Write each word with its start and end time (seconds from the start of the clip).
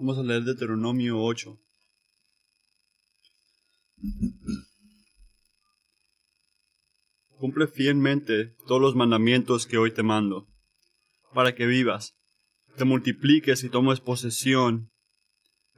Vamos 0.00 0.16
a 0.16 0.22
leer 0.22 0.44
Deuteronomio 0.44 1.20
8. 1.20 1.58
Cumple 7.36 7.66
fielmente 7.66 8.54
todos 8.68 8.80
los 8.80 8.94
mandamientos 8.94 9.66
que 9.66 9.76
hoy 9.76 9.90
te 9.90 10.04
mando, 10.04 10.46
para 11.34 11.56
que 11.56 11.66
vivas, 11.66 12.14
te 12.76 12.84
multipliques 12.84 13.64
y 13.64 13.70
tomes 13.70 13.98
posesión 13.98 14.92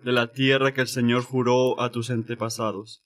de 0.04 0.12
la 0.12 0.30
tierra 0.32 0.74
que 0.74 0.82
el 0.82 0.88
Señor 0.88 1.22
juró 1.22 1.80
a 1.80 1.90
tus 1.90 2.10
antepasados. 2.10 3.02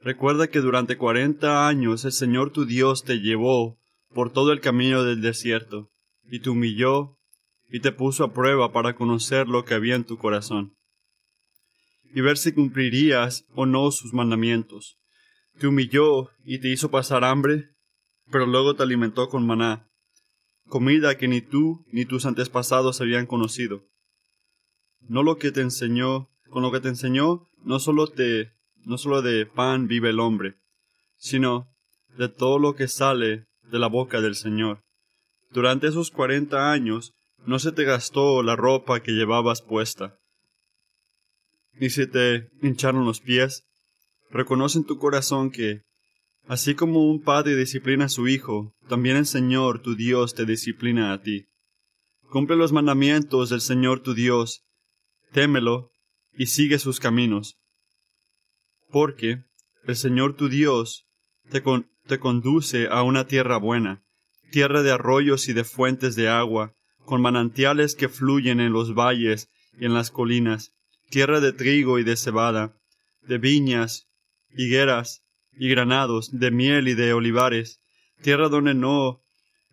Recuerda 0.00 0.48
que 0.48 0.60
durante 0.60 0.96
cuarenta 0.96 1.68
años 1.68 2.06
el 2.06 2.12
Señor 2.12 2.52
tu 2.52 2.64
Dios 2.64 3.04
te 3.04 3.18
llevó 3.18 3.78
por 4.14 4.32
todo 4.32 4.52
el 4.52 4.62
camino 4.62 5.04
del 5.04 5.20
desierto, 5.20 5.90
y 6.24 6.40
te 6.40 6.48
humilló 6.48 7.17
y 7.68 7.80
te 7.80 7.92
puso 7.92 8.24
a 8.24 8.32
prueba 8.32 8.72
para 8.72 8.94
conocer 8.94 9.48
lo 9.48 9.64
que 9.64 9.74
había 9.74 9.94
en 9.94 10.04
tu 10.04 10.16
corazón, 10.18 10.74
y 12.14 12.20
ver 12.20 12.38
si 12.38 12.52
cumplirías 12.52 13.44
o 13.54 13.66
no 13.66 13.90
sus 13.90 14.14
mandamientos. 14.14 14.96
Te 15.58 15.66
humilló 15.66 16.30
y 16.44 16.60
te 16.60 16.68
hizo 16.68 16.90
pasar 16.90 17.24
hambre, 17.24 17.70
pero 18.30 18.46
luego 18.46 18.74
te 18.74 18.82
alimentó 18.82 19.28
con 19.28 19.46
maná, 19.46 19.88
comida 20.68 21.16
que 21.16 21.28
ni 21.28 21.40
tú 21.40 21.84
ni 21.92 22.04
tus 22.04 22.26
antepasados 22.26 23.00
habían 23.00 23.26
conocido. 23.26 23.84
No 25.00 25.22
lo 25.22 25.38
que 25.38 25.52
te 25.52 25.60
enseñó, 25.60 26.28
con 26.50 26.62
lo 26.62 26.72
que 26.72 26.80
te 26.80 26.88
enseñó, 26.88 27.46
no 27.64 27.78
solo 27.78 28.06
te, 28.06 28.52
no 28.84 28.98
solo 28.98 29.22
de 29.22 29.46
pan 29.46 29.88
vive 29.88 30.10
el 30.10 30.20
hombre, 30.20 30.56
sino 31.16 31.68
de 32.16 32.28
todo 32.28 32.58
lo 32.58 32.74
que 32.74 32.88
sale 32.88 33.46
de 33.70 33.78
la 33.78 33.88
boca 33.88 34.20
del 34.20 34.34
Señor. 34.34 34.82
Durante 35.50 35.88
esos 35.88 36.10
cuarenta 36.10 36.72
años 36.72 37.14
no 37.48 37.58
se 37.58 37.72
te 37.72 37.84
gastó 37.84 38.42
la 38.42 38.56
ropa 38.56 39.02
que 39.02 39.12
llevabas 39.12 39.62
puesta, 39.62 40.18
ni 41.72 41.88
se 41.88 42.06
te 42.06 42.50
hincharon 42.60 43.06
los 43.06 43.22
pies. 43.22 43.64
Reconoce 44.28 44.76
en 44.76 44.84
tu 44.84 44.98
corazón 44.98 45.50
que, 45.50 45.80
así 46.44 46.74
como 46.74 47.08
un 47.08 47.22
padre 47.22 47.56
disciplina 47.56 48.04
a 48.04 48.08
su 48.10 48.28
hijo, 48.28 48.74
también 48.86 49.16
el 49.16 49.24
Señor 49.24 49.80
tu 49.80 49.96
Dios 49.96 50.34
te 50.34 50.44
disciplina 50.44 51.14
a 51.14 51.22
ti. 51.22 51.46
Cumple 52.30 52.54
los 52.54 52.72
mandamientos 52.72 53.48
del 53.48 53.62
Señor 53.62 54.00
tu 54.00 54.12
Dios, 54.12 54.66
témelo 55.32 55.90
y 56.34 56.48
sigue 56.48 56.78
sus 56.78 57.00
caminos. 57.00 57.56
Porque 58.90 59.44
el 59.84 59.96
Señor 59.96 60.36
tu 60.36 60.50
Dios 60.50 61.06
te, 61.50 61.62
te 62.06 62.18
conduce 62.18 62.88
a 62.88 63.02
una 63.04 63.26
tierra 63.26 63.56
buena, 63.56 64.04
tierra 64.52 64.82
de 64.82 64.92
arroyos 64.92 65.48
y 65.48 65.54
de 65.54 65.64
fuentes 65.64 66.14
de 66.14 66.28
agua, 66.28 66.74
con 67.08 67.22
manantiales 67.22 67.94
que 67.94 68.10
fluyen 68.10 68.60
en 68.60 68.74
los 68.74 68.94
valles 68.94 69.48
y 69.80 69.86
en 69.86 69.94
las 69.94 70.10
colinas, 70.10 70.74
tierra 71.08 71.40
de 71.40 71.54
trigo 71.54 71.98
y 71.98 72.04
de 72.04 72.16
cebada, 72.16 72.76
de 73.22 73.38
viñas, 73.38 74.10
higueras 74.50 75.24
y 75.52 75.70
granados, 75.70 76.38
de 76.38 76.50
miel 76.50 76.86
y 76.86 76.92
de 76.92 77.14
olivares, 77.14 77.80
tierra 78.20 78.50
donde 78.50 78.74
no 78.74 79.22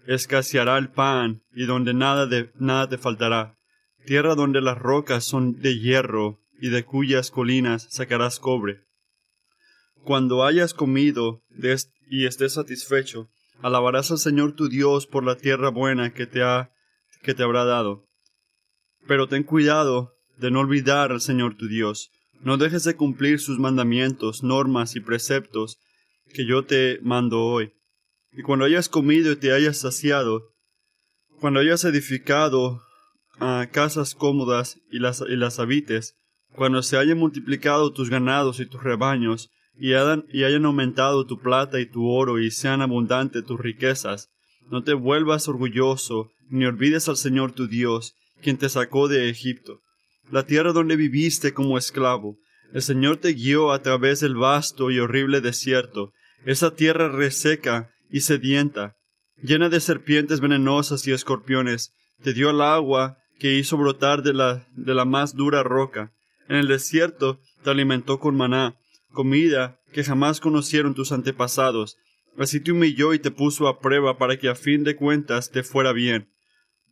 escaseará 0.07 0.77
el 0.77 0.87
pan 0.87 1.43
y 1.53 1.65
donde 1.65 1.93
nada 1.93 2.25
de 2.25 2.53
nada 2.57 2.87
te 2.87 2.97
faltará, 2.97 3.57
tierra 4.05 4.35
donde 4.35 4.61
las 4.61 4.77
rocas 4.77 5.25
son 5.25 5.59
de 5.59 5.77
hierro 5.77 6.39
y 6.61 6.69
de 6.69 6.85
cuyas 6.85 7.31
colinas 7.31 7.85
sacarás 7.91 8.39
cobre. 8.39 8.85
Cuando 10.05 10.45
hayas 10.45 10.73
comido 10.73 11.43
y 12.09 12.27
estés 12.27 12.53
satisfecho, 12.53 13.29
alabarás 13.61 14.09
al 14.11 14.19
Señor 14.19 14.53
tu 14.53 14.69
Dios 14.69 15.05
por 15.05 15.25
la 15.25 15.35
tierra 15.35 15.67
buena 15.69 16.13
que 16.13 16.27
te 16.27 16.41
ha 16.41 16.71
que 17.25 17.33
te 17.33 17.43
habrá 17.43 17.65
dado. 17.65 18.05
Pero 19.07 19.27
ten 19.27 19.43
cuidado 19.43 20.13
de 20.37 20.51
no 20.51 20.59
olvidar 20.59 21.11
al 21.11 21.21
Señor 21.21 21.57
tu 21.57 21.67
Dios. 21.67 22.11
No 22.41 22.57
dejes 22.57 22.83
de 22.83 22.95
cumplir 22.95 23.39
sus 23.39 23.57
mandamientos, 23.59 24.43
normas 24.43 24.95
y 24.95 24.99
preceptos 24.99 25.79
que 26.33 26.45
yo 26.45 26.65
te 26.65 26.99
mando 27.01 27.43
hoy. 27.43 27.73
Y 28.31 28.43
cuando 28.43 28.65
hayas 28.65 28.89
comido 28.89 29.31
y 29.31 29.37
te 29.37 29.53
hayas 29.53 29.77
saciado, 29.77 30.53
cuando 31.39 31.59
hayas 31.59 31.83
edificado 31.83 32.81
a 33.39 33.69
casas 33.71 34.13
cómodas 34.13 34.79
y 34.91 34.99
las, 34.99 35.21
y 35.21 35.35
las 35.35 35.59
habites, 35.59 36.15
cuando 36.53 36.83
se 36.83 36.97
hayan 36.97 37.17
multiplicado 37.17 37.91
tus 37.91 38.09
ganados 38.09 38.59
y 38.59 38.65
tus 38.65 38.83
rebaños, 38.83 39.49
y 39.77 39.93
hayan, 39.93 40.25
y 40.29 40.43
hayan 40.43 40.65
aumentado 40.65 41.25
tu 41.25 41.39
plata 41.39 41.79
y 41.79 41.85
tu 41.85 42.07
oro, 42.07 42.39
y 42.39 42.51
sean 42.51 42.81
abundantes 42.81 43.43
tus 43.43 43.59
riquezas, 43.59 44.29
no 44.69 44.83
te 44.83 44.93
vuelvas 44.93 45.47
orgulloso, 45.47 46.31
ni 46.49 46.65
olvides 46.65 47.09
al 47.09 47.17
Señor 47.17 47.51
tu 47.51 47.67
Dios, 47.67 48.15
quien 48.41 48.57
te 48.57 48.69
sacó 48.69 49.07
de 49.07 49.29
Egipto, 49.29 49.81
la 50.31 50.45
tierra 50.45 50.73
donde 50.73 50.95
viviste 50.95 51.53
como 51.53 51.77
esclavo. 51.77 52.37
El 52.73 52.81
Señor 52.81 53.17
te 53.17 53.33
guió 53.33 53.71
a 53.71 53.81
través 53.81 54.19
del 54.19 54.35
vasto 54.35 54.91
y 54.91 54.99
horrible 54.99 55.41
desierto, 55.41 56.11
esa 56.45 56.75
tierra 56.75 57.09
reseca 57.09 57.89
y 58.09 58.21
sedienta, 58.21 58.95
llena 59.41 59.69
de 59.69 59.79
serpientes 59.79 60.39
venenosas 60.39 61.07
y 61.07 61.11
escorpiones, 61.11 61.93
te 62.21 62.33
dio 62.33 62.49
el 62.49 62.61
agua 62.61 63.17
que 63.39 63.57
hizo 63.57 63.77
brotar 63.77 64.23
de 64.23 64.33
la, 64.33 64.67
de 64.75 64.93
la 64.93 65.05
más 65.05 65.35
dura 65.35 65.63
roca. 65.63 66.13
En 66.47 66.57
el 66.57 66.67
desierto 66.67 67.39
te 67.63 67.69
alimentó 67.69 68.19
con 68.19 68.35
maná, 68.35 68.75
comida 69.11 69.79
que 69.91 70.03
jamás 70.03 70.39
conocieron 70.39 70.93
tus 70.93 71.11
antepasados. 71.11 71.97
Así 72.37 72.59
te 72.59 72.71
humilló 72.71 73.13
y 73.13 73.19
te 73.19 73.31
puso 73.31 73.67
a 73.67 73.79
prueba 73.79 74.17
para 74.17 74.37
que 74.37 74.49
a 74.49 74.55
fin 74.55 74.83
de 74.83 74.95
cuentas 74.95 75.51
te 75.51 75.63
fuera 75.63 75.93
bien. 75.93 76.29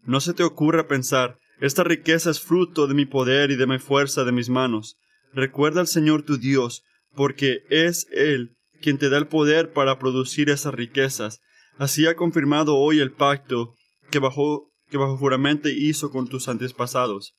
No 0.06 0.20
se 0.20 0.34
te 0.34 0.44
ocurra 0.44 0.88
pensar, 0.88 1.38
esta 1.60 1.84
riqueza 1.84 2.30
es 2.30 2.42
fruto 2.42 2.88
de 2.88 2.94
mi 2.94 3.06
poder 3.06 3.52
y 3.52 3.56
de 3.56 3.68
mi 3.68 3.80
fuerza 3.80 4.24
de 4.24 4.32
mis 4.32 4.50
manos. 4.50 4.98
Recuerda 5.34 5.82
al 5.82 5.88
Señor 5.88 6.24
tu 6.24 6.38
Dios, 6.38 6.84
porque 7.16 7.64
es 7.70 8.08
Él 8.12 8.56
quien 8.82 8.98
te 8.98 9.10
da 9.10 9.18
el 9.18 9.28
poder 9.28 9.72
para 9.72 9.98
producir 9.98 10.50
esas 10.50 10.74
riquezas. 10.74 11.40
Así 11.78 12.06
ha 12.06 12.16
confirmado 12.16 12.76
hoy 12.76 13.00
el 13.00 13.14
pacto 13.14 13.76
que 14.12 14.20
bajo, 14.20 14.72
que 14.90 14.98
bajo 14.98 15.18
juramento 15.18 15.70
hizo 15.70 16.12
con 16.12 16.28
tus 16.28 16.50
antepasados. 16.50 17.34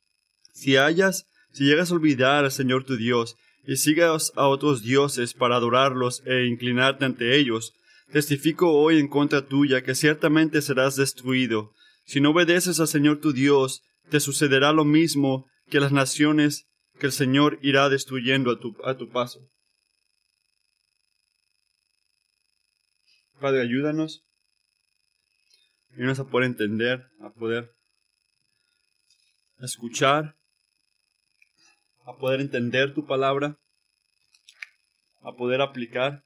Si 0.53 0.76
hayas, 0.76 1.26
si 1.53 1.64
llegas 1.64 1.93
a 1.93 1.94
olvidar 1.94 2.44
al 2.44 2.50
Señor 2.50 2.84
tu 2.84 2.97
Dios, 2.97 3.37
y 3.66 3.76
sigas 3.76 4.32
a 4.37 4.47
otros 4.48 4.82
dioses 4.82 5.34
para 5.34 5.56
adorarlos 5.56 6.22
e 6.26 6.47
inclinarte 6.47 7.04
ante 7.04 7.37
ellos, 7.37 7.75
testifico 8.14 8.70
hoy 8.70 9.00
en 9.00 9.08
contra 9.08 9.44
tuya 9.44 9.82
que 9.82 9.97
ciertamente 9.97 10.62
serás 10.62 10.94
destruido, 10.94 11.72
si 12.04 12.20
no 12.20 12.30
obedeces 12.30 12.78
al 12.78 12.86
Señor 12.86 13.20
tu 13.20 13.32
Dios, 13.32 13.82
te 14.08 14.20
sucederá 14.20 14.70
lo 14.72 14.84
mismo 14.84 15.50
que 15.66 15.80
las 15.80 15.91
naciones 15.91 16.69
que 17.00 17.06
el 17.06 17.12
Señor 17.12 17.58
irá 17.60 17.88
destruyendo 17.88 18.52
a 18.52 18.60
tu, 18.60 18.76
a 18.84 18.97
tu 18.97 19.08
paso. 19.08 19.41
Padre, 23.41 23.62
ayúdanos. 23.62 24.25
Ayúdanos 25.91 26.20
a 26.20 26.25
poder 26.28 26.46
entender, 26.46 27.08
a 27.19 27.31
poder 27.31 27.75
escuchar, 29.58 30.36
a 32.04 32.16
poder 32.16 32.41
entender 32.41 32.94
tu 32.94 33.04
palabra, 33.06 33.58
a 35.20 35.32
poder 35.32 35.60
aplicar 35.60 36.22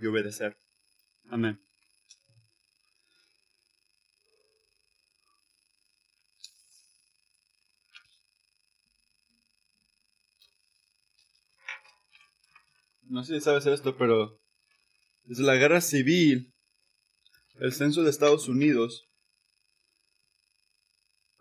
y 0.00 0.06
obedecer. 0.06 0.56
Amén. 1.30 1.60
no 13.08 13.24
sé 13.24 13.34
si 13.34 13.40
sabes 13.40 13.66
esto, 13.66 13.96
pero 13.96 14.38
desde 15.24 15.42
la 15.42 15.56
guerra 15.56 15.80
civil, 15.80 16.52
el 17.58 17.72
censo 17.72 18.02
de 18.02 18.10
Estados 18.10 18.48
Unidos 18.48 19.08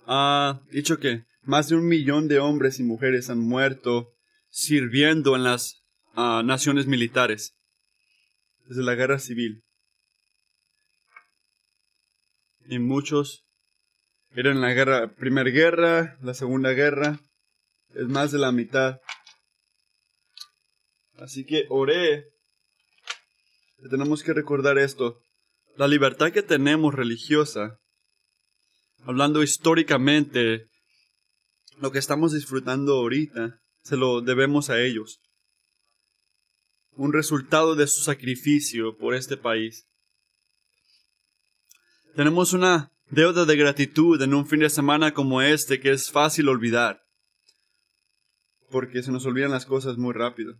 ha 0.06 0.62
dicho 0.71 0.98
que 1.00 1.25
más 1.42 1.69
de 1.69 1.75
un 1.75 1.88
millón 1.88 2.27
de 2.27 2.39
hombres 2.39 2.80
y 2.80 2.83
mujeres 2.83 3.30
han 3.30 3.39
muerto 3.39 4.13
sirviendo 4.50 5.36
en 5.36 5.44
las 5.44 5.83
ah, 6.13 6.42
naciones 6.44 6.88
militares 6.88 7.57
desde 8.67 8.83
la 8.83 8.95
guerra 8.95 9.19
civil. 9.19 9.63
Y 12.65 12.79
muchos 12.79 13.45
eran 14.31 14.61
la 14.61 14.73
guerra, 14.73 15.15
primera 15.15 15.49
guerra, 15.49 16.17
la 16.21 16.33
segunda 16.33 16.71
guerra, 16.71 17.19
es 17.95 18.07
más 18.07 18.31
de 18.31 18.39
la 18.39 18.51
mitad. 18.51 18.99
Así 21.17 21.45
que 21.45 21.65
oré. 21.69 22.25
Tenemos 23.89 24.21
que 24.23 24.33
recordar 24.33 24.77
esto. 24.77 25.19
La 25.77 25.87
libertad 25.87 26.31
que 26.31 26.43
tenemos 26.43 26.93
religiosa, 26.93 27.77
hablando 29.03 29.43
históricamente, 29.43 30.65
lo 31.79 31.91
que 31.91 31.99
estamos 31.99 32.33
disfrutando 32.33 32.95
ahorita, 32.95 33.59
se 33.83 33.95
lo 33.95 34.21
debemos 34.21 34.69
a 34.69 34.81
ellos. 34.81 35.19
Un 36.97 37.13
resultado 37.13 37.75
de 37.75 37.85
su 37.85 38.01
sacrificio 38.01 38.97
por 38.97 39.13
este 39.13 39.38
país. 39.38 39.88
Tenemos 42.15 42.53
una 42.53 42.91
deuda 43.11 43.45
de 43.45 43.55
gratitud 43.55 44.19
en 44.19 44.33
un 44.33 44.47
fin 44.47 44.61
de 44.61 44.69
semana 44.71 45.13
como 45.13 45.44
este 45.44 45.79
que 45.79 45.91
es 45.91 46.09
fácil 46.09 46.49
olvidar. 46.49 47.03
Porque 48.71 49.03
se 49.03 49.11
nos 49.11 49.27
olvidan 49.27 49.51
las 49.51 49.67
cosas 49.67 49.97
muy 49.97 50.11
rápido. 50.11 50.59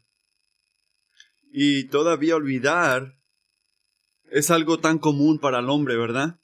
Y 1.52 1.86
todavía 1.86 2.36
olvidar 2.36 3.18
es 4.30 4.52
algo 4.52 4.80
tan 4.80 5.00
común 5.00 5.40
para 5.40 5.58
el 5.58 5.70
hombre, 5.72 5.98
¿verdad? 5.98 6.40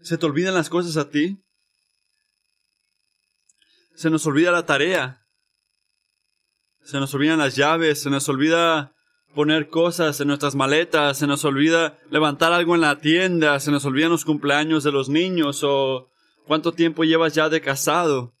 ¿Se 0.00 0.16
te 0.16 0.24
olvidan 0.24 0.54
las 0.54 0.70
cosas 0.70 0.96
a 0.96 1.10
ti? 1.10 1.44
Se 3.94 4.08
nos 4.08 4.24
olvida 4.24 4.50
la 4.50 4.64
tarea. 4.64 5.21
Se 6.84 6.98
nos 6.98 7.14
olvidan 7.14 7.38
las 7.38 7.56
llaves, 7.56 8.02
se 8.02 8.10
nos 8.10 8.28
olvida 8.28 8.92
poner 9.34 9.68
cosas 9.68 10.20
en 10.20 10.28
nuestras 10.28 10.54
maletas, 10.54 11.18
se 11.18 11.26
nos 11.26 11.44
olvida 11.44 11.98
levantar 12.10 12.52
algo 12.52 12.74
en 12.74 12.80
la 12.82 12.98
tienda, 12.98 13.58
se 13.60 13.70
nos 13.70 13.84
olvidan 13.84 14.10
los 14.10 14.24
cumpleaños 14.24 14.84
de 14.84 14.92
los 14.92 15.08
niños 15.08 15.62
o 15.62 16.08
cuánto 16.46 16.72
tiempo 16.72 17.04
llevas 17.04 17.34
ya 17.34 17.48
de 17.48 17.60
casado. 17.60 18.34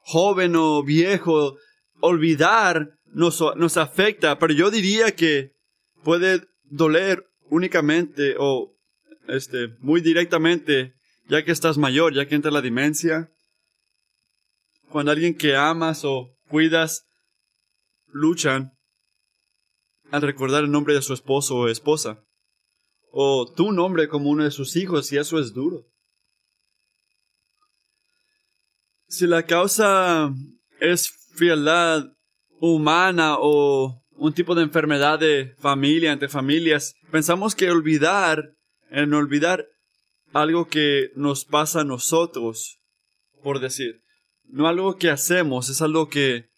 Joven 0.00 0.54
o 0.56 0.82
viejo, 0.82 1.56
olvidar 2.00 2.90
nos, 3.06 3.42
nos 3.56 3.76
afecta, 3.76 4.38
pero 4.38 4.52
yo 4.52 4.70
diría 4.70 5.14
que 5.14 5.52
puede 6.02 6.42
doler 6.64 7.24
únicamente 7.48 8.34
o 8.38 8.74
este, 9.28 9.68
muy 9.80 10.00
directamente 10.00 10.94
ya 11.28 11.44
que 11.44 11.52
estás 11.52 11.78
mayor, 11.78 12.14
ya 12.14 12.26
que 12.26 12.34
entra 12.34 12.50
la 12.50 12.60
demencia. 12.60 13.30
Cuando 14.88 15.10
alguien 15.10 15.34
que 15.34 15.56
amas 15.56 16.04
o 16.04 16.30
cuidas 16.48 17.06
luchan 18.16 18.72
al 20.10 20.22
recordar 20.22 20.64
el 20.64 20.70
nombre 20.70 20.94
de 20.94 21.02
su 21.02 21.12
esposo 21.12 21.56
o 21.56 21.68
esposa, 21.68 22.22
o 23.10 23.52
tu 23.52 23.72
nombre 23.72 24.08
como 24.08 24.30
uno 24.30 24.44
de 24.44 24.50
sus 24.50 24.76
hijos, 24.76 25.12
y 25.12 25.18
eso 25.18 25.38
es 25.38 25.52
duro. 25.52 25.84
Si 29.08 29.26
la 29.26 29.44
causa 29.44 30.32
es 30.80 31.10
frialdad 31.34 32.04
humana 32.60 33.36
o 33.38 34.02
un 34.12 34.32
tipo 34.32 34.54
de 34.54 34.62
enfermedad 34.62 35.18
de 35.18 35.54
familia, 35.58 36.12
entre 36.12 36.28
familias, 36.28 36.94
pensamos 37.10 37.54
que 37.54 37.70
olvidar, 37.70 38.54
en 38.90 39.12
olvidar 39.14 39.66
algo 40.32 40.68
que 40.68 41.10
nos 41.14 41.44
pasa 41.44 41.80
a 41.80 41.84
nosotros, 41.84 42.78
por 43.42 43.60
decir, 43.60 44.00
no 44.44 44.68
algo 44.68 44.96
que 44.96 45.10
hacemos, 45.10 45.68
es 45.68 45.82
algo 45.82 46.08
que 46.08 46.48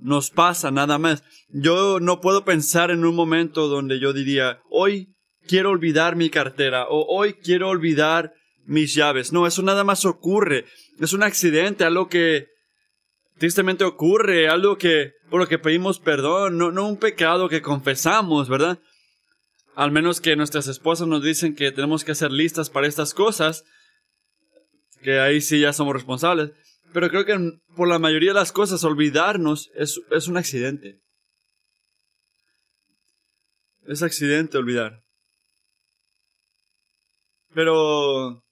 nos 0.00 0.30
pasa 0.30 0.70
nada 0.70 0.98
más. 0.98 1.22
Yo 1.48 2.00
no 2.00 2.20
puedo 2.20 2.44
pensar 2.44 2.90
en 2.90 3.04
un 3.04 3.14
momento 3.14 3.68
donde 3.68 4.00
yo 4.00 4.12
diría, 4.12 4.60
hoy 4.70 5.14
quiero 5.46 5.70
olvidar 5.70 6.16
mi 6.16 6.30
cartera 6.30 6.86
o 6.88 7.06
hoy 7.08 7.34
quiero 7.34 7.68
olvidar 7.68 8.32
mis 8.64 8.94
llaves. 8.94 9.32
No, 9.32 9.46
eso 9.46 9.62
nada 9.62 9.84
más 9.84 10.04
ocurre. 10.04 10.66
Es 11.00 11.12
un 11.12 11.22
accidente, 11.22 11.84
algo 11.84 12.08
que 12.08 12.48
tristemente 13.38 13.84
ocurre, 13.84 14.48
algo 14.48 14.76
que 14.76 15.12
por 15.30 15.40
lo 15.40 15.46
que 15.46 15.58
pedimos 15.58 16.00
perdón, 16.00 16.58
no, 16.58 16.70
no 16.70 16.86
un 16.86 16.96
pecado 16.96 17.48
que 17.48 17.62
confesamos, 17.62 18.48
¿verdad? 18.48 18.78
Al 19.74 19.92
menos 19.92 20.20
que 20.20 20.36
nuestras 20.36 20.66
esposas 20.66 21.06
nos 21.06 21.22
dicen 21.22 21.54
que 21.54 21.70
tenemos 21.70 22.04
que 22.04 22.12
hacer 22.12 22.32
listas 22.32 22.68
para 22.68 22.86
estas 22.86 23.14
cosas, 23.14 23.64
que 25.02 25.20
ahí 25.20 25.40
sí 25.40 25.60
ya 25.60 25.72
somos 25.72 25.94
responsables. 25.94 26.50
Pero 26.92 27.08
creo 27.10 27.24
que 27.24 27.60
por 27.76 27.88
la 27.88 27.98
mayoría 27.98 28.30
de 28.30 28.40
las 28.40 28.52
cosas 28.52 28.84
olvidarnos 28.84 29.70
es, 29.74 30.00
es 30.10 30.28
un 30.28 30.36
accidente. 30.36 31.00
Es 33.86 34.02
accidente 34.02 34.58
olvidar. 34.58 35.04
Pero 37.54 38.42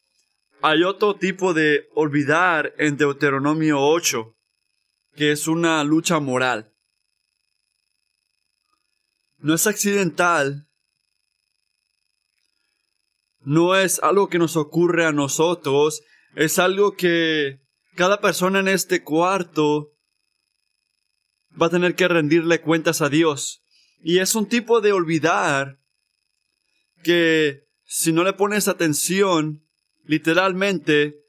hay 0.62 0.83
otro 0.83 1.17
tipo 1.17 1.55
de 1.55 1.88
olvidar 1.94 2.75
en 2.79 2.97
Deuteronomio 2.97 3.81
8, 3.81 4.35
que 5.15 5.33
es 5.33 5.47
una 5.47 5.85
lucha 5.85 6.21
moral. 6.21 6.73
No 9.38 9.55
es 9.55 9.67
accidental. 9.67 10.69
No 13.41 13.77
es 13.77 14.03
algo 14.03 14.29
que 14.29 14.38
nos 14.38 14.56
ocurre 14.56 15.06
a 15.06 15.12
nosotros. 15.12 16.03
Es 16.35 16.59
algo 16.59 16.97
que 16.97 17.61
cada 17.97 18.21
persona 18.21 18.61
en 18.61 18.69
este 18.69 19.03
cuarto 19.03 19.95
va 21.61 21.67
a 21.67 21.71
tener 21.71 21.97
que 21.97 22.07
rendirle 22.07 22.61
cuentas 22.61 23.01
a 23.01 23.09
Dios. 23.09 23.65
Y 24.03 24.19
es 24.19 24.35
un 24.35 24.47
tipo 24.49 24.81
de 24.81 24.93
olvidar 24.93 25.81
que 27.03 27.67
si 27.85 28.13
no 28.13 28.23
le 28.23 28.35
pones 28.35 28.69
atención, 28.69 29.67
literalmente 30.05 31.25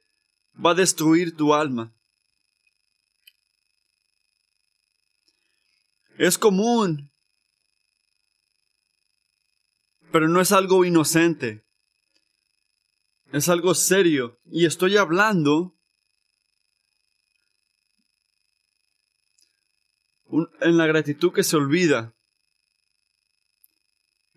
va 0.64 0.72
a 0.72 0.75
destruir 0.75 1.36
tu 1.36 1.54
alma. 1.54 1.96
Es 6.18 6.38
común, 6.38 7.12
pero 10.12 10.28
no 10.28 10.42
es 10.42 10.52
algo 10.52 10.84
inocente. 10.84 11.64
Es 13.31 13.48
algo 13.48 13.74
serio. 13.74 14.40
Y 14.46 14.66
estoy 14.66 14.98
hablando 14.98 15.76
en 20.62 20.77
la 20.77 20.88
gratitud 20.88 21.31
que 21.33 21.44
se 21.44 21.56
olvida. 21.56 22.13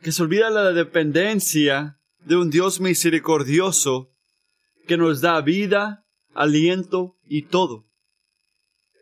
Que 0.02 0.12
se 0.12 0.22
olvida 0.22 0.50
la 0.50 0.72
dependencia 0.72 2.00
de 2.20 2.36
un 2.36 2.50
Dios 2.50 2.80
misericordioso 2.80 4.10
que 4.86 4.96
nos 4.96 5.20
da 5.20 5.40
vida, 5.40 6.04
aliento 6.34 7.16
y 7.24 7.42
todo. 7.42 7.86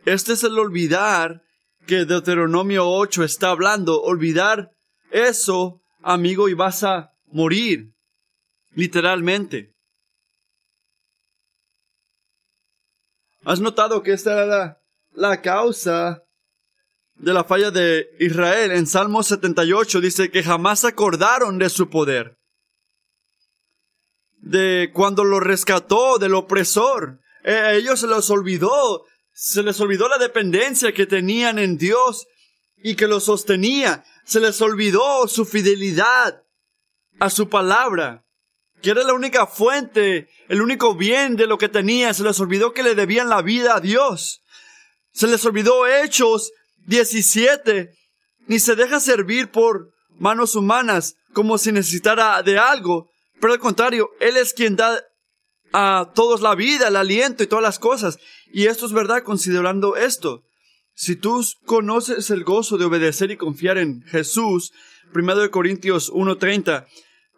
Este 0.04 0.32
es 0.32 0.44
el 0.44 0.58
olvidar 0.58 1.42
que 1.86 2.04
Deuteronomio 2.04 2.88
8 2.88 3.24
está 3.24 3.50
hablando. 3.50 4.02
Olvidar 4.02 4.72
eso, 5.10 5.82
amigo, 6.02 6.48
y 6.48 6.54
vas 6.54 6.84
a 6.84 7.12
morir. 7.26 7.94
Literalmente. 8.72 9.74
¿Has 13.44 13.60
notado 13.60 14.02
que 14.02 14.12
esta 14.12 14.32
era 14.32 14.46
la, 14.46 14.82
la 15.12 15.40
causa 15.40 16.22
de 17.18 17.32
la 17.32 17.44
falla 17.44 17.70
de 17.70 18.08
Israel. 18.20 18.72
En 18.72 18.86
Salmo 18.86 19.22
78 19.22 20.00
dice 20.00 20.30
que 20.30 20.42
jamás 20.42 20.84
acordaron 20.84 21.58
de 21.58 21.68
su 21.68 21.90
poder. 21.90 22.38
De 24.36 24.90
cuando 24.94 25.24
lo 25.24 25.40
rescató 25.40 26.18
del 26.18 26.34
opresor. 26.34 27.20
Eh, 27.44 27.52
a 27.52 27.74
ellos 27.74 28.00
se 28.00 28.06
les 28.06 28.30
olvidó, 28.30 29.04
se 29.32 29.62
les 29.62 29.80
olvidó 29.80 30.08
la 30.08 30.18
dependencia 30.18 30.92
que 30.92 31.06
tenían 31.06 31.58
en 31.58 31.76
Dios 31.76 32.26
y 32.76 32.94
que 32.94 33.08
lo 33.08 33.20
sostenía. 33.20 34.04
Se 34.24 34.40
les 34.40 34.60
olvidó 34.60 35.26
su 35.26 35.44
fidelidad 35.44 36.44
a 37.18 37.30
su 37.30 37.48
palabra, 37.48 38.24
que 38.80 38.90
era 38.90 39.02
la 39.02 39.14
única 39.14 39.46
fuente, 39.46 40.28
el 40.48 40.62
único 40.62 40.94
bien 40.94 41.34
de 41.34 41.46
lo 41.46 41.58
que 41.58 41.68
tenían. 41.68 42.14
Se 42.14 42.22
les 42.22 42.38
olvidó 42.38 42.72
que 42.72 42.84
le 42.84 42.94
debían 42.94 43.28
la 43.28 43.42
vida 43.42 43.74
a 43.74 43.80
Dios. 43.80 44.42
Se 45.12 45.26
les 45.26 45.44
olvidó 45.44 45.86
hechos 45.86 46.52
17, 46.88 47.94
ni 48.46 48.58
se 48.58 48.74
deja 48.74 48.98
servir 48.98 49.50
por 49.50 49.92
manos 50.18 50.56
humanas 50.56 51.14
como 51.32 51.58
si 51.58 51.70
necesitara 51.70 52.42
de 52.42 52.58
algo, 52.58 53.10
pero 53.40 53.52
al 53.52 53.58
contrario, 53.58 54.10
Él 54.20 54.36
es 54.36 54.52
quien 54.52 54.74
da 54.74 55.00
a 55.72 56.10
todos 56.14 56.40
la 56.40 56.54
vida, 56.54 56.88
el 56.88 56.96
aliento 56.96 57.42
y 57.42 57.46
todas 57.46 57.62
las 57.62 57.78
cosas. 57.78 58.18
Y 58.52 58.66
esto 58.66 58.86
es 58.86 58.92
verdad 58.92 59.22
considerando 59.22 59.96
esto. 59.96 60.42
Si 60.94 61.14
tú 61.14 61.44
conoces 61.66 62.30
el 62.30 62.42
gozo 62.42 62.78
de 62.78 62.86
obedecer 62.86 63.30
y 63.30 63.36
confiar 63.36 63.78
en 63.78 64.02
Jesús, 64.02 64.72
1 65.14 65.50
Corintios 65.50 66.10
1:30, 66.10 66.86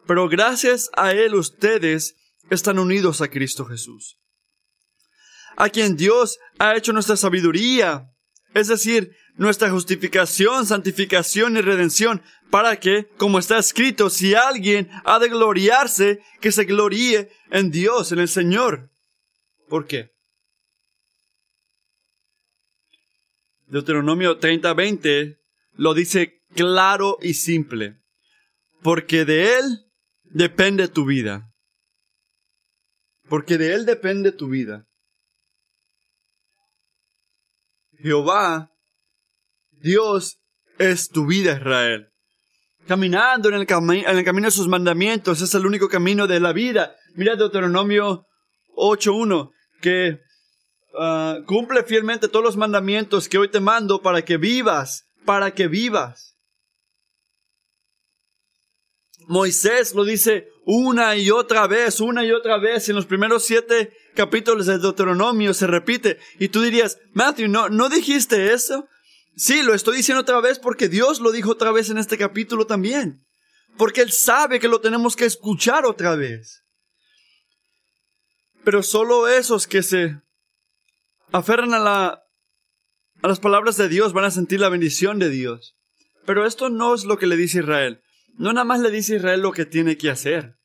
pero 0.07 0.29
gracias 0.29 0.91
a 0.97 1.13
Él 1.13 1.35
ustedes 1.35 2.15
están 2.51 2.79
unidos 2.79 3.21
a 3.21 3.29
Cristo 3.29 3.67
Jesús, 3.67 4.17
a 5.57 5.69
quien 5.69 5.97
Dios 5.97 6.39
ha 6.59 6.77
hecho 6.77 6.93
nuestra 6.93 7.17
sabiduría, 7.17 8.10
es 8.55 8.69
decir, 8.69 9.15
nuestra 9.37 9.71
justificación, 9.71 10.67
santificación 10.67 11.57
y 11.57 11.61
redención, 11.61 12.23
para 12.51 12.79
que, 12.79 13.09
como 13.17 13.39
está 13.39 13.59
escrito, 13.59 14.11
si 14.11 14.35
alguien 14.35 14.91
ha 15.05 15.19
de 15.19 15.29
gloriarse, 15.29 16.21
que 16.41 16.53
se 16.53 16.65
gloríe 16.65 17.31
en 17.51 17.71
Dios, 17.71 18.13
en 18.13 18.19
el 18.19 18.29
Señor. 18.29 18.91
¿Por 19.69 19.87
qué? 19.87 20.11
Deuteronomio 23.69 24.41
30:20 24.41 25.39
lo 25.75 25.95
dice 25.95 26.43
claro 26.55 27.19
y 27.23 27.35
simple, 27.35 28.01
porque 28.83 29.25
de 29.25 29.59
Él 29.59 29.87
depende 30.25 30.89
tu 30.89 31.07
vida. 31.07 31.47
Porque 33.29 33.59
de 33.59 33.75
Él 33.75 33.87
depende 33.87 34.33
tu 34.33 34.49
vida. 34.49 34.90
Jehová 38.03 38.71
Dios 39.81 40.39
es 40.79 41.09
tu 41.09 41.27
vida, 41.27 41.53
Israel. 41.53 42.09
caminando 42.87 43.49
en 43.49 43.55
el, 43.55 43.67
en 43.71 44.19
el 44.19 44.25
camino 44.25 44.47
de 44.47 44.53
sus 44.53 44.69
mandamientos. 44.69 45.41
Es 45.41 45.55
el 45.55 45.67
único 45.67 45.89
camino 45.89 46.27
de 46.27 46.41
la 46.41 46.53
vida. 46.53 46.97
Mira 47.15 47.37
Deuteronomio 47.37 48.27
8.1, 48.77 49.51
que 49.81 50.21
ah, 50.99 51.39
cumple 51.47 51.83
fielmente 51.85 52.29
todos 52.29 52.45
los 52.45 52.57
mandamientos 52.57 53.29
que 53.29 53.39
hoy 53.39 53.49
te 53.49 53.61
mando 53.61 54.03
para 54.03 54.23
que 54.23 54.37
vivas, 54.37 55.07
para 55.25 55.53
que 55.53 55.69
vivas. 55.69 56.37
Moisés 59.29 59.95
lo 59.95 60.05
dice 60.05 60.49
una 60.73 61.17
y 61.17 61.33
otra 61.33 61.67
vez, 61.67 61.99
una 61.99 62.25
y 62.25 62.31
otra 62.31 62.57
vez. 62.57 62.89
En 62.89 62.95
los 62.95 63.07
primeros 63.07 63.45
siete 63.45 63.93
capítulos 64.15 64.67
de 64.67 64.79
Deuteronomio 64.79 65.53
se 65.53 65.67
repite. 65.67 66.19
Y 66.39 66.49
tú 66.49 66.63
dirías, 66.63 66.99
Matthew, 67.13 67.49
¿no, 67.49 67.69
¿no 67.69 67.89
dijiste 67.89 68.53
eso? 68.53 68.89
Sí, 69.35 69.63
lo 69.63 69.75
estoy 69.75 69.97
diciendo 69.97 70.21
otra 70.21 70.41
vez 70.41 70.61
porque 70.61 70.89
Dios 70.89 71.19
lo 71.19 71.33
dijo 71.33 71.51
otra 71.51 71.73
vez 71.73 71.91
en 71.91 71.99
este 71.99 72.17
capítulo 72.17 72.67
también. 72.67 73.27
Porque 73.77 74.01
Él 74.01 74.13
sabe 74.13 74.61
que 74.61 74.69
lo 74.69 74.81
tenemos 74.81 75.17
que 75.17 75.25
escuchar 75.25 75.85
otra 75.87 76.15
vez. 76.15 76.63
Pero 78.63 78.85
solo 78.85 79.27
esos 79.27 79.67
que 79.67 79.83
se 79.83 80.21
aferran 81.33 81.75
a 81.75 81.81
la, 81.81 82.23
a 83.23 83.29
las 83.29 83.41
palabras 83.41 83.77
de 83.77 83.89
Dios 83.89 84.13
van 84.13 84.27
a 84.27 84.31
sentir 84.31 84.61
la 84.61 84.69
bendición 84.69 85.19
de 85.19 85.31
Dios. 85.31 85.75
Pero 86.27 86.47
esto 86.47 86.69
no 86.69 86.95
es 86.95 87.05
lo 87.05 87.19
que 87.19 87.27
le 87.27 87.37
dice 87.37 87.59
Israel. 87.59 88.03
No 88.35 88.53
nada 88.53 88.65
más 88.65 88.79
le 88.79 88.93
dice 88.93 89.17
Israel 89.17 89.41
lo 89.41 89.51
que 89.51 89.67
tiene 89.67 89.97
que 89.97 90.11
hacer 90.11 90.60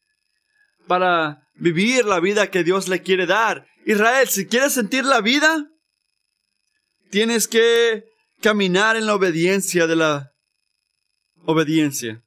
para 0.88 1.48
vivir 1.56 2.06
la 2.06 2.20
vida 2.20 2.52
que 2.52 2.64
Dios 2.64 2.88
le 2.88 3.02
quiere 3.02 3.26
dar. 3.26 3.68
Israel, 3.86 4.28
si 4.28 4.48
quieres 4.48 4.74
sentir 4.74 5.06
la 5.06 5.22
vida, 5.22 5.70
tienes 7.10 7.48
que 7.48 8.06
caminar 8.42 8.96
en 8.96 9.06
la 9.06 9.16
obediencia 9.16 9.88
de 9.88 9.96
la 9.96 10.32
obediencia. 11.46 12.24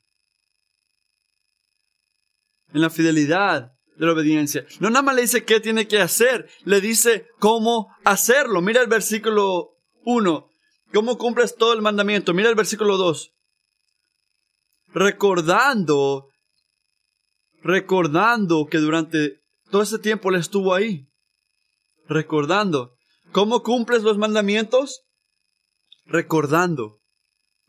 En 2.73 2.81
la 2.81 2.91
fidelidad 2.91 3.73
de 3.97 4.07
la 4.07 4.12
obediencia. 4.12 4.65
No 4.81 4.91
nada 4.91 5.03
más 5.03 5.15
le 5.15 5.23
dice 5.23 5.45
qué 5.45 5.61
tiene 5.61 5.88
que 5.88 6.00
hacer, 6.00 6.49
le 6.65 6.81
dice 6.81 7.27
cómo 7.38 7.88
hacerlo. 8.05 8.62
Mira 8.62 8.81
el 8.81 8.88
versículo 8.88 9.71
1. 10.05 10.49
¿Cómo 10.93 11.19
cumples 11.19 11.57
todo 11.57 11.75
el 11.75 11.83
mandamiento? 11.83 12.33
Mira 12.33 12.49
el 12.49 12.55
versículo 12.55 12.97
2. 12.97 13.33
Recordando, 14.95 16.29
recordando 17.62 18.67
que 18.67 18.79
durante 18.79 19.41
todo 19.71 19.83
ese 19.83 19.99
tiempo 19.99 20.31
le 20.31 20.38
estuvo 20.38 20.75
ahí. 20.75 21.09
Recordando. 22.09 22.95
¿Cómo 23.33 23.62
cumples 23.62 24.03
los 24.03 24.19
mandamientos? 24.19 25.03
Recordando. 26.07 27.00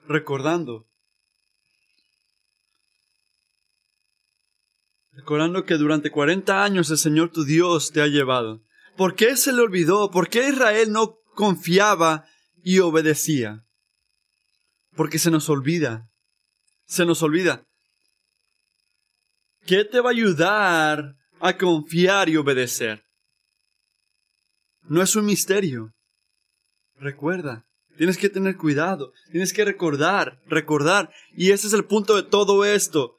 Recordando. 0.08 0.89
recordando 5.19 5.65
que 5.65 5.75
durante 5.75 6.12
40 6.12 6.63
años 6.63 6.89
el 6.89 6.98
Señor 6.98 7.29
tu 7.29 7.43
Dios 7.43 7.91
te 7.91 8.01
ha 8.01 8.08
llevado. 8.08 8.63
¿Por 8.96 9.15
qué 9.15 9.36
se 9.36 9.53
le 9.53 9.62
olvidó? 9.62 10.10
¿Por 10.12 10.29
qué 10.29 10.50
Israel 10.50 10.91
no 10.91 11.19
confiaba 11.36 12.25
y 12.63 12.79
obedecía? 12.79 13.65
Porque 14.96 15.19
se 15.19 15.29
nos 15.29 15.50
olvida. 15.50 16.10
Se 16.86 17.05
nos 17.05 17.22
olvida. 17.22 17.68
¿Qué 19.69 19.85
te 19.85 19.99
va 19.99 20.09
a 20.09 20.13
ayudar 20.13 21.15
a 21.39 21.55
confiar 21.55 22.27
y 22.27 22.38
obedecer? 22.38 23.05
No 24.81 25.03
es 25.03 25.15
un 25.15 25.27
misterio. 25.27 25.93
Recuerda, 26.95 27.67
tienes 27.95 28.17
que 28.17 28.29
tener 28.29 28.57
cuidado, 28.57 29.13
tienes 29.31 29.53
que 29.53 29.63
recordar, 29.63 30.39
recordar. 30.47 31.11
Y 31.33 31.51
ese 31.51 31.67
es 31.67 31.73
el 31.73 31.85
punto 31.85 32.15
de 32.15 32.23
todo 32.23 32.65
esto. 32.65 33.17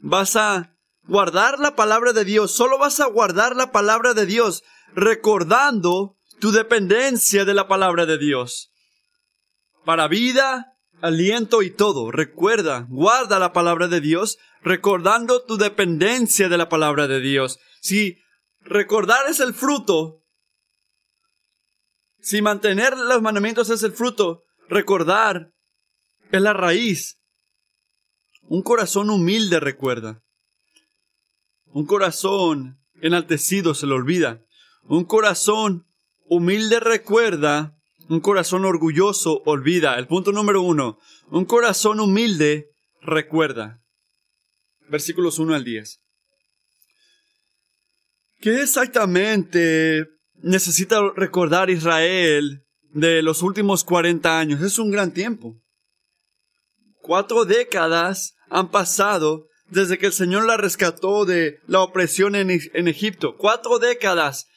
Vas 0.00 0.36
a 0.36 0.74
guardar 1.02 1.58
la 1.58 1.76
palabra 1.76 2.14
de 2.14 2.24
Dios. 2.24 2.50
Solo 2.50 2.78
vas 2.78 2.98
a 3.00 3.06
guardar 3.06 3.54
la 3.54 3.70
palabra 3.70 4.14
de 4.14 4.24
Dios 4.24 4.62
recordando 4.94 6.16
tu 6.40 6.50
dependencia 6.50 7.44
de 7.44 7.52
la 7.52 7.68
palabra 7.68 8.06
de 8.06 8.16
Dios. 8.16 8.72
Para 9.84 10.08
vida, 10.08 10.78
aliento 11.02 11.62
y 11.62 11.70
todo. 11.70 12.10
Recuerda, 12.10 12.86
guarda 12.88 13.38
la 13.38 13.52
palabra 13.52 13.88
de 13.88 14.00
Dios 14.00 14.38
recordando 14.62 15.44
tu 15.44 15.56
dependencia 15.56 16.48
de 16.48 16.58
la 16.58 16.68
palabra 16.68 17.06
de 17.06 17.20
Dios. 17.20 17.58
Si 17.80 18.18
recordar 18.60 19.26
es 19.28 19.40
el 19.40 19.54
fruto, 19.54 20.22
si 22.20 22.42
mantener 22.42 22.96
los 22.96 23.22
mandamientos 23.22 23.70
es 23.70 23.82
el 23.82 23.92
fruto, 23.92 24.44
recordar 24.68 25.52
es 26.30 26.40
la 26.40 26.52
raíz. 26.52 27.18
Un 28.42 28.62
corazón 28.62 29.10
humilde 29.10 29.60
recuerda. 29.60 30.22
Un 31.66 31.86
corazón 31.86 32.80
enaltecido 33.00 33.74
se 33.74 33.86
le 33.86 33.94
olvida. 33.94 34.44
Un 34.82 35.04
corazón 35.04 35.86
humilde 36.26 36.80
recuerda. 36.80 37.76
Un 38.10 38.18
corazón 38.18 38.64
orgulloso 38.64 39.40
olvida. 39.46 39.94
El 39.94 40.08
punto 40.08 40.32
número 40.32 40.62
uno. 40.62 40.98
Un 41.28 41.44
corazón 41.44 42.00
humilde 42.00 42.66
recuerda. 43.00 43.84
Versículos 44.88 45.38
1 45.38 45.54
al 45.54 45.62
10. 45.62 46.00
¿Qué 48.40 48.62
exactamente 48.62 50.08
necesita 50.42 51.00
recordar 51.14 51.70
Israel 51.70 52.64
de 52.92 53.22
los 53.22 53.42
últimos 53.42 53.84
40 53.84 54.40
años? 54.40 54.60
Es 54.60 54.80
un 54.80 54.90
gran 54.90 55.12
tiempo. 55.12 55.54
Cuatro 57.02 57.44
décadas 57.44 58.34
han 58.48 58.72
pasado 58.72 59.46
desde 59.68 59.98
que 59.98 60.06
el 60.06 60.12
Señor 60.12 60.46
la 60.46 60.56
rescató 60.56 61.24
de 61.26 61.60
la 61.68 61.80
opresión 61.82 62.34
en, 62.34 62.50
Egipto. 62.50 63.36
Cuatro 63.36 63.78
décadas. 63.78 64.48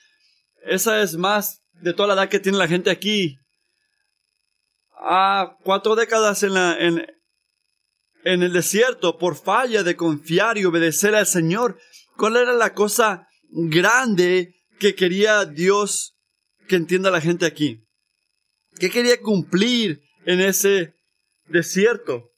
Esa 0.65 1.03
es 1.03 1.17
más 1.17 1.61
de 1.83 1.93
toda 1.93 2.07
la 2.07 2.13
edad 2.15 2.29
que 2.29 2.39
tiene 2.39 2.57
la 2.57 2.67
gente 2.67 2.89
aquí. 2.89 3.37
Ah, 5.05 5.57
cuatro 5.63 5.97
décadas 5.97 6.43
en, 6.43 6.53
la, 6.53 6.79
en, 6.79 7.05
en 8.23 8.41
el 8.41 8.53
desierto 8.53 9.17
por 9.17 9.35
falla 9.35 9.83
de 9.83 9.97
confiar 9.97 10.57
y 10.57 10.63
obedecer 10.63 11.13
al 11.13 11.27
Señor. 11.27 11.77
¿Cuál 12.15 12.37
era 12.37 12.53
la 12.53 12.73
cosa 12.73 13.27
grande 13.49 14.55
que 14.79 14.95
quería 14.95 15.43
Dios 15.43 16.15
que 16.69 16.77
entienda 16.77 17.11
la 17.11 17.19
gente 17.19 17.45
aquí? 17.45 17.83
¿Qué 18.79 18.89
quería 18.89 19.19
cumplir 19.19 20.01
en 20.25 20.39
ese 20.39 20.93
desierto? 21.47 22.31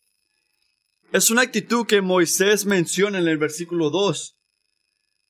Es 1.12 1.30
una 1.30 1.44
actitud 1.44 1.86
que 1.86 2.02
Moisés 2.02 2.66
menciona 2.66 3.20
en 3.20 3.28
el 3.28 3.38
versículo 3.38 3.92
2. 3.92 4.36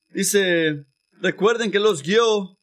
Dice, 0.08 0.86
recuerden 1.20 1.70
que 1.70 1.80
los 1.80 2.02
guió. 2.02 2.56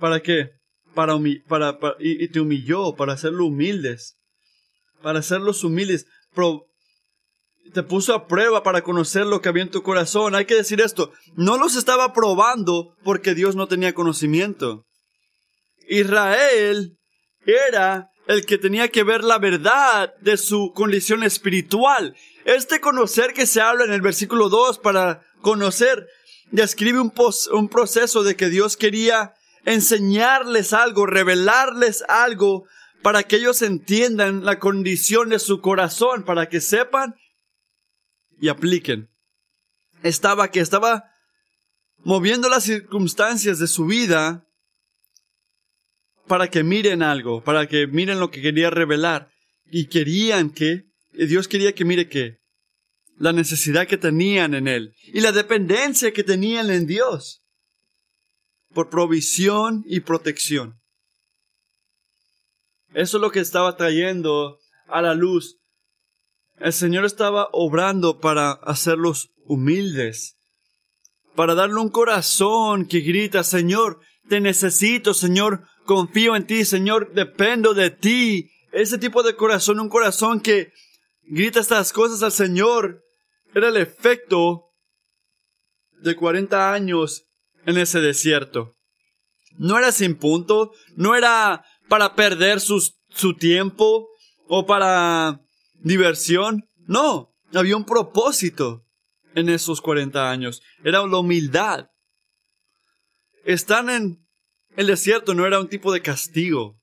¿Para 0.00 0.20
qué? 0.22 0.57
Para, 0.98 1.16
para, 1.78 1.94
y, 2.00 2.26
te 2.26 2.40
humilló, 2.40 2.96
para 2.96 3.12
hacerlo 3.12 3.46
humildes. 3.46 4.16
Para 5.00 5.20
hacerlos 5.20 5.62
humildes. 5.62 6.06
te 7.72 7.84
puso 7.84 8.14
a 8.14 8.26
prueba 8.26 8.64
para 8.64 8.82
conocer 8.82 9.24
lo 9.24 9.40
que 9.40 9.48
había 9.48 9.62
en 9.62 9.70
tu 9.70 9.84
corazón. 9.84 10.34
Hay 10.34 10.44
que 10.44 10.56
decir 10.56 10.80
esto. 10.80 11.12
No 11.36 11.56
los 11.56 11.76
estaba 11.76 12.12
probando 12.12 12.96
porque 13.04 13.36
Dios 13.36 13.54
no 13.54 13.68
tenía 13.68 13.94
conocimiento. 13.94 14.86
Israel 15.88 16.98
era 17.46 18.08
el 18.26 18.44
que 18.44 18.58
tenía 18.58 18.88
que 18.88 19.04
ver 19.04 19.22
la 19.22 19.38
verdad 19.38 20.12
de 20.20 20.36
su 20.36 20.72
condición 20.74 21.22
espiritual. 21.22 22.16
Este 22.44 22.80
conocer 22.80 23.34
que 23.34 23.46
se 23.46 23.60
habla 23.60 23.84
en 23.84 23.92
el 23.92 24.00
versículo 24.00 24.48
2 24.48 24.80
para 24.80 25.22
conocer 25.42 26.08
describe 26.50 26.98
un, 26.98 27.12
un 27.52 27.68
proceso 27.68 28.24
de 28.24 28.34
que 28.34 28.48
Dios 28.48 28.76
quería 28.76 29.34
enseñarles 29.68 30.72
algo, 30.72 31.06
revelarles 31.06 32.02
algo 32.08 32.66
para 33.02 33.22
que 33.22 33.36
ellos 33.36 33.62
entiendan 33.62 34.44
la 34.44 34.58
condición 34.58 35.28
de 35.28 35.38
su 35.38 35.60
corazón, 35.60 36.24
para 36.24 36.48
que 36.48 36.60
sepan 36.60 37.14
y 38.40 38.48
apliquen. 38.48 39.10
Estaba 40.02 40.50
que 40.50 40.60
estaba 40.60 41.10
moviendo 41.98 42.48
las 42.48 42.64
circunstancias 42.64 43.58
de 43.58 43.66
su 43.66 43.86
vida 43.86 44.46
para 46.26 46.48
que 46.48 46.62
miren 46.62 47.02
algo, 47.02 47.44
para 47.44 47.66
que 47.66 47.86
miren 47.86 48.20
lo 48.20 48.30
que 48.30 48.40
quería 48.40 48.70
revelar. 48.70 49.30
Y 49.70 49.86
querían 49.86 50.50
que, 50.50 50.86
Dios 51.12 51.46
quería 51.46 51.74
que 51.74 51.84
mire 51.84 52.08
que, 52.08 52.38
la 53.18 53.32
necesidad 53.32 53.86
que 53.86 53.98
tenían 53.98 54.54
en 54.54 54.68
Él 54.68 54.94
y 55.02 55.20
la 55.20 55.32
dependencia 55.32 56.12
que 56.12 56.22
tenían 56.22 56.70
en 56.70 56.86
Dios 56.86 57.42
por 58.78 58.90
provisión 58.90 59.82
y 59.88 59.98
protección. 59.98 60.80
Eso 62.94 63.16
es 63.16 63.20
lo 63.20 63.32
que 63.32 63.40
estaba 63.40 63.76
trayendo 63.76 64.60
a 64.86 65.02
la 65.02 65.14
luz. 65.14 65.58
El 66.60 66.72
Señor 66.72 67.04
estaba 67.04 67.48
obrando 67.50 68.20
para 68.20 68.52
hacerlos 68.52 69.30
humildes, 69.44 70.36
para 71.34 71.56
darle 71.56 71.80
un 71.80 71.88
corazón 71.88 72.86
que 72.86 73.00
grita, 73.00 73.42
Señor, 73.42 73.98
te 74.28 74.40
necesito, 74.40 75.12
Señor, 75.12 75.64
confío 75.84 76.36
en 76.36 76.46
ti, 76.46 76.64
Señor, 76.64 77.12
dependo 77.14 77.74
de 77.74 77.90
ti. 77.90 78.48
Ese 78.70 78.96
tipo 78.96 79.24
de 79.24 79.34
corazón, 79.34 79.80
un 79.80 79.88
corazón 79.88 80.40
que 80.40 80.70
grita 81.22 81.58
estas 81.58 81.92
cosas 81.92 82.22
al 82.22 82.30
Señor, 82.30 83.02
era 83.56 83.70
el 83.70 83.76
efecto 83.76 84.66
de 86.00 86.14
40 86.14 86.72
años 86.72 87.27
en 87.66 87.78
ese 87.78 88.00
desierto. 88.00 88.76
No 89.56 89.78
era 89.78 89.92
sin 89.92 90.16
punto, 90.16 90.72
no 90.96 91.14
era 91.14 91.64
para 91.88 92.14
perder 92.14 92.60
su 92.60 93.34
tiempo 93.38 94.08
o 94.46 94.66
para 94.66 95.40
diversión, 95.74 96.68
no, 96.86 97.34
había 97.52 97.76
un 97.76 97.84
propósito 97.84 98.86
en 99.34 99.48
esos 99.48 99.80
40 99.80 100.30
años, 100.30 100.62
era 100.84 101.06
la 101.06 101.18
humildad. 101.18 101.90
Están 103.44 103.90
en 103.90 104.28
el 104.76 104.86
desierto 104.86 105.34
no 105.34 105.44
era 105.44 105.58
un 105.58 105.68
tipo 105.68 105.92
de 105.92 106.02
castigo, 106.02 106.80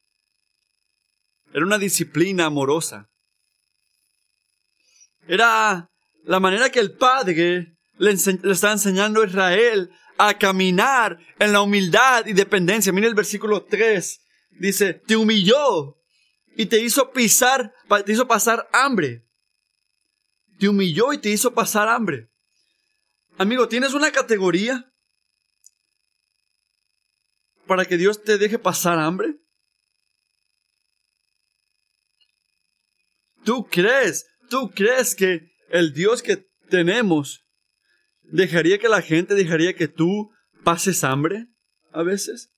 era 1.54 1.66
una 1.66 1.78
disciplina 1.78 2.46
amorosa. 2.46 3.10
Era 5.28 5.90
la 6.26 6.40
manera 6.42 6.70
que 6.70 6.82
el 6.82 6.92
Padre 6.98 7.78
le, 7.98 8.14
le 8.44 8.52
está 8.52 8.74
enseñando 8.74 9.22
a 9.22 9.28
Israel 9.28 9.90
a 10.18 10.38
caminar 10.38 11.20
en 11.40 11.52
la 11.52 11.62
humildad 11.62 12.26
y 12.26 12.34
dependencia. 12.34 12.92
Mira 12.92 13.08
el 13.08 13.16
versículo 13.16 13.66
3. 13.66 14.22
Dice, 14.52 14.94
te 14.94 15.16
humilló 15.16 15.98
y 16.56 16.66
te 16.68 16.82
hizo 16.82 17.12
pisar, 17.12 17.74
te 18.06 18.12
hizo 18.12 18.28
pasar 18.28 18.68
hambre. 18.72 19.26
Te 20.58 20.70
humilló 20.70 21.12
y 21.12 21.18
te 21.18 21.30
hizo 21.30 21.54
pasar 21.54 21.90
hambre. 21.90 22.30
Amigo, 23.38 23.68
¿tienes 23.68 23.94
una 23.94 24.12
categoría 24.12 24.90
para 27.68 27.86
que 27.86 27.98
Dios 27.98 28.24
te 28.24 28.38
deje 28.38 28.58
pasar 28.58 28.98
hambre? 29.00 29.36
¿Tú 33.44 33.68
crees, 33.68 34.26
tú 34.50 34.72
crees 34.74 35.14
que 35.14 35.52
el 35.70 35.94
Dios 35.94 36.24
que 36.24 36.48
tenemos 36.70 37.45
dejaría 38.32 38.78
que 38.78 38.90
la 38.90 39.02
gente, 39.02 39.36
dejaría 39.36 39.74
que 39.74 39.88
tú 39.88 40.32
pases 40.64 41.04
hambre 41.04 41.48
a 41.92 42.04
veces? 42.04 42.52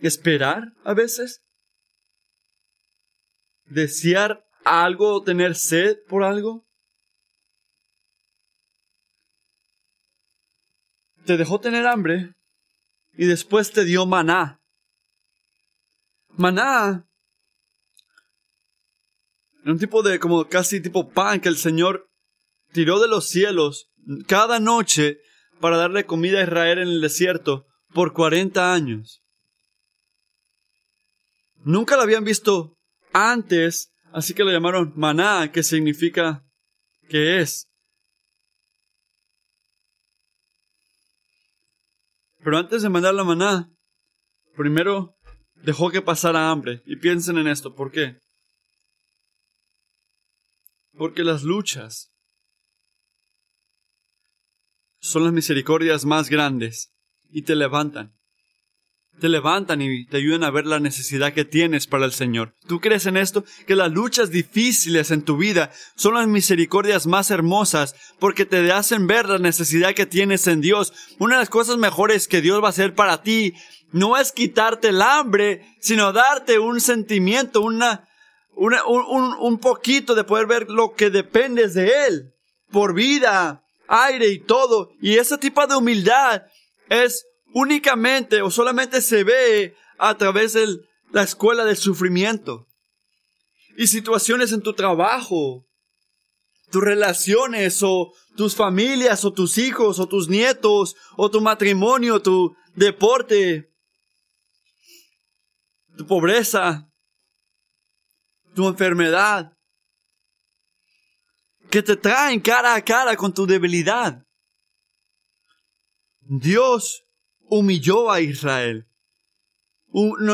¿Esperar 0.00 0.72
a 0.84 0.94
veces? 0.94 1.42
¿Desear 3.64 4.44
algo 4.64 5.14
o 5.14 5.22
tener 5.22 5.54
sed 5.54 5.96
por 6.08 6.24
algo? 6.24 6.66
Te 11.24 11.36
dejó 11.36 11.60
tener 11.60 11.86
hambre 11.86 12.34
y 13.12 13.26
después 13.26 13.70
te 13.70 13.84
dio 13.84 14.06
maná. 14.06 14.60
Maná 16.30 17.06
un 19.64 19.78
tipo 19.78 20.02
de, 20.02 20.18
como 20.18 20.48
casi 20.48 20.80
tipo 20.80 21.10
pan 21.10 21.40
que 21.40 21.48
el 21.48 21.56
Señor 21.56 22.10
tiró 22.72 23.00
de 23.00 23.08
los 23.08 23.28
cielos 23.28 23.90
cada 24.26 24.60
noche 24.60 25.18
para 25.60 25.76
darle 25.76 26.06
comida 26.06 26.40
a 26.40 26.44
Israel 26.44 26.78
en 26.78 26.88
el 26.88 27.00
desierto 27.00 27.66
por 27.92 28.12
40 28.12 28.72
años. 28.72 29.22
Nunca 31.64 31.96
lo 31.96 32.02
habían 32.02 32.24
visto 32.24 32.76
antes, 33.12 33.92
así 34.12 34.34
que 34.34 34.42
lo 34.42 34.50
llamaron 34.50 34.92
maná, 34.96 35.52
que 35.52 35.62
significa 35.62 36.44
que 37.08 37.40
es. 37.40 37.68
Pero 42.42 42.58
antes 42.58 42.82
de 42.82 42.88
mandar 42.88 43.14
la 43.14 43.22
maná, 43.22 43.70
primero 44.56 45.16
dejó 45.54 45.90
que 45.90 46.02
pasara 46.02 46.50
hambre. 46.50 46.82
Y 46.86 46.96
piensen 46.96 47.38
en 47.38 47.46
esto, 47.46 47.74
¿por 47.74 47.92
qué? 47.92 48.18
Porque 50.92 51.22
las 51.22 51.44
luchas 51.44 52.11
son 55.02 55.24
las 55.24 55.32
misericordias 55.32 56.04
más 56.04 56.30
grandes 56.30 56.92
y 57.28 57.42
te 57.42 57.56
levantan. 57.56 58.14
Te 59.20 59.28
levantan 59.28 59.82
y 59.82 60.06
te 60.06 60.16
ayudan 60.16 60.44
a 60.44 60.50
ver 60.50 60.64
la 60.64 60.80
necesidad 60.80 61.34
que 61.34 61.44
tienes 61.44 61.86
para 61.86 62.06
el 62.06 62.12
Señor. 62.12 62.54
¿Tú 62.66 62.80
crees 62.80 63.04
en 63.06 63.16
esto? 63.16 63.44
Que 63.66 63.76
las 63.76 63.92
luchas 63.92 64.30
difíciles 64.30 65.10
en 65.10 65.22
tu 65.22 65.36
vida 65.36 65.70
son 65.96 66.14
las 66.14 66.28
misericordias 66.28 67.06
más 67.06 67.30
hermosas 67.30 67.94
porque 68.20 68.46
te 68.46 68.72
hacen 68.72 69.06
ver 69.06 69.28
la 69.28 69.38
necesidad 69.38 69.92
que 69.92 70.06
tienes 70.06 70.46
en 70.46 70.60
Dios. 70.60 70.92
Una 71.18 71.34
de 71.34 71.42
las 71.42 71.50
cosas 71.50 71.76
mejores 71.76 72.28
que 72.28 72.40
Dios 72.40 72.62
va 72.62 72.68
a 72.68 72.70
hacer 72.70 72.94
para 72.94 73.22
ti 73.22 73.54
no 73.90 74.16
es 74.16 74.32
quitarte 74.32 74.88
el 74.88 75.02
hambre, 75.02 75.66
sino 75.80 76.12
darte 76.12 76.58
un 76.58 76.80
sentimiento, 76.80 77.60
una, 77.60 78.08
un, 78.54 79.34
un 79.40 79.58
poquito 79.58 80.14
de 80.14 80.24
poder 80.24 80.46
ver 80.46 80.70
lo 80.70 80.94
que 80.94 81.10
dependes 81.10 81.74
de 81.74 82.06
Él, 82.06 82.34
por 82.70 82.94
vida, 82.94 83.62
aire 83.88 84.28
y 84.28 84.38
todo. 84.38 84.90
Y 85.00 85.16
ese 85.16 85.38
tipo 85.38 85.66
de 85.66 85.76
humildad 85.76 86.42
es 86.88 87.26
únicamente 87.54 88.42
o 88.42 88.50
solamente 88.50 89.00
se 89.00 89.24
ve 89.24 89.76
a 89.98 90.16
través 90.16 90.54
de 90.54 90.78
la 91.10 91.22
escuela 91.22 91.64
del 91.64 91.76
sufrimiento. 91.76 92.66
Y 93.76 93.86
situaciones 93.86 94.52
en 94.52 94.62
tu 94.62 94.74
trabajo, 94.74 95.66
tus 96.70 96.82
relaciones 96.82 97.82
o 97.82 98.12
tus 98.36 98.56
familias 98.56 99.24
o 99.24 99.32
tus 99.32 99.58
hijos 99.58 99.98
o 99.98 100.06
tus 100.06 100.28
nietos 100.28 100.96
o 101.16 101.30
tu 101.30 101.40
matrimonio, 101.40 102.20
tu 102.20 102.54
deporte, 102.74 103.70
tu 105.96 106.06
pobreza, 106.06 106.88
tu 108.54 108.68
enfermedad, 108.68 109.52
que 111.72 111.82
te 111.82 111.96
traen 111.96 112.38
cara 112.40 112.74
a 112.74 112.84
cara 112.84 113.16
con 113.16 113.32
tu 113.32 113.46
debilidad. 113.46 114.26
Dios 116.20 117.04
humilló 117.40 118.10
a 118.10 118.20
Israel 118.20 118.86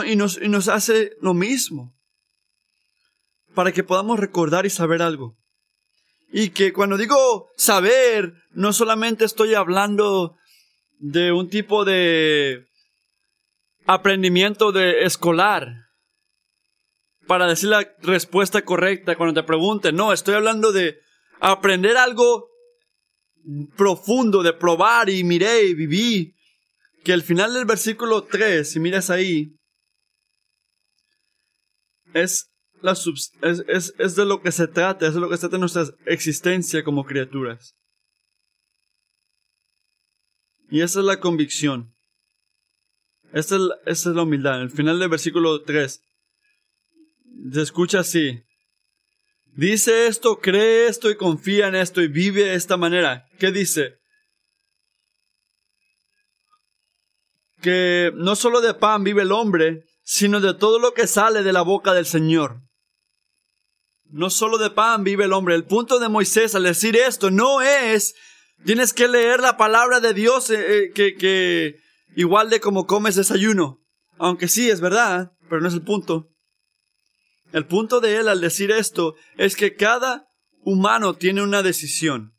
y 0.05 0.17
nos, 0.17 0.43
y 0.43 0.49
nos 0.49 0.67
hace 0.67 1.13
lo 1.21 1.35
mismo 1.35 1.95
para 3.55 3.71
que 3.71 3.85
podamos 3.85 4.19
recordar 4.19 4.67
y 4.67 4.71
saber 4.71 5.01
algo. 5.01 5.37
Y 6.33 6.51
que 6.51 6.73
cuando 6.73 6.97
digo 6.97 7.49
saber, 7.57 8.35
no 8.51 8.73
solamente 8.73 9.25
estoy 9.25 9.55
hablando 9.55 10.37
de 10.99 11.31
un 11.31 11.49
tipo 11.49 11.85
de 11.85 12.67
aprendimiento 13.87 14.73
de 14.73 15.05
escolar, 15.05 15.89
para 17.29 17.47
decir 17.47 17.69
la 17.69 17.87
respuesta 18.01 18.63
correcta 18.63 19.15
cuando 19.15 19.41
te 19.41 19.47
pregunten. 19.47 19.95
No, 19.95 20.13
estoy 20.13 20.35
hablando 20.35 20.73
de 20.73 20.99
aprender 21.41 21.97
algo 21.97 22.49
profundo, 23.77 24.43
de 24.43 24.53
probar 24.53 25.09
y 25.09 25.25
miré 25.25 25.67
y 25.67 25.75
viví. 25.75 26.35
Que 27.05 27.13
al 27.13 27.23
final 27.23 27.55
del 27.55 27.65
versículo 27.65 28.25
3, 28.25 28.69
si 28.69 28.81
miras 28.81 29.09
ahí, 29.09 29.55
es, 32.13 32.51
la 32.83 32.93
es, 32.93 33.95
es, 33.99 34.17
de 34.17 34.25
lo 34.25 34.43
que 34.43 34.53
se 34.53 34.67
trata, 34.67 35.07
es 35.07 35.15
de 35.15 35.21
lo 35.21 35.29
que 35.29 35.37
se 35.37 35.43
trata 35.43 35.59
nuestra 35.59 35.85
existencia 36.07 36.83
como 36.85 37.05
criaturas. 37.05 37.75
Y 40.71 40.83
esa 40.83 41.01
es 41.01 41.07
la 41.07 41.21
convicción. 41.21 41.95
Esa 43.33 43.57
es, 43.57 43.63
esa 43.87 44.11
es 44.11 44.17
la 44.17 44.23
humildad. 44.23 44.61
Al 44.61 44.71
final 44.71 44.99
del 44.99 45.09
versículo 45.09 45.63
3, 45.63 46.03
se 47.53 47.63
escucha 47.63 48.01
así. 48.01 48.43
Dice 49.59 50.07
esto, 50.07 50.39
cree 50.39 50.87
esto 50.87 51.11
y 51.11 51.17
confía 51.17 51.67
en 51.67 51.75
esto 51.75 52.01
y 52.01 52.07
vive 52.07 52.45
de 52.45 52.55
esta 52.55 52.77
manera. 52.77 53.27
¿Qué 53.41 53.51
dice? 53.51 53.97
Que 57.61 58.13
no 58.15 58.37
solo 58.37 58.61
de 58.61 58.75
pan 58.75 59.03
vive 59.03 59.23
el 59.23 59.33
hombre, 59.33 59.83
sino 60.05 60.41
de 60.41 60.55
todo 60.55 60.79
lo 60.79 60.95
que 60.95 61.09
sale 61.09 61.43
de 61.43 61.53
la 61.53 61.63
boca 61.63 61.93
del 61.93 62.07
Señor. 62.07 62.61
No 64.05 64.31
solo 64.31 64.59
de 64.59 64.71
pan 64.71 65.03
vive 65.03 65.25
el 65.25 65.33
hombre. 65.33 65.57
El 65.57 65.65
punto 65.65 65.99
de 65.99 66.09
Moisés 66.09 66.55
al 66.55 66.63
decir 66.63 66.95
esto 66.95 67.33
no 67.33 67.61
es, 67.61 68.15
tienes 68.65 68.93
que 68.93 69.09
leer 69.09 69.41
la 69.41 69.57
palabra 69.57 69.99
de 69.99 70.15
Dios 70.15 70.51
eh, 70.51 70.85
eh, 70.85 70.93
que, 70.95 71.17
que 71.17 71.81
igual 72.15 72.49
de 72.49 72.61
como 72.61 72.87
comes 72.87 73.17
desayuno. 73.17 73.81
Aunque 74.19 74.47
sí, 74.47 74.71
es 74.71 74.81
verdad, 74.81 75.33
pero 75.49 75.61
no 75.61 75.67
es 75.67 75.75
el 75.75 75.83
punto. 75.83 76.29
El 77.53 77.67
punto 77.67 78.01
de 78.01 78.17
él 78.17 78.29
al 78.29 78.41
decir 78.41 78.71
esto 78.71 79.17
es 79.37 79.57
que 79.57 79.75
cada 79.75 80.29
humano 80.63 81.15
tiene 81.15 81.43
una 81.43 81.63
decisión. 81.63 82.35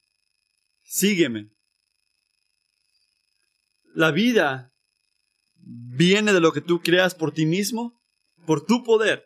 Sígueme. 0.84 1.50
La 3.94 4.12
vida 4.12 4.72
viene 5.56 6.32
de 6.32 6.40
lo 6.40 6.52
que 6.52 6.62
tú 6.62 6.82
creas 6.82 7.16
por 7.16 7.32
ti 7.32 7.46
mismo, 7.46 8.00
por 8.46 8.66
tu 8.66 8.84
poder. 8.84 9.26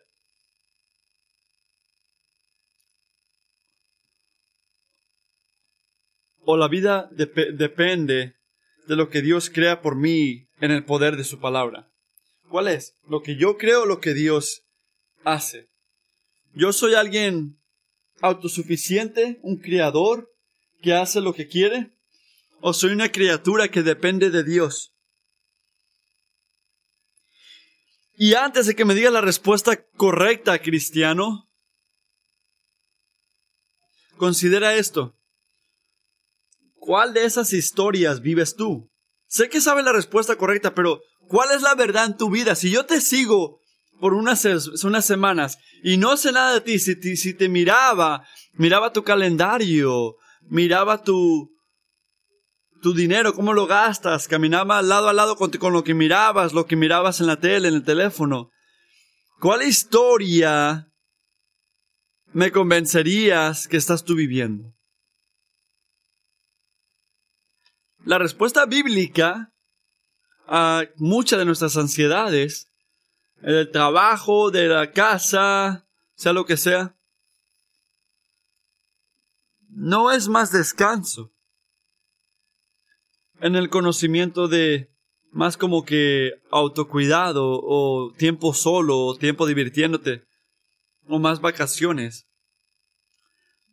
O 6.46 6.56
la 6.56 6.68
vida 6.68 7.08
depende 7.12 8.36
de 8.86 8.96
lo 8.96 9.08
que 9.08 9.22
Dios 9.22 9.48
crea 9.48 9.80
por 9.80 9.96
mí 9.96 10.46
en 10.60 10.70
el 10.70 10.84
poder 10.84 11.16
de 11.16 11.24
su 11.24 11.40
palabra. 11.40 11.90
¿Cuál 12.48 12.68
es? 12.68 12.96
¿Lo 13.08 13.22
que 13.22 13.36
yo 13.36 13.56
creo 13.56 13.86
lo 13.86 14.00
que 14.00 14.12
Dios 14.12 14.62
hace? 15.24 15.73
Yo 16.54 16.72
soy 16.72 16.94
alguien 16.94 17.58
autosuficiente, 18.20 19.40
un 19.42 19.56
criador 19.56 20.32
que 20.80 20.94
hace 20.94 21.20
lo 21.20 21.34
que 21.34 21.48
quiere? 21.48 21.90
¿O 22.60 22.72
soy 22.72 22.92
una 22.92 23.10
criatura 23.10 23.68
que 23.68 23.82
depende 23.82 24.30
de 24.30 24.44
Dios? 24.44 24.94
Y 28.16 28.34
antes 28.34 28.66
de 28.66 28.76
que 28.76 28.84
me 28.84 28.94
diga 28.94 29.10
la 29.10 29.20
respuesta 29.20 29.84
correcta, 29.96 30.60
cristiano, 30.60 31.50
considera 34.16 34.76
esto. 34.76 35.18
¿Cuál 36.74 37.12
de 37.12 37.24
esas 37.24 37.52
historias 37.52 38.20
vives 38.20 38.54
tú? 38.54 38.88
Sé 39.26 39.48
que 39.48 39.60
sabes 39.60 39.84
la 39.84 39.92
respuesta 39.92 40.36
correcta, 40.36 40.74
pero 40.74 41.02
¿cuál 41.26 41.50
es 41.50 41.62
la 41.62 41.74
verdad 41.74 42.04
en 42.04 42.16
tu 42.16 42.30
vida? 42.30 42.54
Si 42.54 42.70
yo 42.70 42.86
te 42.86 43.00
sigo 43.00 43.60
por 44.00 44.14
unas, 44.14 44.44
unas 44.84 45.04
semanas 45.04 45.58
y 45.82 45.96
no 45.96 46.16
sé 46.16 46.32
nada 46.32 46.54
de 46.54 46.60
ti, 46.60 46.78
si 46.78 46.98
te, 46.98 47.16
si 47.16 47.34
te 47.34 47.48
miraba, 47.48 48.26
miraba 48.54 48.92
tu 48.92 49.04
calendario, 49.04 50.16
miraba 50.42 51.02
tu, 51.02 51.50
tu 52.82 52.94
dinero, 52.94 53.34
cómo 53.34 53.52
lo 53.52 53.66
gastas, 53.66 54.28
caminaba 54.28 54.82
lado 54.82 55.08
a 55.08 55.12
lado 55.12 55.36
con, 55.36 55.50
con, 55.52 55.72
lo 55.72 55.84
que 55.84 55.94
mirabas, 55.94 56.52
lo 56.52 56.66
que 56.66 56.76
mirabas 56.76 57.20
en 57.20 57.26
la 57.26 57.40
tele, 57.40 57.68
en 57.68 57.74
el 57.74 57.84
teléfono. 57.84 58.50
¿Cuál 59.40 59.62
historia 59.62 60.88
me 62.32 62.50
convencerías 62.50 63.68
que 63.68 63.76
estás 63.76 64.04
tú 64.04 64.14
viviendo? 64.14 64.74
La 68.04 68.18
respuesta 68.18 68.66
bíblica 68.66 69.50
a 70.46 70.84
muchas 70.96 71.38
de 71.38 71.46
nuestras 71.46 71.76
ansiedades, 71.76 72.70
del 73.52 73.70
trabajo, 73.70 74.50
de 74.50 74.68
la 74.68 74.92
casa, 74.92 75.86
sea 76.14 76.32
lo 76.32 76.46
que 76.46 76.56
sea, 76.56 76.96
no 79.68 80.12
es 80.12 80.28
más 80.28 80.52
descanso 80.52 81.32
en 83.40 83.56
el 83.56 83.68
conocimiento 83.68 84.48
de 84.48 84.90
más 85.30 85.56
como 85.56 85.84
que 85.84 86.40
autocuidado 86.50 87.60
o 87.62 88.12
tiempo 88.16 88.54
solo 88.54 88.98
o 89.00 89.18
tiempo 89.18 89.46
divirtiéndote 89.46 90.24
o 91.06 91.18
más 91.18 91.40
vacaciones. 91.40 92.26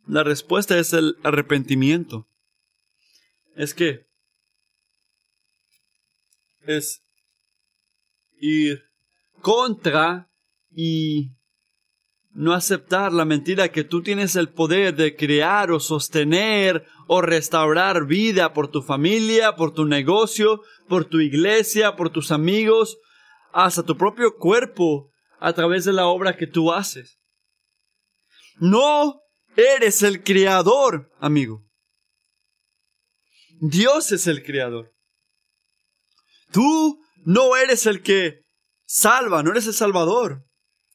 La 0.06 0.24
respuesta 0.24 0.76
es 0.76 0.92
el 0.92 1.16
arrepentimiento. 1.22 2.26
Es 3.54 3.74
que 3.74 4.06
es 6.66 7.02
ir 8.38 8.91
contra 9.42 10.30
y 10.70 11.32
no 12.30 12.54
aceptar 12.54 13.12
la 13.12 13.26
mentira 13.26 13.70
que 13.70 13.84
tú 13.84 14.02
tienes 14.02 14.36
el 14.36 14.48
poder 14.48 14.94
de 14.94 15.14
crear 15.16 15.70
o 15.70 15.80
sostener 15.80 16.86
o 17.06 17.20
restaurar 17.20 18.06
vida 18.06 18.54
por 18.54 18.68
tu 18.68 18.80
familia, 18.80 19.54
por 19.54 19.74
tu 19.74 19.84
negocio, 19.84 20.62
por 20.88 21.04
tu 21.04 21.20
iglesia, 21.20 21.94
por 21.94 22.08
tus 22.08 22.32
amigos, 22.32 22.96
hasta 23.52 23.82
tu 23.82 23.98
propio 23.98 24.36
cuerpo 24.38 25.10
a 25.38 25.52
través 25.52 25.84
de 25.84 25.92
la 25.92 26.06
obra 26.06 26.36
que 26.36 26.46
tú 26.46 26.72
haces. 26.72 27.18
No 28.56 29.20
eres 29.56 30.02
el 30.02 30.22
creador, 30.22 31.10
amigo. 31.18 31.66
Dios 33.60 34.10
es 34.12 34.26
el 34.26 34.42
creador. 34.42 34.94
Tú 36.50 37.00
no 37.24 37.56
eres 37.56 37.86
el 37.86 38.02
que 38.02 38.41
salva, 38.92 39.42
no 39.42 39.52
eres 39.52 39.66
el 39.66 39.74
salvador. 39.74 40.44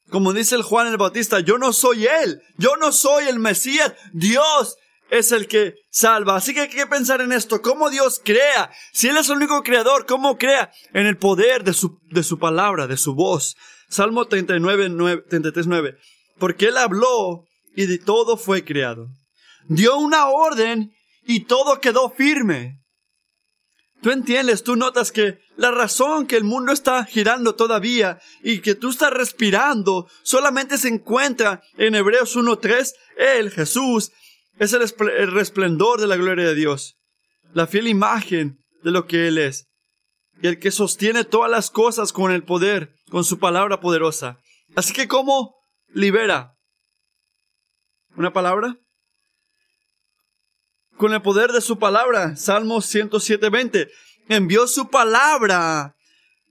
Como 0.08 0.32
dice 0.32 0.54
el 0.54 0.62
Juan 0.62 0.86
el 0.86 0.96
Bautista, 0.96 1.40
yo 1.40 1.58
no 1.58 1.72
soy 1.72 2.06
él, 2.06 2.40
yo 2.56 2.76
no 2.76 2.92
soy 2.92 3.24
el 3.26 3.40
Mesías, 3.40 3.92
Dios 4.12 4.76
es 5.10 5.32
el 5.32 5.48
que 5.48 5.74
salva. 5.90 6.36
Así 6.36 6.54
que 6.54 6.60
hay 6.60 6.68
que 6.68 6.86
pensar 6.86 7.20
en 7.20 7.32
esto, 7.32 7.60
cómo 7.60 7.90
Dios 7.90 8.22
crea. 8.24 8.70
Si 8.92 9.08
Él 9.08 9.16
es 9.16 9.28
el 9.28 9.36
único 9.36 9.62
creador, 9.62 10.06
¿cómo 10.06 10.38
crea? 10.38 10.70
En 10.92 11.06
el 11.06 11.18
poder 11.18 11.64
de 11.64 11.72
su, 11.72 11.98
de 12.10 12.22
su 12.22 12.38
palabra, 12.38 12.86
de 12.86 12.96
su 12.96 13.14
voz. 13.14 13.56
Salmo 13.88 14.26
39, 14.26 14.90
9, 14.90 15.24
33, 15.28 15.66
9. 15.66 15.96
Porque 16.38 16.66
Él 16.66 16.76
habló 16.76 17.44
y 17.74 17.86
de 17.86 17.98
todo 17.98 18.36
fue 18.36 18.64
creado. 18.64 19.08
Dio 19.66 19.96
una 19.96 20.28
orden 20.28 20.92
y 21.26 21.40
todo 21.40 21.80
quedó 21.80 22.10
firme. 22.10 22.80
Tú 24.00 24.12
entiendes, 24.12 24.62
tú 24.62 24.76
notas 24.76 25.10
que 25.10 25.40
la 25.56 25.72
razón 25.72 26.26
que 26.26 26.36
el 26.36 26.44
mundo 26.44 26.72
está 26.72 27.04
girando 27.04 27.56
todavía 27.56 28.20
y 28.44 28.60
que 28.60 28.76
tú 28.76 28.90
estás 28.90 29.10
respirando 29.12 30.08
solamente 30.22 30.78
se 30.78 30.88
encuentra 30.88 31.62
en 31.76 31.96
Hebreos 31.96 32.36
1.3. 32.36 32.92
Él, 33.16 33.50
Jesús, 33.50 34.12
es 34.58 34.72
el, 34.72 34.82
el 34.82 35.32
resplendor 35.32 36.00
de 36.00 36.06
la 36.06 36.16
gloria 36.16 36.46
de 36.46 36.54
Dios, 36.54 36.96
la 37.54 37.66
fiel 37.66 37.88
imagen 37.88 38.58
de 38.82 38.92
lo 38.92 39.06
que 39.06 39.26
Él 39.26 39.38
es, 39.38 39.68
y 40.40 40.46
el 40.46 40.60
que 40.60 40.70
sostiene 40.70 41.24
todas 41.24 41.50
las 41.50 41.70
cosas 41.70 42.12
con 42.12 42.30
el 42.30 42.44
poder, 42.44 42.94
con 43.10 43.24
su 43.24 43.40
palabra 43.40 43.80
poderosa. 43.80 44.38
Así 44.76 44.92
que, 44.92 45.08
¿cómo 45.08 45.56
libera? 45.88 46.54
¿Una 48.16 48.32
palabra? 48.32 48.76
Con 50.98 51.14
el 51.14 51.22
poder 51.22 51.52
de 51.52 51.62
su 51.62 51.78
palabra. 51.78 52.36
Salmo 52.36 52.78
107.20. 52.78 53.88
Envió 54.28 54.66
su 54.66 54.90
palabra. 54.90 55.96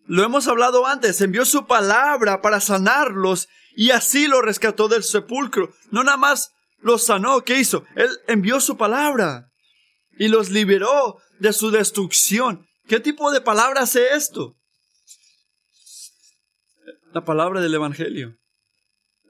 Lo 0.08 0.24
hemos 0.24 0.48
hablado 0.48 0.88
antes. 0.88 1.22
Envió 1.22 1.46
su 1.46 1.68
palabra 1.68 2.42
para 2.42 2.60
sanarlos 2.60 3.48
y 3.76 3.92
así 3.92 4.28
lo 4.28 4.42
rescató 4.42 4.88
del 4.88 5.04
sepulcro. 5.04 5.72
No 5.92 6.04
nada 6.04 6.18
más 6.18 6.52
los 6.80 7.04
sanó. 7.04 7.44
¿Qué 7.44 7.60
hizo? 7.60 7.86
Él 7.96 8.10
envió 8.28 8.60
su 8.60 8.78
palabra 8.78 9.52
y 10.18 10.30
los 10.30 10.50
liberó 10.50 11.18
de 11.40 11.54
su 11.54 11.70
destrucción. 11.70 12.66
¿Qué 12.88 13.00
tipo 13.00 13.32
de 13.32 13.42
palabra 13.42 13.82
hace 13.82 14.14
esto? 14.16 14.56
La 17.14 17.24
palabra 17.24 17.62
del 17.62 17.76
Evangelio. 17.76 18.38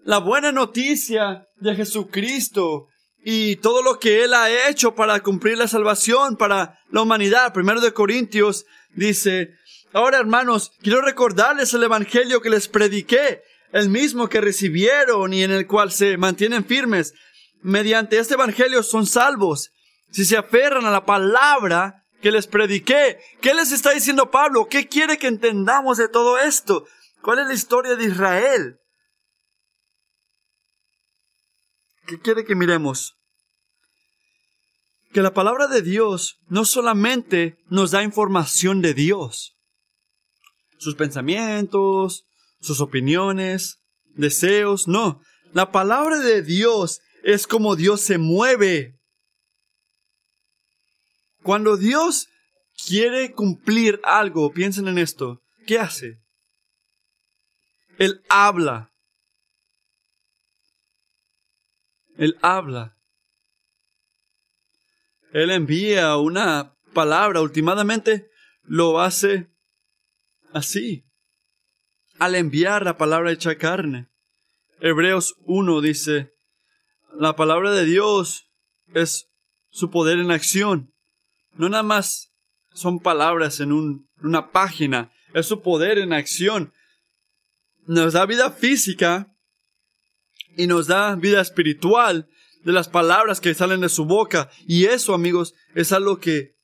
La 0.03 0.19
buena 0.19 0.51
noticia 0.51 1.47
de 1.55 1.75
Jesucristo 1.75 2.87
y 3.29 3.57
todo 3.57 3.83
lo 3.83 3.99
que 3.99 4.23
Él 4.23 4.33
ha 4.33 4.69
hecho 4.69 4.95
para 4.95 5.19
cumplir 5.19 5.57
la 5.57 5.67
salvación 5.67 6.37
para 6.37 6.79
la 6.89 7.01
humanidad. 7.01 7.51
Primero 7.51 7.81
de 7.81 7.91
Corintios 7.91 8.65
dice, 8.95 9.53
ahora 9.91 10.17
hermanos, 10.17 10.71
quiero 10.81 11.01
recordarles 11.01 11.73
el 11.73 11.83
Evangelio 11.83 12.39
que 12.39 12.49
les 12.49 12.69
prediqué, 12.69 13.41
el 13.73 13.89
mismo 13.89 14.29
que 14.29 14.39
recibieron 14.39 15.33
y 15.33 15.43
en 15.43 15.51
el 15.51 15.67
cual 15.67 15.91
se 15.91 16.15
mantienen 16.15 16.63
firmes. 16.63 17.15
Mediante 17.61 18.17
este 18.17 18.35
Evangelio 18.35 18.81
son 18.81 19.05
salvos. 19.05 19.71
Si 20.09 20.23
se 20.23 20.37
aferran 20.37 20.85
a 20.85 20.91
la 20.91 21.03
palabra 21.03 22.05
que 22.21 22.31
les 22.31 22.47
prediqué. 22.47 23.19
¿Qué 23.41 23.53
les 23.53 23.73
está 23.73 23.91
diciendo 23.91 24.31
Pablo? 24.31 24.69
¿Qué 24.69 24.87
quiere 24.87 25.17
que 25.17 25.27
entendamos 25.27 25.97
de 25.97 26.07
todo 26.07 26.37
esto? 26.37 26.87
¿Cuál 27.21 27.39
es 27.39 27.47
la 27.47 27.53
historia 27.55 27.97
de 27.97 28.05
Israel? 28.05 28.79
¿Qué 32.05 32.21
quiere 32.21 32.45
que 32.45 32.55
miremos? 32.55 33.16
Que 35.11 35.21
la 35.21 35.33
palabra 35.33 35.67
de 35.67 35.81
Dios 35.81 36.39
no 36.47 36.65
solamente 36.65 37.57
nos 37.69 37.91
da 37.91 38.03
información 38.03 38.81
de 38.81 38.93
Dios, 38.93 39.57
sus 40.77 40.95
pensamientos, 40.95 42.25
sus 42.59 42.81
opiniones, 42.81 43.79
deseos, 44.15 44.87
no. 44.87 45.21
La 45.53 45.71
palabra 45.71 46.19
de 46.19 46.41
Dios 46.41 46.99
es 47.23 47.47
como 47.47 47.75
Dios 47.75 48.01
se 48.01 48.17
mueve. 48.17 48.99
Cuando 51.43 51.77
Dios 51.77 52.27
quiere 52.87 53.31
cumplir 53.31 53.99
algo, 54.03 54.51
piensen 54.51 54.87
en 54.87 54.97
esto, 54.97 55.41
¿qué 55.65 55.79
hace? 55.79 56.19
Él 57.97 58.21
habla. 58.29 58.91
Él 62.17 62.37
habla. 62.41 62.96
Él 65.33 65.51
envía 65.51 66.15
una 66.17 66.75
palabra, 66.93 67.41
últimamente 67.41 68.29
lo 68.63 68.99
hace 68.99 69.47
así, 70.53 71.05
al 72.19 72.35
enviar 72.35 72.83
la 72.83 72.97
palabra 72.97 73.31
hecha 73.31 73.57
carne. 73.57 74.09
Hebreos 74.79 75.35
1 75.45 75.81
dice, 75.81 76.33
la 77.13 77.35
palabra 77.35 77.71
de 77.71 77.85
Dios 77.85 78.51
es 78.93 79.29
su 79.69 79.89
poder 79.89 80.19
en 80.19 80.31
acción. 80.31 80.93
No 81.53 81.69
nada 81.69 81.83
más 81.83 82.33
son 82.73 82.99
palabras 82.99 83.59
en 83.59 84.07
una 84.21 84.51
página, 84.51 85.11
es 85.33 85.47
su 85.47 85.61
poder 85.61 85.97
en 85.97 86.13
acción. 86.13 86.73
Nos 87.85 88.13
da 88.13 88.25
vida 88.25 88.51
física 88.51 89.35
y 90.55 90.67
nos 90.67 90.87
da 90.87 91.15
vida 91.15 91.41
espiritual 91.41 92.29
de 92.63 92.71
las 92.71 92.89
palabras 92.89 93.41
que 93.41 93.53
salen 93.53 93.81
de 93.81 93.89
su 93.89 94.05
boca. 94.05 94.49
Y 94.67 94.85
eso, 94.85 95.13
amigos, 95.13 95.53
es 95.75 95.91
algo 95.91 96.19
que 96.19 96.55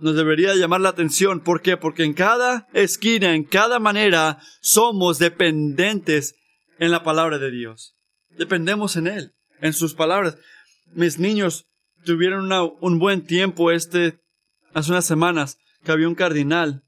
nos 0.00 0.16
debería 0.16 0.54
llamar 0.54 0.80
la 0.80 0.90
atención. 0.90 1.40
¿Por 1.40 1.62
qué? 1.62 1.76
Porque 1.76 2.04
en 2.04 2.14
cada 2.14 2.66
esquina, 2.72 3.34
en 3.34 3.44
cada 3.44 3.78
manera, 3.78 4.38
somos 4.60 5.18
dependientes 5.18 6.34
en 6.78 6.90
la 6.90 7.04
palabra 7.04 7.38
de 7.38 7.50
Dios. 7.50 7.94
Dependemos 8.30 8.96
en 8.96 9.06
Él. 9.06 9.32
en 9.60 9.72
sus 9.72 9.94
palabras. 9.94 10.36
Mis 10.92 11.20
niños 11.20 11.66
tuvieron 12.04 12.50
un 12.80 12.98
buen 12.98 13.24
tiempo 13.24 13.70
este, 13.70 14.18
hace 14.74 14.90
unas 14.90 15.06
semanas, 15.06 15.58
que 15.84 15.92
había 15.92 16.08
un 16.08 16.14
cardinal, 16.14 16.82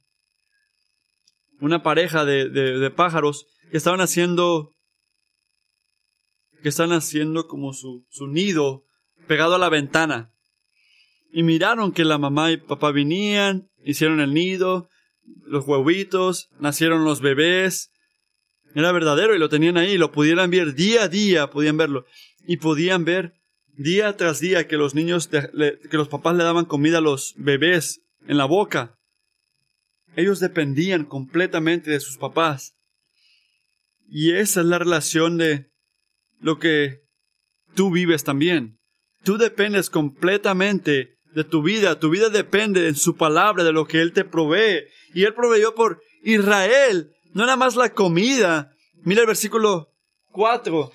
una 1.61 1.83
pareja 1.83 2.25
de, 2.25 2.49
de, 2.49 2.91
pájaros 2.91 3.47
que 3.71 3.77
estaban 3.77 4.01
haciendo, 4.01 4.71
que 6.65 6.71
están 6.71 6.93
haciendo 6.93 7.47
como 7.47 7.75
su, 7.75 8.07
su 8.09 8.27
nido 8.27 8.87
pegado 9.27 9.55
a 9.55 9.59
la 9.59 9.69
ventana. 9.69 10.33
Y 11.31 11.43
miraron 11.43 11.93
que 11.93 12.07
la 12.07 12.17
mamá 12.17 12.53
y 12.53 12.57
papá 12.57 12.91
venían, 12.91 13.69
hicieron 13.85 14.19
el 14.21 14.33
nido, 14.33 14.89
los 15.45 15.69
huevitos, 15.69 16.49
nacieron 16.61 17.05
los 17.05 17.21
bebés. 17.21 17.93
Era 18.75 18.93
verdadero 18.93 19.35
y 19.35 19.39
lo 19.39 19.51
tenían 19.51 19.77
ahí, 19.77 19.99
lo 19.99 20.11
pudieran 20.11 20.51
ver 20.51 20.75
día 20.75 21.03
a 21.03 21.09
día, 21.09 21.51
podían 21.51 21.77
verlo. 21.77 22.07
Y 22.47 22.57
podían 22.57 23.05
ver 23.05 23.35
día 23.77 24.17
tras 24.17 24.41
día 24.41 24.67
que 24.67 24.79
los 24.79 24.95
niños, 24.95 25.29
que 25.29 25.79
los 25.99 26.09
papás 26.09 26.35
le 26.35 26.45
daban 26.45 26.65
comida 26.65 26.97
a 26.97 27.03
los 27.03 27.35
bebés 27.37 28.01
en 28.27 28.39
la 28.39 28.47
boca. 28.47 28.99
Ellos 30.17 30.41
dependían 30.41 31.05
completamente 31.05 31.91
de 31.91 32.01
sus 32.01 32.17
papás. 32.17 32.75
Y 34.09 34.33
esa 34.33 34.63
es 34.63 34.67
la 34.67 34.79
relación 34.79 35.37
de 35.37 35.74
lo 36.45 36.59
que 36.59 37.01
tú 37.75 37.91
vives 37.91 38.23
también. 38.23 38.79
Tú 39.23 39.39
dependes 39.39 39.89
completamente 39.89 41.17
de 41.33 41.43
tu 41.43 41.63
vida. 41.63 41.99
Tu 41.99 42.11
vida 42.11 42.29
depende 42.29 42.83
de 42.83 42.95
su 42.95 43.17
palabra, 43.17 43.65
de 43.65 43.73
lo 43.73 43.87
que 43.87 44.03
Él 44.03 44.13
te 44.13 44.27
provee. 44.27 44.85
Y 45.15 45.25
Él 45.25 45.33
proveyó 45.33 45.75
por 45.75 46.03
Israel, 46.23 47.11
no 47.33 47.47
nada 47.47 47.57
más 47.57 47.77
la 47.77 47.95
comida. 47.95 48.71
Mira 49.05 49.23
el 49.23 49.27
versículo 49.27 49.95
4. 50.33 50.93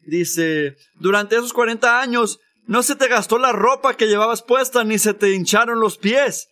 Dice, 0.00 0.76
durante 0.96 1.36
esos 1.36 1.54
40 1.54 1.98
años 1.98 2.38
no 2.66 2.82
se 2.82 2.94
te 2.94 3.08
gastó 3.08 3.38
la 3.38 3.52
ropa 3.52 3.96
que 3.96 4.06
llevabas 4.06 4.42
puesta, 4.42 4.84
ni 4.84 4.98
se 4.98 5.14
te 5.14 5.32
hincharon 5.32 5.80
los 5.80 5.96
pies. 5.96 6.48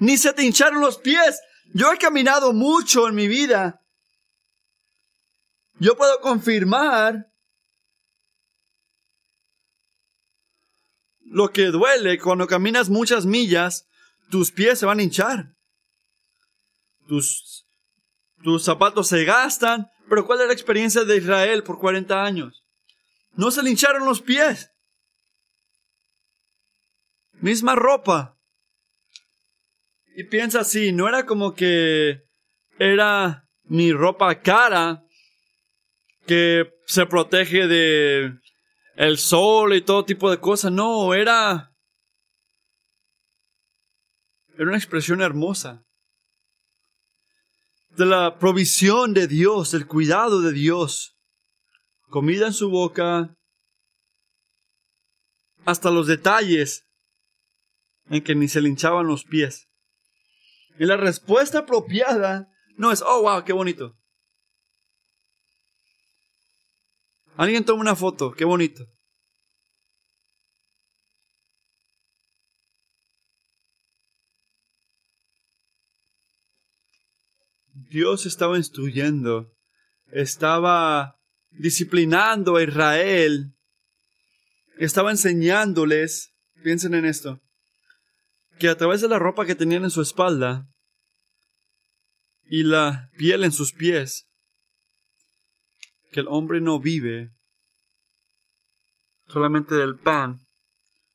Ni 0.00 0.16
se 0.16 0.32
te 0.32 0.42
hincharon 0.42 0.80
los 0.80 0.98
pies. 0.98 1.40
Yo 1.72 1.92
he 1.92 1.98
caminado 1.98 2.52
mucho 2.52 3.06
en 3.06 3.14
mi 3.14 3.28
vida. 3.28 3.80
Yo 5.78 5.96
puedo 5.96 6.20
confirmar 6.20 7.26
lo 11.30 11.50
que 11.52 11.66
duele 11.66 12.18
cuando 12.18 12.46
caminas 12.46 12.88
muchas 12.88 13.26
millas, 13.26 13.86
tus 14.30 14.50
pies 14.50 14.78
se 14.78 14.86
van 14.86 15.00
a 15.00 15.02
hinchar. 15.02 15.54
Tus, 17.06 17.66
tus 18.42 18.64
zapatos 18.64 19.08
se 19.08 19.24
gastan. 19.24 19.88
Pero 20.08 20.26
¿cuál 20.26 20.40
es 20.40 20.46
la 20.46 20.52
experiencia 20.52 21.04
de 21.04 21.16
Israel 21.16 21.62
por 21.62 21.78
40 21.78 22.22
años? 22.22 22.64
No 23.32 23.50
se 23.50 23.62
le 23.62 23.70
hincharon 23.70 24.04
los 24.04 24.22
pies. 24.22 24.70
Misma 27.40 27.74
ropa. 27.74 28.38
Y 30.14 30.24
piensa 30.24 30.60
así, 30.60 30.92
no 30.92 31.08
era 31.08 31.26
como 31.26 31.54
que 31.54 32.22
era 32.78 33.46
mi 33.64 33.92
ropa 33.92 34.40
cara 34.40 35.02
que 36.26 36.70
se 36.86 37.04
protege 37.06 37.66
de 37.66 38.38
el 38.96 39.18
sol 39.18 39.74
y 39.74 39.82
todo 39.82 40.04
tipo 40.04 40.30
de 40.30 40.40
cosas. 40.40 40.72
No, 40.72 41.14
era 41.14 41.72
era 44.58 44.68
una 44.68 44.78
expresión 44.78 45.20
hermosa 45.20 45.84
de 47.90 48.06
la 48.06 48.38
provisión 48.38 49.14
de 49.14 49.26
Dios, 49.26 49.70
del 49.70 49.86
cuidado 49.86 50.40
de 50.40 50.52
Dios 50.52 51.16
comida 52.08 52.46
en 52.46 52.52
su 52.52 52.70
boca, 52.70 53.34
hasta 55.64 55.90
los 55.90 56.06
detalles 56.06 56.86
en 58.08 58.22
que 58.22 58.34
ni 58.34 58.48
se 58.48 58.60
le 58.60 58.68
hinchaban 58.68 59.06
los 59.06 59.24
pies. 59.24 59.68
Y 60.78 60.84
la 60.84 60.96
respuesta 60.96 61.60
apropiada 61.60 62.48
no 62.76 62.92
es, 62.92 63.02
oh, 63.02 63.22
wow, 63.22 63.44
qué 63.44 63.52
bonito. 63.52 63.96
Alguien 67.36 67.64
toma 67.64 67.82
una 67.82 67.96
foto, 67.96 68.32
qué 68.32 68.46
bonito. 68.46 68.86
Dios 77.90 78.24
estaba 78.26 78.56
instruyendo, 78.56 79.52
estaba 80.06 81.18
disciplinando 81.50 82.56
a 82.56 82.62
Israel, 82.62 83.54
estaba 84.78 85.10
enseñándoles, 85.10 86.34
piensen 86.62 86.94
en 86.94 87.04
esto, 87.04 87.40
que 88.58 88.68
a 88.68 88.76
través 88.76 89.02
de 89.02 89.08
la 89.08 89.18
ropa 89.18 89.44
que 89.44 89.54
tenían 89.54 89.84
en 89.84 89.90
su 89.90 90.00
espalda 90.00 90.66
y 92.44 92.62
la 92.62 93.10
piel 93.18 93.44
en 93.44 93.52
sus 93.52 93.72
pies, 93.72 94.26
que 96.16 96.20
el 96.20 96.28
hombre 96.28 96.62
no 96.62 96.80
vive 96.80 97.30
solamente 99.26 99.74
del 99.74 99.98
pan 99.98 100.40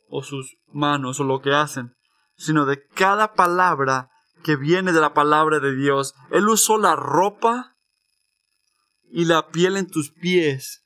o 0.07 0.21
sus 0.21 0.57
manos 0.67 1.19
o 1.19 1.23
lo 1.23 1.41
que 1.41 1.55
hacen, 1.55 1.95
sino 2.35 2.67
de 2.67 2.85
cada 2.89 3.33
palabra 3.33 4.11
que 4.43 4.55
viene 4.55 4.91
de 4.91 5.01
la 5.01 5.15
palabra 5.15 5.59
de 5.59 5.75
Dios. 5.75 6.13
Él 6.29 6.47
usó 6.47 6.77
la 6.77 6.95
ropa 6.95 7.75
y 9.09 9.25
la 9.25 9.47
piel 9.49 9.77
en 9.77 9.89
tus 9.89 10.11
pies 10.11 10.85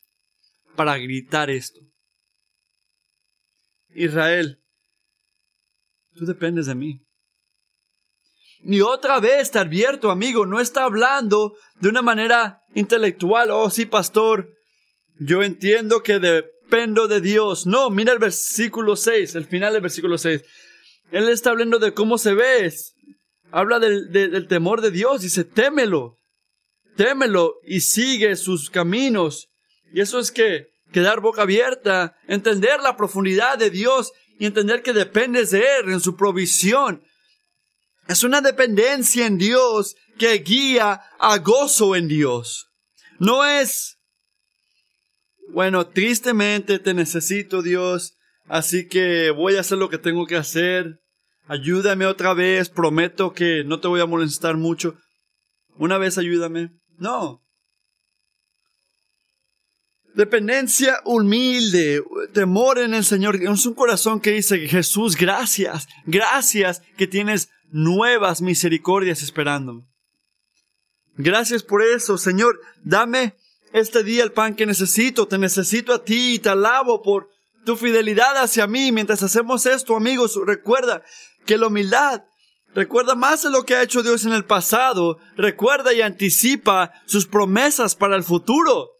para 0.77 0.97
gritar 0.97 1.49
esto. 1.49 1.81
Israel, 3.89 4.63
tú 6.13 6.25
dependes 6.25 6.67
de 6.67 6.75
mí. 6.75 7.04
Y 8.65 8.81
otra 8.81 9.19
vez 9.19 9.51
te 9.51 9.59
advierto, 9.59 10.09
amigo, 10.09 10.45
no 10.45 10.59
está 10.59 10.83
hablando 10.83 11.55
de 11.79 11.89
una 11.89 12.01
manera 12.01 12.61
intelectual. 12.73 13.51
Oh, 13.51 13.69
sí, 13.69 13.85
pastor, 13.85 14.49
yo 15.19 15.43
entiendo 15.43 16.01
que 16.01 16.19
dependo 16.19 17.07
de 17.07 17.21
Dios. 17.21 17.67
No, 17.67 17.89
mira 17.89 18.11
el 18.11 18.19
versículo 18.19 18.95
6, 18.95 19.35
el 19.35 19.45
final 19.45 19.73
del 19.73 19.83
versículo 19.83 20.17
6. 20.17 20.41
Él 21.11 21.29
está 21.29 21.51
hablando 21.51 21.77
de 21.77 21.93
cómo 21.93 22.17
se 22.17 22.33
ve. 22.33 22.73
Habla 23.51 23.79
del, 23.79 24.47
temor 24.47 24.81
de 24.81 24.91
Dios. 24.91 25.21
Dice, 25.21 25.43
témelo 25.43 26.17
témelo 26.95 27.55
y 27.63 27.81
sigue 27.81 28.35
sus 28.35 28.69
caminos. 28.69 29.49
Y 29.93 30.01
eso 30.01 30.19
es 30.19 30.31
que 30.31 30.67
quedar 30.91 31.19
boca 31.19 31.43
abierta, 31.43 32.15
entender 32.27 32.79
la 32.81 32.97
profundidad 32.97 33.57
de 33.57 33.69
Dios 33.69 34.11
y 34.39 34.45
entender 34.45 34.81
que 34.81 34.93
dependes 34.93 35.51
de 35.51 35.63
Él 35.79 35.91
en 35.91 35.99
su 35.99 36.15
provisión. 36.15 37.03
Es 38.07 38.23
una 38.23 38.41
dependencia 38.41 39.25
en 39.25 39.37
Dios 39.37 39.95
que 40.17 40.33
guía 40.39 41.01
a 41.19 41.37
gozo 41.39 41.95
en 41.95 42.07
Dios. 42.07 42.67
No 43.19 43.45
es, 43.45 43.97
bueno, 45.49 45.87
tristemente 45.87 46.79
te 46.79 46.93
necesito 46.93 47.61
Dios, 47.61 48.13
así 48.47 48.87
que 48.87 49.31
voy 49.31 49.55
a 49.55 49.61
hacer 49.61 49.77
lo 49.77 49.89
que 49.89 49.97
tengo 49.97 50.27
que 50.27 50.35
hacer. 50.35 50.99
Ayúdame 51.47 52.05
otra 52.05 52.33
vez, 52.33 52.69
prometo 52.69 53.33
que 53.33 53.63
no 53.63 53.79
te 53.79 53.87
voy 53.87 54.01
a 54.01 54.05
molestar 54.05 54.57
mucho. 54.57 54.95
Una 55.77 55.97
vez 55.97 56.17
ayúdame. 56.17 56.71
No. 56.97 57.41
Dependencia 60.13 61.01
humilde, 61.03 62.01
temor 62.33 62.79
en 62.79 62.93
el 62.93 63.03
Señor. 63.03 63.35
Es 63.35 63.65
un 63.65 63.73
corazón 63.73 64.21
que 64.21 64.31
dice, 64.31 64.65
Jesús, 64.67 65.17
gracias, 65.17 65.87
gracias 66.05 66.81
que 66.95 67.05
tienes 67.05 67.49
nuevas 67.71 68.41
misericordias 68.41 69.21
esperándome. 69.21 69.83
Gracias 71.17 71.63
por 71.63 71.81
eso, 71.81 72.17
Señor. 72.17 72.59
Dame 72.83 73.35
este 73.73 74.03
día 74.03 74.23
el 74.23 74.31
pan 74.31 74.55
que 74.55 74.65
necesito. 74.65 75.27
Te 75.27 75.37
necesito 75.37 75.93
a 75.93 76.03
ti 76.03 76.35
y 76.35 76.39
te 76.39 76.49
alabo 76.49 77.01
por 77.01 77.29
tu 77.65 77.75
fidelidad 77.75 78.37
hacia 78.37 78.67
mí. 78.67 78.91
Mientras 78.91 79.23
hacemos 79.23 79.65
esto, 79.65 79.95
amigos, 79.95 80.39
recuerda 80.45 81.03
que 81.45 81.57
la 81.57 81.67
humildad 81.67 82.23
Recuerda 82.75 83.15
más 83.15 83.41
de 83.41 83.49
lo 83.49 83.63
que 83.63 83.73
ha 83.73 83.83
hecho 83.83 84.03
Dios 84.03 84.25
en 84.25 84.33
el 84.33 84.43
pasado. 84.43 85.17
Recuerda 85.37 85.93
y 85.93 86.01
anticipa 86.01 86.91
sus 87.05 87.25
promesas 87.25 87.95
para 87.95 88.17
el 88.17 88.23
futuro. 88.23 88.91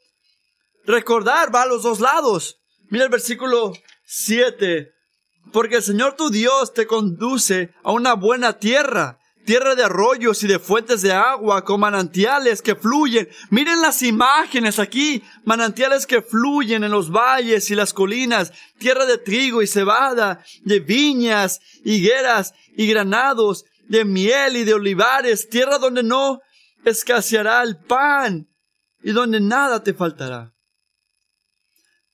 Recordar 0.86 1.54
va 1.54 1.63
a 1.63 1.65
los 1.65 1.84
dos 1.84 1.99
lados. 1.99 2.62
Mira 2.89 3.04
el 3.04 3.12
versículo 3.12 3.73
7. 4.06 4.95
Porque 5.52 5.78
el 5.78 5.84
Señor 5.84 6.16
tu 6.16 6.30
Dios 6.30 6.74
te 6.74 6.88
conduce 6.88 7.74
a 7.84 7.92
una 7.92 8.14
buena 8.14 8.54
tierra 8.60 9.20
tierra 9.46 9.76
de 9.76 9.84
arroyos 9.84 10.44
y 10.44 10.48
de 10.48 10.60
fuentes 10.60 11.02
de 11.02 11.14
agua 11.14 11.64
con 11.64 11.80
manantiales 11.80 12.62
que 12.62 12.76
fluyen. 12.76 13.30
Miren 13.52 13.80
las 13.82 14.02
imágenes 14.02 14.80
aquí, 14.80 15.24
manantiales 15.46 16.06
que 16.06 16.22
fluyen 16.22 16.84
en 16.84 16.92
los 16.92 17.12
valles 17.12 17.70
y 17.70 17.76
las 17.76 17.94
colinas, 17.94 18.52
tierra 18.80 19.06
de 19.06 19.20
trigo 19.20 19.62
y 19.62 19.68
cebada, 19.68 20.44
de 20.64 20.80
viñas, 20.80 21.62
higueras 21.86 22.54
y 22.76 22.88
granados, 22.88 23.66
de 23.88 24.04
miel 24.04 24.58
y 24.58 24.64
de 24.64 24.74
olivares, 24.74 25.48
tierra 25.48 25.78
donde 25.78 26.04
no 26.04 26.42
escaseará 26.84 27.62
el 27.62 27.78
pan 27.78 28.48
y 29.04 29.12
donde 29.12 29.40
nada 29.40 29.84
te 29.84 29.94
faltará. 29.94 30.54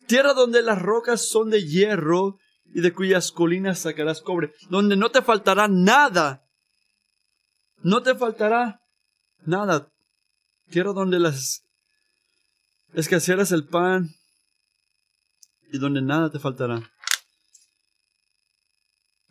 Tierra 0.05 0.33
donde 0.33 0.61
las 0.61 0.81
rocas 0.81 1.29
son 1.29 1.49
de 1.49 1.65
hierro 1.65 2.37
y 2.73 2.81
de 2.81 2.93
cuyas 2.93 3.31
colinas 3.31 3.79
sacarás 3.79 4.21
cobre, 4.21 4.53
donde 4.69 4.95
no 4.95 5.09
te 5.09 5.21
faltará 5.21 5.67
nada. 5.67 6.45
No 7.83 8.01
te 8.01 8.15
faltará 8.15 8.81
nada. 9.45 9.91
Tierra 10.69 10.93
donde 10.93 11.19
las 11.19 11.63
escasearás 12.93 13.51
el 13.51 13.67
pan 13.67 14.09
y 15.71 15.77
donde 15.79 16.01
nada 16.01 16.29
te 16.29 16.39
faltará. 16.39 16.81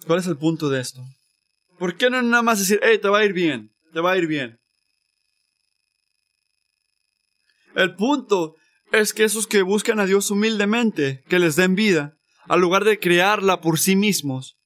¿Cuál 0.06 0.18
es 0.18 0.26
el 0.26 0.36
punto 0.36 0.68
de 0.68 0.80
esto? 0.80 1.02
¿Por 1.78 1.96
qué 1.96 2.10
no 2.10 2.20
nada 2.22 2.42
más 2.42 2.58
decir, 2.58 2.80
hey, 2.82 2.98
te 3.00 3.08
va 3.08 3.20
a 3.20 3.24
ir 3.24 3.32
bien, 3.32 3.70
te 3.92 4.00
va 4.00 4.12
a 4.12 4.16
ir 4.16 4.26
bien? 4.26 4.58
El 7.74 7.94
punto 7.94 8.56
es 8.92 9.14
que 9.14 9.24
esos 9.24 9.46
que 9.46 9.62
buscan 9.62 10.00
a 10.00 10.06
Dios 10.06 10.30
humildemente, 10.30 11.22
que 11.28 11.38
les 11.38 11.56
den 11.56 11.74
vida, 11.74 12.16
al 12.50 12.60
lugar 12.60 12.82
de 12.82 12.98
crearla 12.98 13.60
por 13.60 13.78
sí 13.78 13.94
mismos, 13.94 14.58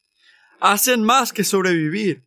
hacen 0.59 1.03
más 1.03 1.35
que 1.35 1.44
sobrevivir. 1.44 2.25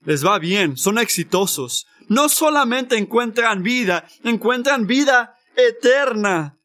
Les 0.00 0.22
va 0.22 0.38
bien, 0.38 0.76
son 0.76 0.98
exitosos. 0.98 1.86
No 2.10 2.28
solamente 2.28 2.98
encuentran 2.98 3.62
vida, 3.62 4.06
encuentran 4.22 4.86
vida 4.86 5.34
eterna. 5.56 6.58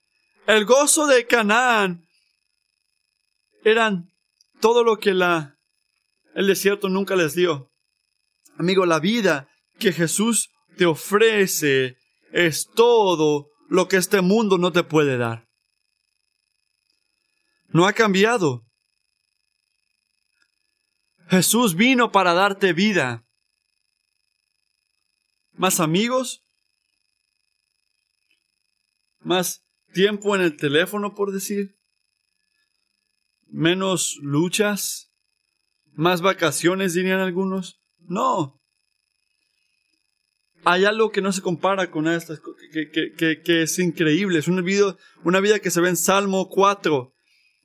El 0.45 0.65
gozo 0.65 1.07
de 1.07 1.25
Canaán 1.25 2.05
eran 3.63 4.11
todo 4.59 4.83
lo 4.83 4.99
que 4.99 5.13
la, 5.13 5.55
el 6.35 6.47
desierto 6.47 6.89
nunca 6.89 7.15
les 7.15 7.33
dio. 7.33 7.71
Amigo, 8.57 8.85
la 8.85 8.99
vida 8.99 9.47
que 9.79 9.93
Jesús 9.93 10.49
te 10.75 10.85
ofrece 10.85 11.95
es 12.33 12.67
todo 12.75 13.47
lo 13.69 13.87
que 13.87 13.95
este 13.95 14.19
mundo 14.19 14.57
no 14.57 14.73
te 14.73 14.83
puede 14.83 15.17
dar. 15.17 15.47
No 17.73 17.85
ha 17.85 17.93
cambiado. 17.93 18.65
Jesús 21.29 21.75
vino 21.75 22.11
para 22.11 22.33
darte 22.33 22.73
vida. 22.73 23.25
¿Más 25.53 25.79
amigos? 25.79 26.43
¿Más 29.19 29.63
tiempo 29.93 30.35
en 30.35 30.41
el 30.41 30.57
teléfono, 30.57 31.13
por 31.13 31.31
decir? 31.31 31.77
¿Menos 33.47 34.17
luchas? 34.21 35.11
¿Más 35.93 36.21
vacaciones, 36.21 36.93
dirían 36.93 37.19
algunos? 37.19 37.81
No 37.99 38.61
hay 40.63 40.85
algo 40.85 41.11
que 41.11 41.21
no 41.21 41.31
se 41.31 41.41
compara 41.41 41.89
con 41.89 42.07
estas, 42.07 42.39
que, 42.71 42.89
que, 42.91 43.41
que, 43.41 43.61
es 43.63 43.79
increíble. 43.79 44.39
Es 44.39 44.47
una 44.47 44.61
vida, 44.61 44.95
una 45.23 45.39
vida 45.39 45.59
que 45.59 45.71
se 45.71 45.81
ve 45.81 45.89
en 45.89 45.97
Salmo 45.97 46.49
4. 46.49 47.13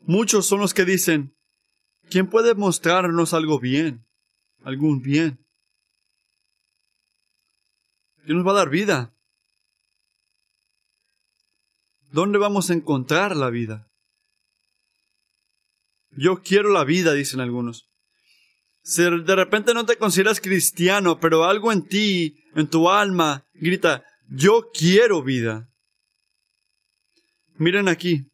Muchos 0.06 0.46
son 0.46 0.60
los 0.60 0.72
que 0.72 0.84
dicen, 0.84 1.36
¿quién 2.08 2.30
puede 2.30 2.54
mostrarnos 2.54 3.34
algo 3.34 3.58
bien? 3.58 4.06
Algún 4.62 5.02
bien. 5.02 5.44
¿Quién 8.24 8.38
nos 8.38 8.46
va 8.46 8.52
a 8.52 8.56
dar 8.56 8.70
vida? 8.70 9.12
¿Dónde 12.12 12.38
vamos 12.38 12.70
a 12.70 12.74
encontrar 12.74 13.36
la 13.36 13.50
vida? 13.50 13.90
Yo 16.10 16.40
quiero 16.40 16.70
la 16.70 16.84
vida, 16.84 17.12
dicen 17.12 17.40
algunos. 17.40 17.90
Si 18.82 19.02
de 19.02 19.36
repente 19.36 19.74
no 19.74 19.84
te 19.86 19.96
consideras 19.96 20.40
cristiano, 20.40 21.18
pero 21.18 21.44
algo 21.44 21.72
en 21.72 21.86
ti, 21.86 22.44
en 22.54 22.68
tu 22.68 22.88
alma, 22.88 23.44
grita, 23.54 24.04
yo 24.28 24.70
quiero 24.72 25.24
vida. 25.24 25.68
Miren 27.58 27.88
aquí. 27.88 28.30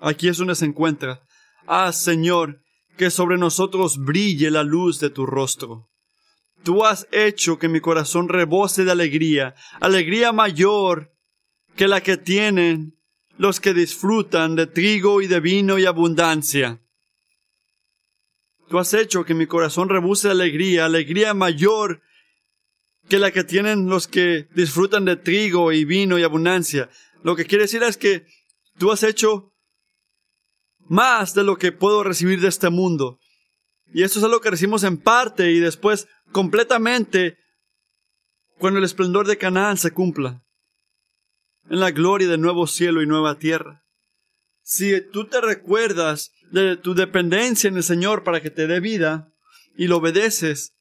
Aquí 0.00 0.28
es 0.28 0.38
donde 0.38 0.54
se 0.54 0.64
encuentra. 0.64 1.22
Ah, 1.66 1.92
Señor, 1.92 2.62
que 2.96 3.10
sobre 3.10 3.38
nosotros 3.38 3.98
brille 3.98 4.50
la 4.50 4.62
luz 4.62 4.98
de 5.00 5.10
tu 5.10 5.26
rostro. 5.26 5.90
Tú 6.62 6.84
has 6.84 7.06
hecho 7.12 7.58
que 7.58 7.68
mi 7.68 7.80
corazón 7.80 8.28
rebose 8.28 8.84
de 8.84 8.90
alegría, 8.90 9.54
alegría 9.80 10.32
mayor 10.32 11.12
que 11.76 11.88
la 11.88 12.02
que 12.02 12.16
tienen 12.16 12.98
los 13.38 13.60
que 13.60 13.72
disfrutan 13.72 14.56
de 14.56 14.66
trigo 14.66 15.22
y 15.22 15.26
de 15.26 15.40
vino 15.40 15.78
y 15.78 15.86
abundancia. 15.86 16.82
Tú 18.68 18.78
has 18.78 18.92
hecho 18.92 19.24
que 19.24 19.34
mi 19.34 19.46
corazón 19.46 19.88
rebuse 19.88 20.28
de 20.28 20.32
alegría, 20.32 20.84
alegría 20.84 21.32
mayor 21.32 22.02
que 23.08 23.18
la 23.18 23.32
que 23.32 23.42
tienen 23.42 23.88
los 23.88 24.06
que 24.06 24.46
disfrutan 24.54 25.04
de 25.04 25.16
trigo 25.16 25.72
y 25.72 25.84
vino 25.84 26.18
y 26.18 26.22
abundancia. 26.22 26.90
Lo 27.22 27.34
que 27.34 27.46
quiere 27.46 27.64
decir 27.64 27.82
es 27.82 27.96
que 27.96 28.26
tú 28.78 28.92
has 28.92 29.02
hecho 29.02 29.49
más 30.90 31.32
de 31.34 31.44
lo 31.44 31.56
que 31.56 31.72
puedo 31.72 32.02
recibir 32.02 32.40
de 32.40 32.48
este 32.48 32.68
mundo. 32.68 33.18
Y 33.94 34.02
esto 34.02 34.18
es 34.18 34.24
algo 34.24 34.40
que 34.40 34.50
recibimos 34.50 34.84
en 34.84 34.98
parte 34.98 35.50
y 35.50 35.60
después 35.60 36.06
completamente 36.32 37.38
cuando 38.58 38.78
el 38.78 38.84
esplendor 38.84 39.26
de 39.26 39.38
Canaán 39.38 39.78
se 39.78 39.92
cumpla. 39.92 40.42
En 41.70 41.80
la 41.80 41.92
gloria 41.92 42.28
del 42.28 42.40
nuevo 42.40 42.66
cielo 42.66 43.02
y 43.02 43.06
nueva 43.06 43.38
tierra. 43.38 43.84
Si 44.62 45.00
tú 45.12 45.26
te 45.26 45.40
recuerdas 45.40 46.32
de 46.50 46.76
tu 46.76 46.94
dependencia 46.94 47.68
en 47.68 47.76
el 47.76 47.82
Señor 47.82 48.24
para 48.24 48.40
que 48.42 48.50
te 48.50 48.66
dé 48.66 48.80
vida 48.80 49.32
y 49.76 49.86
lo 49.86 49.98
obedeces. 49.98 50.74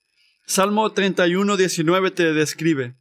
Salmo 0.45 0.91
31, 0.91 1.57
19 1.57 2.11
te 2.11 2.33
describe. 2.33 2.95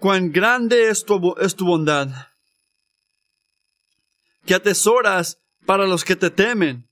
Cuán 0.00 0.32
grande 0.32 0.88
es 0.88 1.04
tu, 1.04 1.36
es 1.40 1.54
tu 1.54 1.64
bondad, 1.64 2.08
que 4.44 4.54
atesoras 4.54 5.38
para 5.66 5.86
los 5.86 6.04
que 6.04 6.16
te 6.16 6.30
temen, 6.30 6.88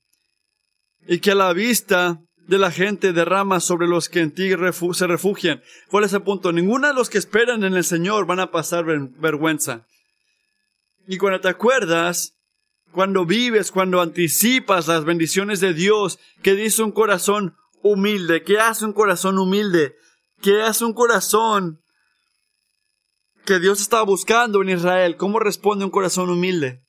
y 1.07 1.19
que 1.19 1.31
a 1.31 1.35
la 1.35 1.53
vista 1.53 2.21
de 2.35 2.57
la 2.57 2.71
gente 2.71 3.13
derrama 3.13 3.59
sobre 3.59 3.87
los 3.87 4.09
que 4.09 4.19
en 4.19 4.31
ti 4.31 4.49
se 4.93 5.07
refugian. 5.07 5.61
¿Cuál 5.89 6.03
es 6.03 6.13
el 6.13 6.21
punto? 6.21 6.51
Ninguno 6.51 6.87
de 6.87 6.93
los 6.93 7.09
que 7.09 7.17
esperan 7.17 7.63
en 7.63 7.75
el 7.75 7.83
Señor 7.83 8.25
van 8.25 8.39
a 8.39 8.51
pasar 8.51 8.85
vergüenza. 8.85 9.85
Y 11.07 11.17
cuando 11.17 11.41
te 11.41 11.49
acuerdas 11.49 12.35
cuando 12.91 13.25
vives, 13.25 13.71
cuando 13.71 14.01
anticipas 14.01 14.87
las 14.87 15.05
bendiciones 15.05 15.59
de 15.59 15.73
Dios, 15.73 16.19
que 16.41 16.55
dice 16.55 16.83
un 16.83 16.91
corazón 16.91 17.55
humilde, 17.81 18.43
que 18.43 18.59
hace 18.59 18.85
un 18.85 18.93
corazón 18.93 19.39
humilde, 19.39 19.95
que 20.41 20.61
hace 20.61 20.85
un 20.85 20.93
corazón 20.93 21.81
que 23.45 23.59
Dios 23.59 23.81
estaba 23.81 24.03
buscando 24.03 24.61
en 24.61 24.69
Israel. 24.69 25.17
¿Cómo 25.17 25.39
responde 25.39 25.85
un 25.85 25.91
corazón 25.91 26.29
humilde? 26.29 26.83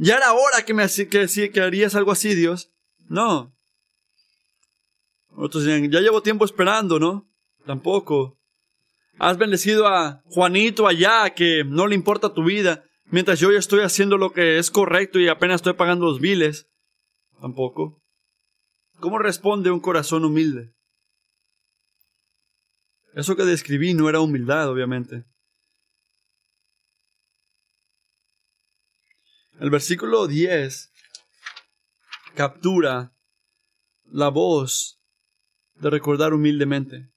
Ya 0.00 0.16
era 0.16 0.32
hora 0.32 0.64
que 0.64 0.74
me 0.74 0.86
que, 0.86 1.50
que 1.50 1.60
harías 1.60 1.96
algo 1.96 2.12
así, 2.12 2.34
Dios. 2.34 2.70
No. 3.08 3.52
Otros 5.34 5.64
dicen, 5.64 5.90
ya 5.90 6.00
llevo 6.00 6.22
tiempo 6.22 6.44
esperando, 6.44 7.00
¿no? 7.00 7.28
Tampoco. 7.66 8.38
Has 9.18 9.38
bendecido 9.38 9.88
a 9.88 10.22
Juanito 10.26 10.86
allá 10.86 11.30
que 11.30 11.64
no 11.64 11.88
le 11.88 11.96
importa 11.96 12.32
tu 12.32 12.44
vida. 12.44 12.84
Mientras 13.06 13.40
yo 13.40 13.50
ya 13.50 13.58
estoy 13.58 13.80
haciendo 13.80 14.18
lo 14.18 14.32
que 14.32 14.58
es 14.58 14.70
correcto 14.70 15.18
y 15.18 15.26
apenas 15.26 15.56
estoy 15.56 15.72
pagando 15.72 16.06
los 16.06 16.20
biles. 16.20 16.68
Tampoco. 17.40 18.00
¿Cómo 19.00 19.18
responde 19.18 19.72
un 19.72 19.80
corazón 19.80 20.24
humilde? 20.24 20.74
Eso 23.14 23.34
que 23.34 23.44
describí 23.44 23.94
no 23.94 24.08
era 24.08 24.20
humildad, 24.20 24.68
obviamente. 24.70 25.24
El 29.60 29.70
versículo 29.70 30.28
10 30.28 30.92
captura 32.36 33.12
la 34.04 34.28
voz 34.28 35.00
de 35.74 35.90
recordar 35.90 36.32
humildemente. 36.32 37.10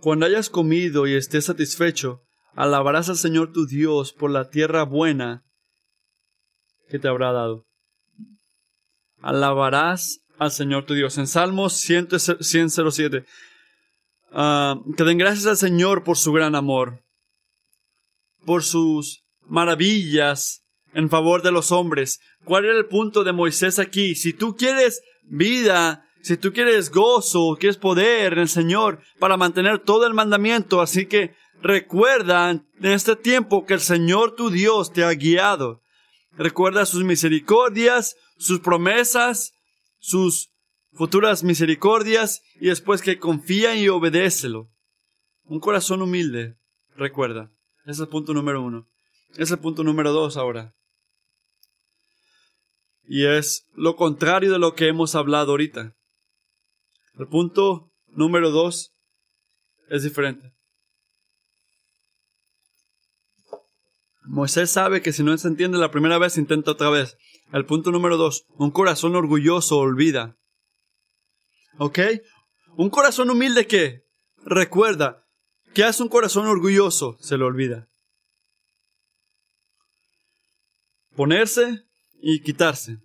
Cuando 0.00 0.26
hayas 0.26 0.48
comido 0.48 1.08
y 1.08 1.14
estés 1.14 1.46
satisfecho, 1.46 2.22
alabarás 2.54 3.08
al 3.08 3.16
Señor 3.16 3.52
tu 3.52 3.66
Dios 3.66 4.12
por 4.12 4.30
la 4.30 4.48
tierra 4.48 4.84
buena 4.84 5.44
que 6.88 7.00
te 7.00 7.08
habrá 7.08 7.32
dado. 7.32 7.66
Alabarás 9.20 10.20
al 10.38 10.52
Señor 10.52 10.86
tu 10.86 10.94
Dios. 10.94 11.18
En 11.18 11.26
Salmos 11.26 11.74
107. 11.74 13.24
Ah, 14.30 14.76
que 14.96 15.02
den 15.02 15.18
gracias 15.18 15.46
al 15.46 15.56
Señor 15.56 16.04
por 16.04 16.16
su 16.16 16.32
gran 16.32 16.54
amor, 16.54 17.02
por 18.44 18.62
sus 18.62 19.25
maravillas 19.48 20.64
en 20.92 21.10
favor 21.10 21.42
de 21.42 21.52
los 21.52 21.72
hombres. 21.72 22.20
¿Cuál 22.44 22.64
era 22.64 22.78
el 22.78 22.86
punto 22.86 23.24
de 23.24 23.32
Moisés 23.32 23.78
aquí? 23.78 24.14
Si 24.14 24.32
tú 24.32 24.56
quieres 24.56 25.02
vida, 25.24 26.04
si 26.22 26.36
tú 26.36 26.52
quieres 26.52 26.90
gozo, 26.90 27.56
quieres 27.58 27.76
poder 27.76 28.34
en 28.34 28.38
el 28.40 28.48
Señor 28.48 29.00
para 29.18 29.36
mantener 29.36 29.80
todo 29.80 30.06
el 30.06 30.14
mandamiento, 30.14 30.80
así 30.80 31.06
que 31.06 31.34
Recuerda 31.62 32.50
en 32.50 32.64
este 32.80 33.16
tiempo 33.16 33.64
que 33.66 33.74
el 33.74 33.80
Señor 33.80 34.34
tu 34.34 34.50
Dios 34.50 34.92
te 34.92 35.04
ha 35.04 35.10
guiado. 35.12 35.82
Recuerda 36.32 36.84
sus 36.84 37.02
misericordias, 37.02 38.16
sus 38.36 38.60
promesas, 38.60 39.52
sus 39.98 40.50
futuras 40.92 41.44
misericordias 41.44 42.42
y 42.60 42.66
después 42.68 43.00
que 43.00 43.18
confía 43.18 43.74
y 43.74 43.88
obedécelo. 43.88 44.70
Un 45.44 45.60
corazón 45.60 46.02
humilde, 46.02 46.56
recuerda. 46.94 47.50
Ese 47.82 47.92
es 47.92 48.00
el 48.00 48.08
punto 48.08 48.34
número 48.34 48.62
uno. 48.62 48.88
Es 49.36 49.50
el 49.50 49.58
punto 49.58 49.84
número 49.84 50.12
dos 50.12 50.36
ahora. 50.36 50.74
Y 53.04 53.26
es 53.26 53.66
lo 53.74 53.96
contrario 53.96 54.50
de 54.50 54.58
lo 54.58 54.74
que 54.74 54.88
hemos 54.88 55.14
hablado 55.14 55.52
ahorita. 55.52 55.94
El 57.18 57.28
punto 57.28 57.92
número 58.08 58.50
dos 58.50 58.94
es 59.88 60.02
diferente. 60.02 60.52
Moisés 64.24 64.70
sabe 64.70 65.02
que 65.02 65.12
si 65.12 65.22
no 65.22 65.36
se 65.38 65.48
entiende 65.48 65.78
la 65.78 65.90
primera 65.90 66.18
vez, 66.18 66.36
intenta 66.36 66.72
otra 66.72 66.90
vez. 66.90 67.16
El 67.52 67.64
punto 67.64 67.92
número 67.92 68.16
dos, 68.16 68.44
un 68.56 68.70
corazón 68.70 69.14
orgulloso 69.14 69.78
olvida. 69.78 70.36
¿Ok? 71.78 72.00
Un 72.76 72.90
corazón 72.90 73.30
humilde 73.30 73.66
que 73.66 74.02
recuerda 74.44 75.24
que 75.74 75.84
hace 75.84 76.02
un 76.02 76.08
corazón 76.08 76.46
orgulloso, 76.46 77.16
se 77.20 77.36
lo 77.36 77.46
olvida. 77.46 77.88
Ponerse 81.16 81.82
y 82.20 82.42
quitarse. 82.42 82.98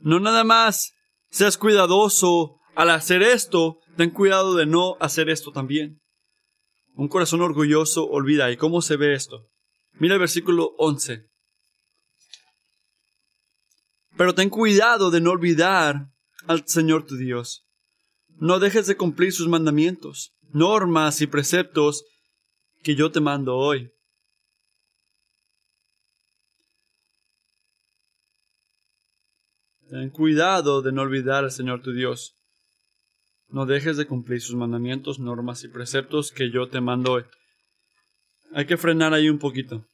No 0.00 0.20
nada 0.20 0.44
más 0.44 0.92
seas 1.30 1.56
cuidadoso 1.56 2.58
al 2.74 2.90
hacer 2.90 3.22
esto, 3.22 3.78
ten 3.96 4.10
cuidado 4.10 4.54
de 4.54 4.66
no 4.66 4.96
hacer 5.00 5.30
esto 5.30 5.52
también. 5.52 6.02
Un 6.94 7.08
corazón 7.08 7.40
orgulloso 7.40 8.06
olvida. 8.06 8.50
¿Y 8.50 8.56
cómo 8.56 8.82
se 8.82 8.96
ve 8.96 9.14
esto? 9.14 9.48
Mira 9.92 10.14
el 10.14 10.20
versículo 10.20 10.72
11. 10.78 11.26
Pero 14.16 14.34
ten 14.34 14.50
cuidado 14.50 15.10
de 15.10 15.20
no 15.20 15.30
olvidar 15.30 16.08
al 16.46 16.66
Señor 16.66 17.06
tu 17.06 17.16
Dios. 17.16 17.66
No 18.38 18.58
dejes 18.58 18.86
de 18.86 18.96
cumplir 18.96 19.32
sus 19.32 19.48
mandamientos, 19.48 20.34
normas 20.52 21.20
y 21.20 21.26
preceptos 21.26 22.04
que 22.82 22.94
yo 22.94 23.10
te 23.10 23.20
mando 23.20 23.56
hoy. 23.56 23.90
Ten 29.88 30.10
cuidado 30.10 30.82
de 30.82 30.90
no 30.90 31.02
olvidar 31.02 31.44
al 31.44 31.52
Señor 31.52 31.80
tu 31.80 31.92
Dios. 31.92 32.34
No 33.48 33.66
dejes 33.66 33.96
de 33.96 34.06
cumplir 34.06 34.40
sus 34.40 34.56
mandamientos, 34.56 35.20
normas 35.20 35.62
y 35.62 35.68
preceptos 35.68 36.32
que 36.32 36.50
yo 36.50 36.68
te 36.68 36.80
mando 36.80 37.12
hoy. 37.12 37.24
Hay 38.52 38.66
que 38.66 38.76
frenar 38.76 39.14
ahí 39.14 39.28
un 39.28 39.38
poquito. 39.38 39.84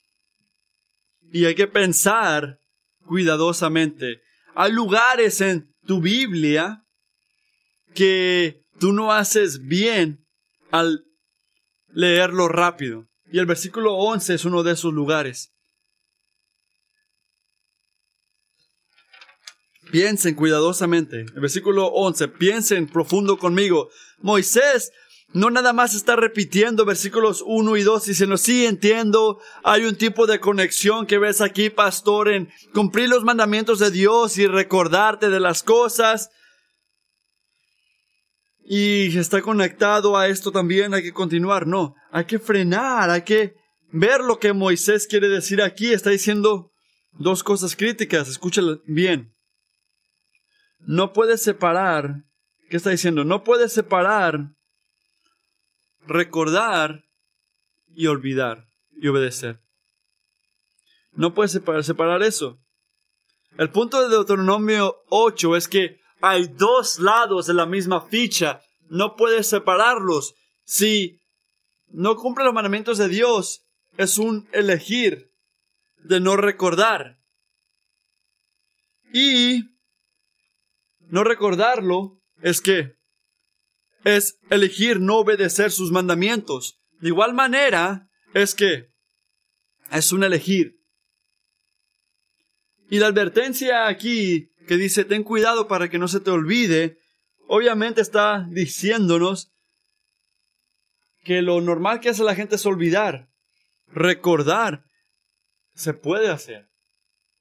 Y 1.31 1.45
hay 1.45 1.55
que 1.55 1.67
pensar 1.67 2.59
cuidadosamente. 3.07 4.23
Hay 4.55 4.73
lugares 4.73 5.41
en 5.43 5.71
tu 5.87 6.01
Biblia 6.01 6.83
que 7.95 8.63
tú 8.79 8.93
no 8.93 9.13
haces 9.13 9.67
bien 9.67 10.25
al 10.71 11.05
leerlo 11.89 12.49
rápido. 12.49 13.07
Y 13.31 13.39
el 13.39 13.47
versículo 13.47 13.95
11 13.95 14.35
es 14.35 14.45
uno 14.47 14.63
de 14.63 14.73
esos 14.73 14.95
lugares. 14.95 15.52
Piensen 19.93 20.35
cuidadosamente. 20.35 21.21
El 21.21 21.41
versículo 21.41 21.89
11, 21.89 22.29
piensen 22.29 22.87
profundo 22.87 23.37
conmigo. 23.37 23.91
Moisés 24.23 24.91
no 25.35 25.51
nada 25.51 25.75
más 25.75 25.95
está 25.95 26.17
repitiendo 26.17 26.87
versículos 26.87 27.45
1 27.47 27.77
y 27.77 27.83
2, 27.83 28.07
diciendo, 28.07 28.39
sí 28.39 28.65
entiendo, 28.65 29.39
hay 29.63 29.85
un 29.85 29.97
tipo 29.97 30.27
de 30.27 30.41
conexión 30.41 31.05
que 31.05 31.19
ves 31.19 31.43
aquí, 31.43 31.69
pastor, 31.69 32.31
en 32.31 32.49
cumplir 32.73 33.11
los 33.11 33.23
mandamientos 33.23 33.81
de 33.81 33.91
Dios 33.91 34.39
y 34.39 34.47
recordarte 34.47 35.29
de 35.29 35.41
las 35.41 35.63
cosas. 35.63 36.31
Y 38.65 39.19
está 39.19 39.43
conectado 39.43 40.17
a 40.17 40.27
esto 40.29 40.53
también, 40.53 40.95
hay 40.95 41.03
que 41.03 41.13
continuar. 41.13 41.67
No, 41.67 41.97
hay 42.11 42.25
que 42.25 42.39
frenar, 42.39 43.11
hay 43.11 43.25
que 43.25 43.57
ver 43.91 44.23
lo 44.23 44.39
que 44.39 44.55
Moisés 44.55 45.07
quiere 45.07 45.29
decir 45.29 45.61
aquí. 45.61 45.93
Está 45.93 46.09
diciendo 46.09 46.73
dos 47.13 47.43
cosas 47.43 47.77
críticas, 47.77 48.27
escúchalo 48.31 48.81
bien. 48.87 49.32
No 50.87 51.13
puedes 51.13 51.43
separar, 51.43 52.25
¿qué 52.69 52.77
está 52.77 52.91
diciendo? 52.91 53.25
No 53.25 53.45
puedes 53.45 53.73
separar 53.73 54.55
recordar 56.07 57.05
y 57.95 58.07
olvidar 58.07 58.67
y 58.93 59.09
obedecer. 59.09 59.61
No 61.13 61.35
puedes 61.35 61.53
separar, 61.53 61.85
separar 61.85 62.23
eso. 62.23 62.59
El 63.59 63.71
punto 63.71 64.03
de 64.03 64.09
Deuteronomio 64.09 64.97
8 65.11 65.57
es 65.57 65.69
que 65.69 66.01
hay 66.21 66.49
dos 66.49 66.99
lados 66.99 67.47
de 67.47 67.55
la 67.55 67.67
misma 67.67 68.01
ficha. 68.01 68.63
No 68.89 69.17
puedes 69.17 69.47
separarlos. 69.47 70.35
Si 70.65 71.21
no 71.89 72.17
cumple 72.17 72.45
los 72.45 72.55
mandamientos 72.55 72.99
de 72.99 73.09
Dios, 73.09 73.67
es 73.99 74.19
un 74.19 74.49
elegir 74.53 75.31
de 75.99 76.21
no 76.21 76.37
recordar. 76.37 77.19
Y 79.13 79.72
no 81.13 81.25
recordarlo 81.25 82.23
es 82.41 82.63
que 82.63 82.97
es 84.03 84.39
elegir 84.49 84.99
no 84.99 85.19
obedecer 85.19 85.71
sus 85.71 85.93
mandamientos. 85.93 86.81
De 87.01 87.09
igual 87.09 87.35
manera, 87.35 88.09
es 88.33 88.55
que 88.55 88.89
es 89.91 90.11
un 90.11 90.25
elegir. 90.25 90.79
Y 92.89 92.99
la 92.99 93.09
advertencia 93.09 93.89
aquí 93.89 94.49
que 94.67 94.79
dice, 94.79 95.05
ten 95.05 95.23
cuidado 95.23 95.69
para 95.69 95.91
que 95.91 95.99
no 95.99 96.09
se 96.09 96.19
te 96.19 96.31
olvide, 96.31 96.97
obviamente 97.47 98.01
está 98.01 98.47
diciéndonos 98.49 99.53
que 101.25 101.43
lo 101.43 101.61
normal 101.61 102.01
que 102.01 102.09
hace 102.09 102.25
la 102.25 102.35
gente 102.35 102.55
es 102.55 102.65
olvidar. 102.65 103.29
Recordar 103.89 104.87
se 105.75 105.93
puede 105.93 106.31
hacer, 106.31 106.71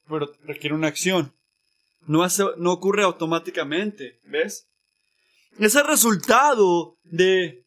pero 0.10 0.30
requiere 0.44 0.76
una 0.76 0.88
acción. 0.88 1.34
No, 2.08 2.24
hace, 2.24 2.44
no 2.58 2.72
ocurre 2.72 3.04
automáticamente, 3.04 4.20
¿ves? 4.26 4.68
es 5.60 5.76
el 5.76 5.86
resultado 5.86 6.98
de 7.04 7.66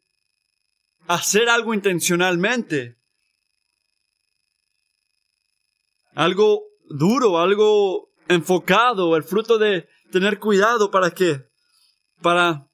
hacer 1.07 1.49
algo 1.49 1.75
intencionalmente. 1.75 2.97
Algo 6.15 6.63
duro, 6.89 7.39
algo 7.39 8.11
enfocado, 8.29 9.17
el 9.17 9.25
fruto 9.25 9.59
de 9.59 9.89
tener 10.11 10.39
cuidado 10.39 10.91
para 10.91 11.11
qué? 11.11 11.45
Para 12.23 12.69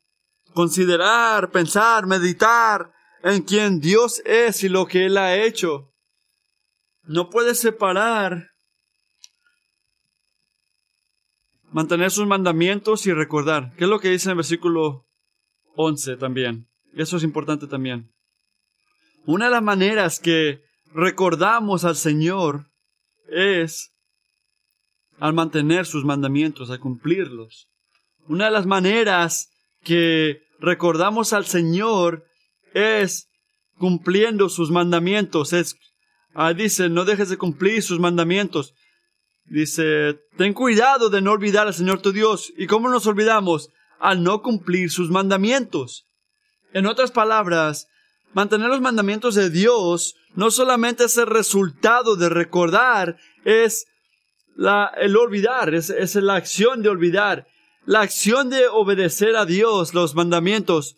considerar, 0.52 1.50
pensar, 1.50 2.06
meditar 2.06 2.92
en 3.22 3.42
quién 3.42 3.80
Dios 3.80 4.22
es 4.24 4.62
y 4.62 4.68
lo 4.68 4.86
que 4.86 5.06
Él 5.06 5.16
ha 5.16 5.36
hecho. 5.36 5.92
No 7.02 7.30
puedes 7.30 7.58
separar 7.58 8.49
mantener 11.72 12.10
sus 12.10 12.26
mandamientos 12.26 13.06
y 13.06 13.12
recordar. 13.12 13.72
¿Qué 13.76 13.84
es 13.84 13.90
lo 13.90 14.00
que 14.00 14.10
dice 14.10 14.28
en 14.28 14.32
el 14.32 14.36
versículo 14.36 15.06
11 15.76 16.16
también? 16.16 16.68
Eso 16.94 17.16
es 17.16 17.22
importante 17.22 17.66
también. 17.66 18.10
Una 19.26 19.46
de 19.46 19.50
las 19.52 19.62
maneras 19.62 20.18
que 20.18 20.60
recordamos 20.92 21.84
al 21.84 21.96
Señor 21.96 22.66
es 23.28 23.92
al 25.18 25.34
mantener 25.34 25.86
sus 25.86 26.04
mandamientos, 26.04 26.70
al 26.70 26.80
cumplirlos. 26.80 27.68
Una 28.26 28.46
de 28.46 28.50
las 28.50 28.66
maneras 28.66 29.50
que 29.84 30.40
recordamos 30.58 31.32
al 31.32 31.46
Señor 31.46 32.24
es 32.74 33.28
cumpliendo 33.78 34.48
sus 34.48 34.70
mandamientos. 34.70 35.52
Es, 35.52 35.76
ah, 36.34 36.52
dice, 36.52 36.88
no 36.88 37.04
dejes 37.04 37.28
de 37.28 37.36
cumplir 37.36 37.82
sus 37.82 38.00
mandamientos. 38.00 38.74
Dice, 39.50 40.20
ten 40.36 40.54
cuidado 40.54 41.10
de 41.10 41.20
no 41.20 41.32
olvidar 41.32 41.66
al 41.66 41.74
Señor 41.74 42.00
tu 42.00 42.12
Dios. 42.12 42.52
¿Y 42.56 42.68
cómo 42.68 42.88
nos 42.88 43.08
olvidamos? 43.08 43.70
Al 43.98 44.22
no 44.22 44.42
cumplir 44.42 44.92
sus 44.92 45.10
mandamientos. 45.10 46.06
En 46.72 46.86
otras 46.86 47.10
palabras, 47.10 47.88
mantener 48.32 48.68
los 48.68 48.80
mandamientos 48.80 49.34
de 49.34 49.50
Dios 49.50 50.14
no 50.36 50.52
solamente 50.52 51.06
es 51.06 51.16
el 51.16 51.26
resultado 51.26 52.14
de 52.14 52.28
recordar, 52.28 53.16
es 53.44 53.88
la, 54.54 54.92
el 54.96 55.16
olvidar, 55.16 55.74
es, 55.74 55.90
es 55.90 56.14
la 56.14 56.36
acción 56.36 56.80
de 56.80 56.90
olvidar. 56.90 57.48
La 57.86 58.02
acción 58.02 58.50
de 58.50 58.68
obedecer 58.68 59.34
a 59.34 59.46
Dios, 59.46 59.94
los 59.94 60.14
mandamientos, 60.14 60.94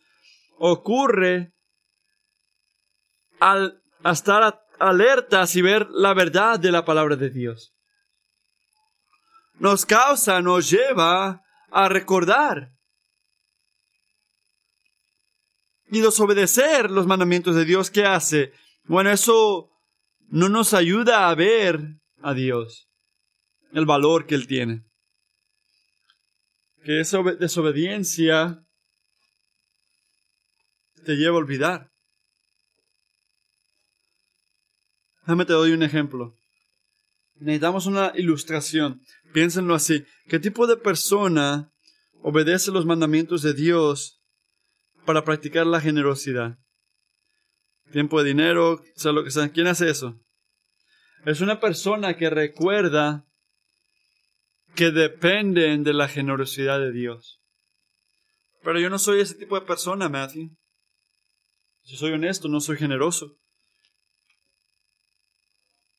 ocurre 0.59 1.55
al 3.41 3.81
estar 4.05 4.63
alertas 4.79 5.57
y 5.57 5.63
ver 5.63 5.89
la 5.91 6.13
verdad 6.13 6.61
de 6.61 6.71
la 6.71 6.85
palabra 6.85 7.17
de 7.17 7.31
Dios 7.31 7.73
nos 9.63 9.87
causa, 9.87 10.43
nos 10.43 10.69
lleva 10.69 11.41
a 11.71 11.89
recordar 11.89 12.73
y 15.87 16.01
desobedecer 16.01 16.91
los 16.91 17.07
mandamientos 17.07 17.55
de 17.55 17.65
Dios, 17.65 17.89
¿qué 17.89 18.05
hace? 18.05 18.53
Bueno, 18.87 19.11
eso 19.11 19.71
no 20.31 20.49
nos 20.49 20.75
ayuda 20.75 21.31
a 21.31 21.35
ver 21.37 21.79
a 22.23 22.35
Dios, 22.35 22.89
el 23.73 23.87
valor 23.87 24.27
que 24.27 24.35
Él 24.35 24.49
tiene. 24.49 24.83
Que 26.83 26.99
esa 26.99 27.23
desobediencia 27.23 28.67
te 31.05 31.15
lleva 31.15 31.37
a 31.37 31.39
olvidar. 31.39 31.93
Déjame 35.21 35.45
te 35.45 35.53
doy 35.53 35.71
un 35.71 35.85
ejemplo. 35.85 36.35
Necesitamos 37.37 37.87
una 37.87 38.13
ilustración. 38.17 39.01
Piénsenlo 39.33 39.75
así. 39.75 40.05
¿Qué 40.29 40.39
tipo 40.39 40.67
de 40.67 40.77
persona 40.77 41.73
obedece 42.23 42.71
los 42.71 42.87
mandamientos 42.87 43.43
de 43.43 43.55
Dios 43.55 44.23
para 45.05 45.25
practicar 45.25 45.67
la 45.67 45.81
generosidad? 45.81 46.59
Tiempo 47.91 48.23
de 48.23 48.29
dinero, 48.29 48.83
lo 49.05 49.25
que. 49.25 49.51
¿Quién 49.53 49.67
hace 49.67 49.91
eso? 49.91 50.21
Es 51.25 51.41
una 51.41 51.61
persona 51.61 52.17
que 52.17 52.31
recuerda 52.31 53.27
que 54.75 54.91
dependen 54.91 55.85
de 55.85 55.93
la 55.93 56.09
generosidad 56.09 56.81
de 56.81 56.93
Dios. 56.93 57.41
Pero 58.63 58.81
yo 58.81 58.89
no 58.91 58.99
soy 58.99 59.21
ese 59.21 59.35
tipo 59.35 59.59
de 59.59 59.67
persona, 59.67 60.09
Matthew. 60.09 60.51
Si 61.83 61.97
soy 61.97 62.13
honesto, 62.13 62.49
no 62.49 62.61
soy 62.61 62.77
generoso. 62.77 63.37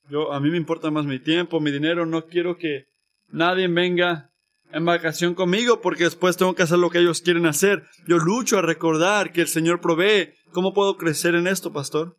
Yo, 0.09 0.33
a 0.33 0.39
mí 0.39 0.49
me 0.49 0.57
importa 0.57 0.91
más 0.91 1.05
mi 1.05 1.19
tiempo, 1.19 1.59
mi 1.59 1.71
dinero. 1.71 2.05
No 2.05 2.25
quiero 2.25 2.57
que 2.57 2.92
nadie 3.33 3.67
venga 3.67 4.31
en 4.71 4.85
vacación 4.85 5.35
conmigo 5.35 5.81
porque 5.81 6.05
después 6.05 6.37
tengo 6.37 6.55
que 6.55 6.63
hacer 6.63 6.79
lo 6.79 6.89
que 6.89 6.99
ellos 6.99 7.21
quieren 7.21 7.45
hacer. 7.45 7.83
Yo 8.07 8.17
lucho 8.17 8.57
a 8.57 8.61
recordar 8.61 9.31
que 9.31 9.41
el 9.41 9.47
Señor 9.47 9.81
provee. 9.81 10.33
¿Cómo 10.51 10.73
puedo 10.73 10.97
crecer 10.97 11.35
en 11.35 11.47
esto, 11.47 11.73
pastor? 11.73 12.17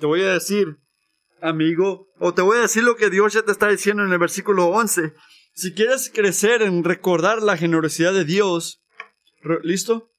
Te 0.00 0.06
voy 0.06 0.22
a 0.22 0.32
decir, 0.32 0.78
amigo, 1.40 2.08
o 2.18 2.34
te 2.34 2.42
voy 2.42 2.58
a 2.58 2.62
decir 2.62 2.82
lo 2.82 2.96
que 2.96 3.10
Dios 3.10 3.32
ya 3.34 3.42
te 3.42 3.52
está 3.52 3.68
diciendo 3.68 4.04
en 4.04 4.12
el 4.12 4.18
versículo 4.18 4.68
11. 4.68 5.12
Si 5.54 5.74
quieres 5.74 6.10
crecer 6.12 6.62
en 6.62 6.82
recordar 6.82 7.42
la 7.42 7.56
generosidad 7.56 8.12
de 8.12 8.24
Dios, 8.24 8.82
¿listo? 9.62 10.10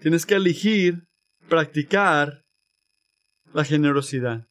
Tienes 0.00 0.24
que 0.24 0.36
elegir, 0.36 1.06
practicar 1.48 2.44
la 3.52 3.64
generosidad. 3.64 4.46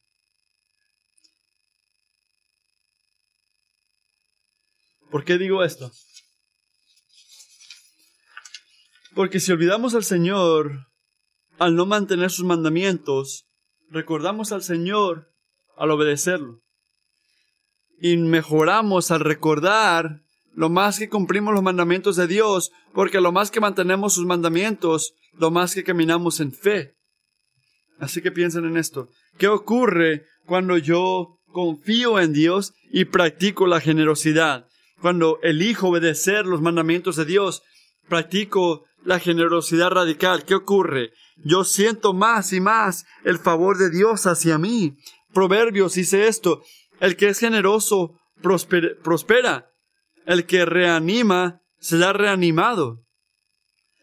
¿Por 5.10 5.24
qué 5.24 5.38
digo 5.38 5.64
esto? 5.64 5.90
Porque 9.14 9.40
si 9.40 9.52
olvidamos 9.52 9.94
al 9.94 10.04
Señor 10.04 10.86
al 11.58 11.74
no 11.74 11.86
mantener 11.86 12.30
sus 12.30 12.44
mandamientos, 12.44 13.46
recordamos 13.90 14.52
al 14.52 14.62
Señor 14.62 15.32
al 15.76 15.90
obedecerlo. 15.90 16.60
Y 18.00 18.16
mejoramos 18.16 19.10
al 19.10 19.20
recordar 19.20 20.22
lo 20.52 20.68
más 20.68 20.98
que 20.98 21.08
cumplimos 21.08 21.54
los 21.54 21.62
mandamientos 21.62 22.16
de 22.16 22.26
Dios, 22.26 22.70
porque 22.92 23.20
lo 23.20 23.32
más 23.32 23.50
que 23.50 23.60
mantenemos 23.60 24.14
sus 24.14 24.26
mandamientos, 24.26 25.14
lo 25.32 25.50
más 25.50 25.74
que 25.74 25.84
caminamos 25.84 26.40
en 26.40 26.52
fe. 26.52 26.94
Así 27.98 28.22
que 28.22 28.30
piensen 28.30 28.64
en 28.66 28.76
esto. 28.76 29.08
¿Qué 29.36 29.48
ocurre 29.48 30.26
cuando 30.46 30.78
yo 30.78 31.40
confío 31.46 32.20
en 32.20 32.32
Dios 32.32 32.72
y 32.92 33.06
practico 33.06 33.66
la 33.66 33.80
generosidad? 33.80 34.67
Cuando 35.00 35.38
elijo 35.42 35.88
obedecer 35.88 36.46
los 36.46 36.60
mandamientos 36.60 37.16
de 37.16 37.24
Dios, 37.24 37.62
practico 38.08 38.84
la 39.04 39.20
generosidad 39.20 39.90
radical. 39.90 40.44
¿Qué 40.44 40.54
ocurre? 40.54 41.12
Yo 41.36 41.64
siento 41.64 42.12
más 42.12 42.52
y 42.52 42.60
más 42.60 43.06
el 43.24 43.38
favor 43.38 43.78
de 43.78 43.90
Dios 43.90 44.26
hacia 44.26 44.58
mí. 44.58 44.96
Proverbios 45.32 45.94
dice 45.94 46.26
esto. 46.26 46.62
El 47.00 47.16
que 47.16 47.28
es 47.28 47.38
generoso 47.38 48.18
prospera. 48.42 49.70
El 50.26 50.46
que 50.46 50.64
reanima 50.64 51.62
será 51.78 52.12
reanimado. 52.12 53.04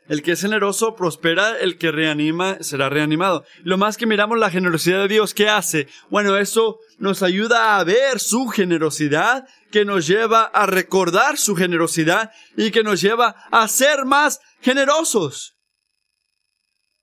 El 0.08 0.22
que 0.22 0.34
es 0.34 0.42
generoso 0.42 0.96
prospera, 0.96 1.58
el 1.58 1.80
que 1.80 1.92
reanima 1.92 2.58
será 2.62 2.90
reanimado. 2.90 3.44
Lo 3.64 3.78
más 3.78 3.98
que 3.98 4.06
miramos 4.06 4.38
la 4.38 4.52
generosidad 4.52 5.02
de 5.02 5.08
Dios, 5.08 5.34
¿qué 5.34 5.50
hace? 5.50 5.88
Bueno, 6.10 6.38
eso 6.38 6.78
nos 7.00 7.24
ayuda 7.24 7.78
a 7.78 7.84
ver 7.84 8.20
su 8.20 8.48
generosidad, 8.48 9.48
que 9.72 9.84
nos 9.84 10.06
lleva 10.06 10.44
a 10.44 10.68
recordar 10.68 11.38
su 11.38 11.56
generosidad 11.56 12.32
y 12.56 12.70
que 12.70 12.84
nos 12.84 13.02
lleva 13.02 13.36
a 13.52 13.68
ser 13.68 14.06
más 14.06 14.40
generosos. 14.62 15.56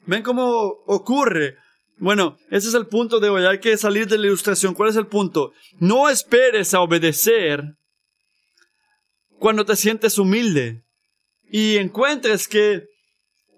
¿Ven 0.06 0.22
cómo 0.22 0.44
ocurre? 0.86 1.56
Bueno, 1.98 2.38
ese 2.50 2.68
es 2.68 2.74
el 2.74 2.86
punto 2.86 3.20
de 3.20 3.28
hoy. 3.28 3.44
Hay 3.44 3.58
que 3.58 3.76
salir 3.76 4.06
de 4.06 4.18
la 4.18 4.26
ilustración. 4.26 4.74
¿Cuál 4.74 4.90
es 4.90 4.96
el 4.96 5.06
punto? 5.06 5.52
No 5.78 6.08
esperes 6.08 6.72
a 6.72 6.80
obedecer 6.80 7.62
cuando 9.38 9.64
te 9.64 9.76
sientes 9.76 10.18
humilde 10.18 10.84
y 11.50 11.76
encuentres 11.76 12.48
que 12.48 12.91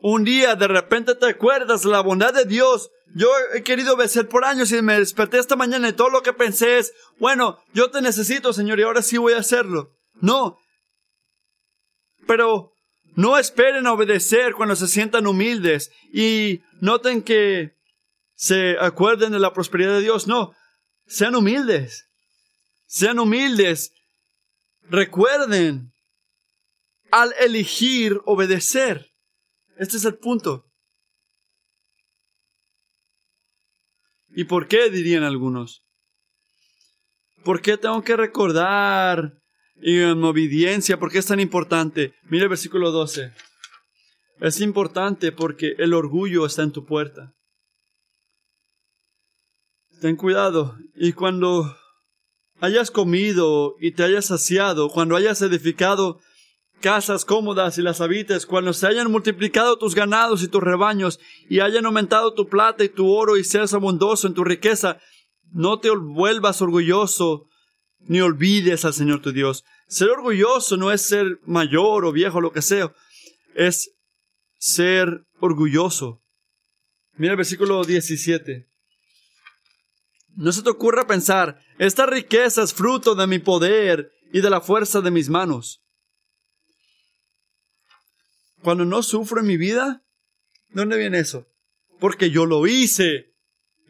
un 0.06 0.22
día 0.22 0.54
de 0.54 0.68
repente 0.68 1.14
te 1.14 1.30
acuerdas 1.30 1.86
la 1.86 2.02
bondad 2.02 2.34
de 2.34 2.44
Dios. 2.44 2.90
Yo 3.14 3.26
he 3.54 3.62
querido 3.62 3.94
obedecer 3.94 4.28
por 4.28 4.44
años 4.44 4.70
y 4.70 4.82
me 4.82 4.98
desperté 4.98 5.38
esta 5.38 5.56
mañana 5.56 5.88
y 5.88 5.94
todo 5.94 6.10
lo 6.10 6.22
que 6.22 6.34
pensé 6.34 6.76
es, 6.76 6.92
bueno, 7.18 7.58
yo 7.72 7.90
te 7.90 8.02
necesito, 8.02 8.52
Señor, 8.52 8.78
y 8.78 8.82
ahora 8.82 9.00
sí 9.00 9.16
voy 9.16 9.32
a 9.32 9.38
hacerlo. 9.38 9.96
No. 10.20 10.58
Pero 12.26 12.74
no 13.16 13.38
esperen 13.38 13.86
a 13.86 13.94
obedecer 13.94 14.52
cuando 14.52 14.76
se 14.76 14.88
sientan 14.88 15.26
humildes 15.26 15.90
y 16.12 16.60
noten 16.82 17.22
que 17.22 17.72
se 18.34 18.76
acuerden 18.78 19.32
de 19.32 19.38
la 19.38 19.54
prosperidad 19.54 19.94
de 19.94 20.02
Dios. 20.02 20.26
No, 20.26 20.52
sean 21.06 21.34
humildes. 21.34 22.04
Sean 22.86 23.18
humildes. 23.18 23.90
Recuerden 24.82 25.94
al 27.10 27.34
elegir 27.40 28.20
obedecer. 28.26 29.13
Este 29.76 29.96
es 29.96 30.04
el 30.04 30.16
punto. 30.16 30.66
¿Y 34.36 34.44
por 34.44 34.66
qué? 34.68 34.90
dirían 34.90 35.22
algunos. 35.22 35.84
¿Por 37.44 37.60
qué 37.60 37.76
tengo 37.76 38.02
que 38.02 38.16
recordar 38.16 39.38
en 39.76 40.24
obediencia? 40.24 40.98
¿Por 40.98 41.10
qué 41.10 41.18
es 41.18 41.26
tan 41.26 41.40
importante? 41.40 42.14
Mira 42.24 42.44
el 42.44 42.48
versículo 42.48 42.90
12. 42.90 43.32
Es 44.40 44.60
importante 44.60 45.30
porque 45.30 45.74
el 45.78 45.94
orgullo 45.94 46.46
está 46.46 46.62
en 46.62 46.72
tu 46.72 46.84
puerta. 46.84 47.34
Ten 50.00 50.16
cuidado. 50.16 50.76
Y 50.94 51.12
cuando 51.12 51.76
hayas 52.60 52.90
comido 52.90 53.76
y 53.78 53.92
te 53.92 54.02
hayas 54.02 54.26
saciado, 54.26 54.88
cuando 54.88 55.16
hayas 55.16 55.40
edificado 55.42 56.20
casas 56.84 57.24
cómodas 57.24 57.78
y 57.78 57.82
las 57.82 58.02
habites, 58.02 58.44
cuando 58.44 58.74
se 58.74 58.86
hayan 58.86 59.10
multiplicado 59.10 59.78
tus 59.78 59.94
ganados 59.94 60.42
y 60.42 60.48
tus 60.48 60.62
rebaños, 60.62 61.18
y 61.48 61.60
hayan 61.60 61.86
aumentado 61.86 62.34
tu 62.34 62.46
plata 62.46 62.84
y 62.84 62.90
tu 62.90 63.10
oro, 63.10 63.38
y 63.38 63.44
seas 63.44 63.72
abundoso 63.72 64.26
en 64.26 64.34
tu 64.34 64.44
riqueza, 64.44 64.98
no 65.50 65.80
te 65.80 65.88
vuelvas 65.88 66.60
orgulloso, 66.60 67.46
ni 68.00 68.20
olvides 68.20 68.84
al 68.84 68.92
Señor 68.92 69.22
tu 69.22 69.32
Dios. 69.32 69.64
Ser 69.88 70.10
orgulloso 70.10 70.76
no 70.76 70.92
es 70.92 71.00
ser 71.00 71.38
mayor 71.46 72.04
o 72.04 72.12
viejo, 72.12 72.42
lo 72.42 72.52
que 72.52 72.60
sea, 72.60 72.92
es 73.54 73.90
ser 74.58 75.24
orgulloso. 75.40 76.20
Mira 77.16 77.32
el 77.32 77.38
versículo 77.38 77.82
17. 77.82 78.66
No 80.36 80.52
se 80.52 80.62
te 80.62 80.68
ocurra 80.68 81.06
pensar, 81.06 81.58
esta 81.78 82.04
riqueza 82.04 82.62
es 82.62 82.74
fruto 82.74 83.14
de 83.14 83.26
mi 83.26 83.38
poder 83.38 84.10
y 84.34 84.42
de 84.42 84.50
la 84.50 84.60
fuerza 84.60 85.00
de 85.00 85.10
mis 85.10 85.30
manos. 85.30 85.80
Cuando 88.64 88.86
no 88.86 89.02
sufro 89.02 89.40
en 89.40 89.46
mi 89.46 89.58
vida, 89.58 90.02
¿de 90.70 90.80
dónde 90.80 90.96
viene 90.96 91.18
eso? 91.18 91.46
Porque 92.00 92.30
yo 92.30 92.46
lo 92.46 92.66
hice, 92.66 93.34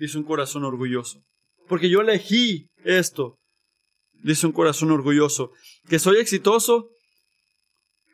dice 0.01 0.19
un 0.19 0.25
corazón 0.25 0.65
orgulloso. 0.65 1.23
Porque 1.69 1.89
yo 1.89 2.01
elegí 2.01 2.67
esto, 2.85 3.39
dice 4.25 4.49
un 4.49 4.53
corazón 4.53 4.91
orgulloso. 4.91 5.53
Que 5.89 6.01
soy 6.01 6.17
exitoso, 6.17 6.89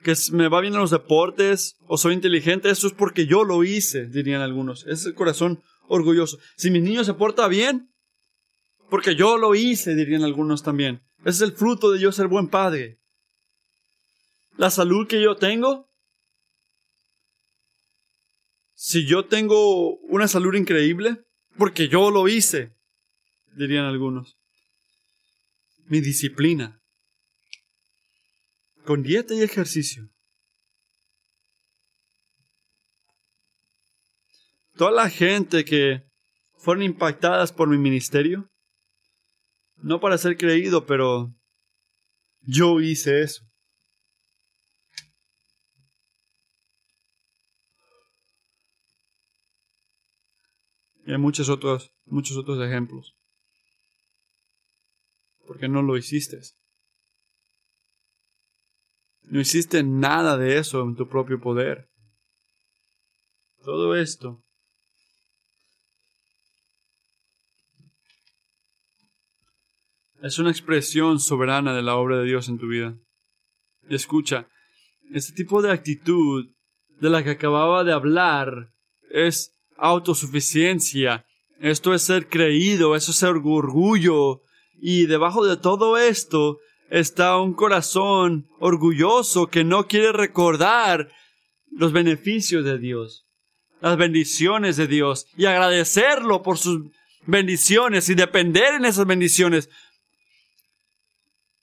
que 0.05 0.15
me 0.33 0.49
va 0.49 0.61
bien 0.61 0.75
en 0.75 0.81
los 0.81 0.91
deportes, 0.91 1.77
o 1.87 1.97
soy 1.97 2.13
inteligente, 2.13 2.69
eso 2.69 2.89
es 2.89 2.93
porque 2.93 3.27
yo 3.27 3.43
lo 3.45 3.65
hice, 3.65 4.07
dirían 4.07 4.43
algunos. 4.43 4.87
Es 4.87 5.07
el 5.07 5.15
corazón 5.15 5.63
orgulloso. 5.89 6.39
Si 6.59 6.71
mi 6.71 6.83
niño 6.83 7.05
se 7.05 7.15
porta 7.15 7.49
bien, 7.49 7.91
porque 8.91 9.15
yo 9.15 9.39
lo 9.39 9.55
hice, 9.55 9.95
dirían 9.95 10.25
algunos 10.25 10.63
también. 10.63 11.01
Ese 11.21 11.31
es 11.31 11.41
el 11.41 11.53
fruto 11.53 11.91
de 11.91 12.01
yo 12.01 12.13
ser 12.13 12.29
buen 12.29 12.49
padre. 12.49 12.99
La 14.59 14.69
salud 14.69 15.09
que 15.09 15.23
yo 15.23 15.37
tengo, 15.37 15.90
si 18.83 19.07
yo 19.07 19.27
tengo 19.27 19.99
una 20.09 20.27
salud 20.27 20.55
increíble, 20.55 21.23
porque 21.59 21.89
yo 21.89 22.11
lo 22.11 22.29
hice, 22.29 22.75
dirían 23.55 23.85
algunos. 23.85 24.39
Mi 25.85 26.01
disciplina, 26.01 26.81
con 28.87 29.03
dieta 29.03 29.35
y 29.35 29.43
ejercicio. 29.43 30.09
Toda 34.77 34.93
la 34.93 35.11
gente 35.11 35.63
que 35.67 36.05
fueron 36.57 36.83
impactadas 36.83 37.53
por 37.53 37.69
mi 37.69 37.77
ministerio, 37.77 38.49
no 39.77 40.01
para 40.01 40.17
ser 40.17 40.39
creído, 40.39 40.87
pero 40.87 41.35
yo 42.41 42.81
hice 42.81 43.21
eso. 43.21 43.45
Y 51.11 51.13
hay 51.13 51.19
muchos 51.19 51.49
otros, 51.49 51.93
muchos 52.07 52.37
otros 52.37 52.65
ejemplos. 52.65 53.17
Porque 55.45 55.69
no 55.69 55.83
lo 55.83 55.97
hiciste. 55.97 56.39
No 59.23 59.41
hiciste 59.41 59.83
nada 59.83 60.39
de 60.39 60.59
eso 60.59 60.81
en 60.83 60.95
tu 60.95 61.09
propio 61.09 61.41
poder. 61.41 61.91
Todo 63.65 63.97
esto 63.97 64.45
es 70.23 70.39
una 70.39 70.53
expresión 70.53 71.19
soberana 71.19 71.75
de 71.75 71.83
la 71.83 71.97
obra 71.97 72.19
de 72.19 72.27
Dios 72.27 72.49
en 72.49 72.61
tu 72.61 72.69
vida. 72.69 72.97
Y 73.89 73.97
escucha, 73.97 74.49
este 75.13 75.33
tipo 75.33 75.61
de 75.61 75.73
actitud 75.73 76.55
de 77.01 77.11
la 77.11 77.25
que 77.25 77.31
acababa 77.31 77.83
de 77.83 77.95
hablar 77.95 78.73
es 79.11 79.60
autosuficiencia. 79.81 81.25
Esto 81.61 81.95
es 81.95 82.03
ser 82.03 82.29
creído, 82.29 82.97
eso 82.97 83.11
es 83.11 83.17
ser 83.17 83.31
orgullo. 83.31 84.43
Y 84.81 85.07
debajo 85.07 85.45
de 85.45 85.57
todo 85.57 85.99
esto 85.99 86.59
está 86.91 87.39
un 87.39 87.55
corazón 87.55 88.49
orgulloso 88.59 89.47
que 89.49 89.65
no 89.65 89.87
quiere 89.87 90.13
recordar 90.13 91.11
los 91.71 91.93
beneficios 91.93 92.65
de 92.65 92.79
Dios, 92.79 93.27
las 93.81 93.97
bendiciones 93.97 94.77
de 94.77 94.87
Dios 94.87 95.27
y 95.37 95.47
agradecerlo 95.47 96.43
por 96.43 96.59
sus 96.59 96.91
bendiciones 97.27 98.09
y 98.09 98.15
depender 98.15 98.75
en 98.75 98.85
esas 98.85 99.07
bendiciones. 99.07 99.69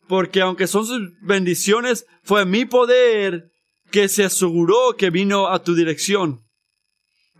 Porque 0.07 0.41
aunque 0.41 0.67
son 0.67 0.85
sus 0.85 1.01
bendiciones, 1.21 2.05
fue 2.23 2.45
mi 2.45 2.65
poder 2.65 3.51
que 3.91 4.07
se 4.07 4.23
aseguró 4.23 4.95
que 4.97 5.09
vino 5.09 5.47
a 5.47 5.63
tu 5.63 5.75
dirección. 5.75 6.46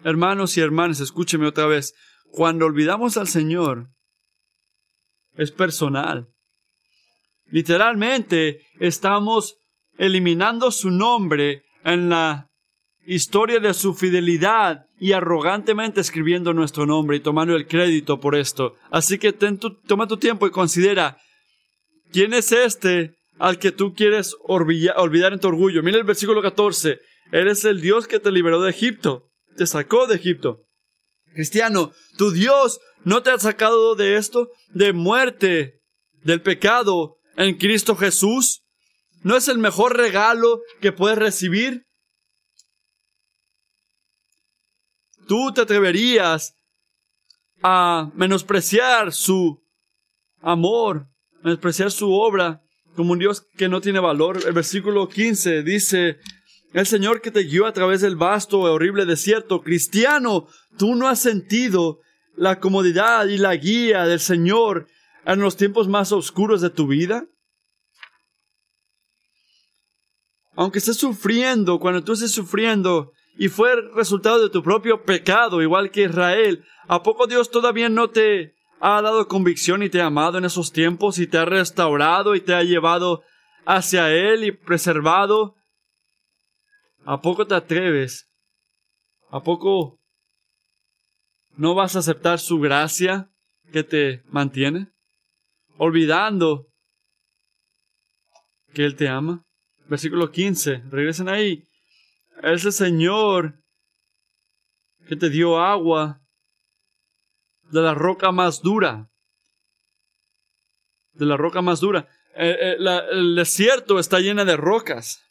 Hermanos 0.04 0.58
y 0.58 0.62
hermanas, 0.62 1.00
escúcheme 1.00 1.48
otra 1.48 1.66
vez. 1.66 1.94
Cuando 2.32 2.66
olvidamos 2.66 3.18
al 3.18 3.28
Señor, 3.28 3.90
es 5.36 5.52
personal. 5.52 6.28
Literalmente 7.46 8.62
estamos 8.80 9.58
eliminando 9.98 10.72
su 10.72 10.92
nombre 10.92 11.64
en 11.84 12.10
la 12.10 12.50
historia 13.06 13.60
de 13.60 13.74
su 13.74 13.94
fidelidad 13.94 14.86
y 15.00 15.14
arrogantemente 15.14 16.02
escribiendo 16.02 16.54
nuestro 16.54 16.86
nombre 16.86 17.18
y 17.18 17.22
tomando 17.22 17.56
el 17.56 17.68
crédito 17.68 18.20
por 18.20 18.36
esto. 18.36 18.76
Así 18.92 19.18
que 19.18 19.32
toma 19.32 20.08
tu 20.08 20.18
tiempo 20.18 20.46
y 20.46 20.52
considera, 20.52 21.18
¿quién 22.12 22.34
es 22.34 22.52
este 22.52 23.16
al 23.40 23.60
que 23.60 23.72
tú 23.72 23.94
quieres 23.94 24.36
olvidar 24.44 25.34
en 25.34 25.40
tu 25.40 25.48
orgullo? 25.48 25.82
Mira 25.84 25.98
el 25.98 26.04
versículo 26.04 26.42
14. 26.42 27.00
Eres 27.32 27.64
el 27.66 27.80
Dios 27.80 28.08
que 28.08 28.20
te 28.20 28.32
liberó 28.32 28.62
de 28.62 28.72
Egipto, 28.72 29.30
te 29.58 29.68
sacó 29.68 30.08
de 30.08 30.16
Egipto. 30.16 30.64
Cristiano, 31.34 31.92
tu 32.18 32.32
Dios 32.32 32.80
no 33.04 33.22
te 33.24 33.32
ha 33.32 33.40
sacado 33.40 33.96
de 33.96 34.16
esto, 34.16 34.50
de 34.70 34.94
muerte, 34.94 35.82
del 36.24 36.42
pecado, 36.42 37.18
en 37.36 37.58
Cristo 37.58 37.96
Jesús? 37.96 38.64
¿No 39.24 39.36
es 39.36 39.48
el 39.48 39.58
mejor 39.58 39.98
regalo 39.98 40.62
que 40.82 40.92
puedes 40.92 41.18
recibir? 41.18 41.86
¿Tú 45.28 45.52
te 45.54 45.62
atreverías 45.62 46.54
a 47.62 48.12
menospreciar 48.16 49.12
su 49.12 49.62
amor, 50.42 51.08
menospreciar 51.44 51.92
su 51.92 52.14
obra 52.14 52.62
como 52.96 53.14
un 53.14 53.20
Dios 53.20 53.46
que 53.58 53.68
no 53.68 53.82
tiene 53.82 54.00
valor? 54.00 54.40
El 54.46 54.54
versículo 54.54 55.10
15 55.10 55.64
dice, 55.64 56.20
el 56.78 56.86
Señor 56.86 57.22
que 57.22 57.32
te 57.32 57.42
guió 57.42 57.66
a 57.66 57.74
través 57.74 58.02
del 58.02 58.16
vasto 58.16 58.60
y 58.62 58.70
horrible 58.70 59.06
desierto, 59.06 59.64
cristiano, 59.64 60.48
tú 60.78 60.94
no 60.94 61.08
has 61.08 61.20
sentido 61.20 62.02
la 62.36 62.60
comodidad 62.60 63.26
y 63.26 63.40
la 63.40 63.56
guía 63.56 64.06
del 64.06 64.20
Señor 64.20 64.88
en 65.26 65.40
los 65.40 65.58
tiempos 65.58 65.88
más 65.88 66.12
oscuros 66.12 66.62
de 66.62 66.70
tu 66.70 66.86
vida? 66.86 67.26
Aunque 70.56 70.78
estés 70.78 70.98
sufriendo, 70.98 71.80
cuando 71.80 72.04
tú 72.04 72.14
estés 72.14 72.32
sufriendo 72.32 73.12
y 73.40 73.48
fue 73.48 73.76
resultado 73.96 74.40
de 74.44 74.52
tu 74.52 74.62
propio 74.62 75.04
pecado, 75.04 75.64
igual 75.64 75.90
que 75.90 76.04
Israel, 76.04 76.64
¿a 76.88 77.02
poco 77.02 77.26
Dios 77.26 77.50
todavía 77.50 77.90
no 77.90 78.12
te 78.12 78.54
ha 78.80 79.02
dado 79.02 79.28
convicción 79.28 79.82
y 79.82 79.90
te 79.90 80.00
ha 80.00 80.06
amado 80.06 80.38
en 80.38 80.46
esos 80.46 80.72
tiempos 80.72 81.18
y 81.18 81.26
te 81.26 81.40
ha 81.40 81.46
restaurado 81.46 82.36
y 82.36 82.42
te 82.42 82.54
ha 82.54 82.62
llevado 82.62 83.24
hacia 83.66 84.12
Él 84.12 84.44
y 84.44 84.52
preservado? 84.52 85.57
¿A 87.10 87.22
poco 87.22 87.48
te 87.48 87.56
atreves? 87.56 88.28
¿A 89.30 89.42
poco 89.42 89.98
no 91.56 91.74
vas 91.74 91.96
a 91.96 92.00
aceptar 92.00 92.40
su 92.40 92.60
gracia 92.60 93.32
que 93.72 93.84
te 93.84 94.24
mantiene? 94.26 94.92
olvidando 95.78 96.68
que 98.74 98.86
Él 98.86 98.96
te 98.96 99.08
ama. 99.08 99.44
Versículo 99.88 100.32
15, 100.32 100.84
regresen 100.90 101.30
ahí. 101.30 101.64
Ese 102.44 102.72
Señor 102.72 103.64
que 105.08 105.16
te 105.16 105.30
dio 105.30 105.60
agua 105.60 106.20
de 107.72 107.82
la 107.82 107.94
roca 107.94 108.32
más 108.32 108.62
dura. 108.62 109.10
De 111.14 111.26
la 111.26 111.38
roca 111.38 111.62
más 111.62 111.80
dura. 111.80 112.10
Eh, 112.36 112.76
eh, 112.80 113.06
el 113.12 113.36
desierto 113.36 113.98
está 113.98 114.20
lleno 114.20 114.44
de 114.44 114.58
rocas. 114.58 115.24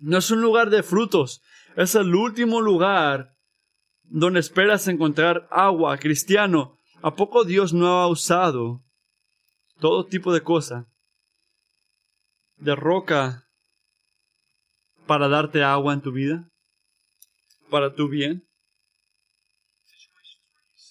No 0.00 0.18
es 0.18 0.30
un 0.30 0.40
lugar 0.40 0.70
de 0.70 0.82
frutos. 0.82 1.42
Es 1.76 1.94
el 1.94 2.14
último 2.14 2.60
lugar 2.60 3.34
donde 4.02 4.40
esperas 4.40 4.88
encontrar 4.88 5.48
agua, 5.50 5.98
cristiano. 5.98 6.78
¿A 7.02 7.14
poco 7.14 7.44
Dios 7.44 7.72
no 7.72 8.00
ha 8.00 8.08
usado 8.08 8.82
todo 9.78 10.06
tipo 10.06 10.32
de 10.32 10.42
cosa, 10.42 10.86
de 12.56 12.74
roca 12.74 13.46
para 15.06 15.28
darte 15.28 15.62
agua 15.62 15.94
en 15.94 16.00
tu 16.00 16.12
vida, 16.12 16.50
para 17.70 17.94
tu 17.94 18.08
bien. 18.08 18.46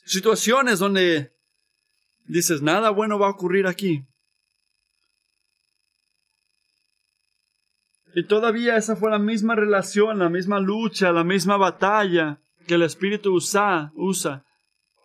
Situaciones 0.05 0.79
donde 0.79 1.33
dices, 2.27 2.61
nada 2.61 2.89
bueno 2.91 3.19
va 3.19 3.27
a 3.27 3.31
ocurrir 3.31 3.67
aquí. 3.67 4.05
Y 8.15 8.23
todavía 8.23 8.77
esa 8.77 8.95
fue 8.95 9.11
la 9.11 9.19
misma 9.19 9.55
relación, 9.55 10.19
la 10.19 10.29
misma 10.29 10.61
lucha, 10.61 11.11
la 11.11 11.25
misma 11.25 11.57
batalla 11.57 12.39
que 12.65 12.75
el 12.75 12.83
Espíritu 12.83 13.33
usa, 13.33 13.91
usa 13.93 14.45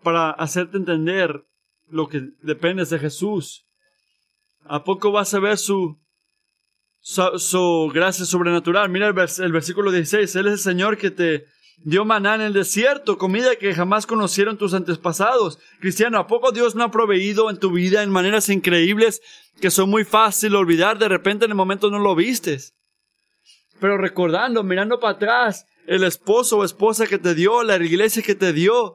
para 0.04 0.30
hacerte 0.30 0.76
entender 0.76 1.42
lo 1.88 2.08
que 2.08 2.28
dependes 2.40 2.88
de 2.88 3.00
Jesús. 3.00 3.66
¿A 4.64 4.84
poco 4.84 5.10
vas 5.10 5.34
a 5.34 5.40
ver 5.40 5.58
su, 5.58 5.98
su, 7.00 7.90
gracia 7.92 8.24
sobrenatural? 8.24 8.88
Mira 8.88 9.08
el, 9.08 9.14
el 9.18 9.52
versículo 9.52 9.90
16. 9.90 10.36
Él 10.36 10.46
es 10.46 10.52
el 10.52 10.58
Señor 10.60 10.96
que 10.96 11.10
te 11.10 11.46
dio 11.78 12.04
maná 12.04 12.36
en 12.36 12.42
el 12.42 12.52
desierto, 12.52 13.18
comida 13.18 13.56
que 13.56 13.74
jamás 13.74 14.06
conocieron 14.06 14.56
tus 14.56 14.72
antepasados. 14.72 15.58
Cristiano, 15.80 16.20
¿a 16.20 16.28
poco 16.28 16.52
Dios 16.52 16.76
no 16.76 16.84
ha 16.84 16.92
proveído 16.92 17.50
en 17.50 17.58
tu 17.58 17.72
vida 17.72 18.04
en 18.04 18.10
maneras 18.10 18.48
increíbles 18.50 19.20
que 19.60 19.72
son 19.72 19.90
muy 19.90 20.04
fácil 20.04 20.54
olvidar? 20.54 20.96
De 20.96 21.08
repente 21.08 21.46
en 21.46 21.50
el 21.50 21.56
momento 21.56 21.90
no 21.90 21.98
lo 21.98 22.14
vistes. 22.14 22.76
Pero 23.80 23.98
recordando, 23.98 24.62
mirando 24.62 25.00
para 25.00 25.14
atrás, 25.14 25.66
el 25.86 26.04
esposo 26.04 26.58
o 26.58 26.64
esposa 26.64 27.06
que 27.06 27.18
te 27.18 27.34
dio, 27.34 27.62
la 27.62 27.76
iglesia 27.76 28.22
que 28.22 28.34
te 28.34 28.52
dio, 28.52 28.94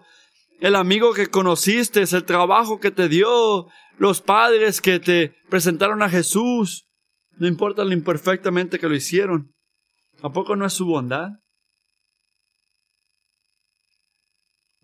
el 0.60 0.76
amigo 0.76 1.14
que 1.14 1.28
conociste, 1.28 2.02
el 2.02 2.24
trabajo 2.24 2.80
que 2.80 2.92
te 2.92 3.10
dio, 3.10 3.68
los 3.98 4.22
padres 4.22 4.82
que 4.82 5.00
te 5.00 5.36
presentaron 5.50 6.02
a 6.04 6.10
Jesús, 6.10 6.88
no 7.38 7.48
importa 7.48 7.84
lo 7.84 7.94
imperfectamente 7.94 8.80
que 8.80 8.88
lo 8.88 8.96
hicieron. 8.96 9.54
¿A 10.22 10.32
poco 10.32 10.56
no 10.56 10.66
es 10.66 10.74
su 10.74 10.86
bondad? 10.86 11.30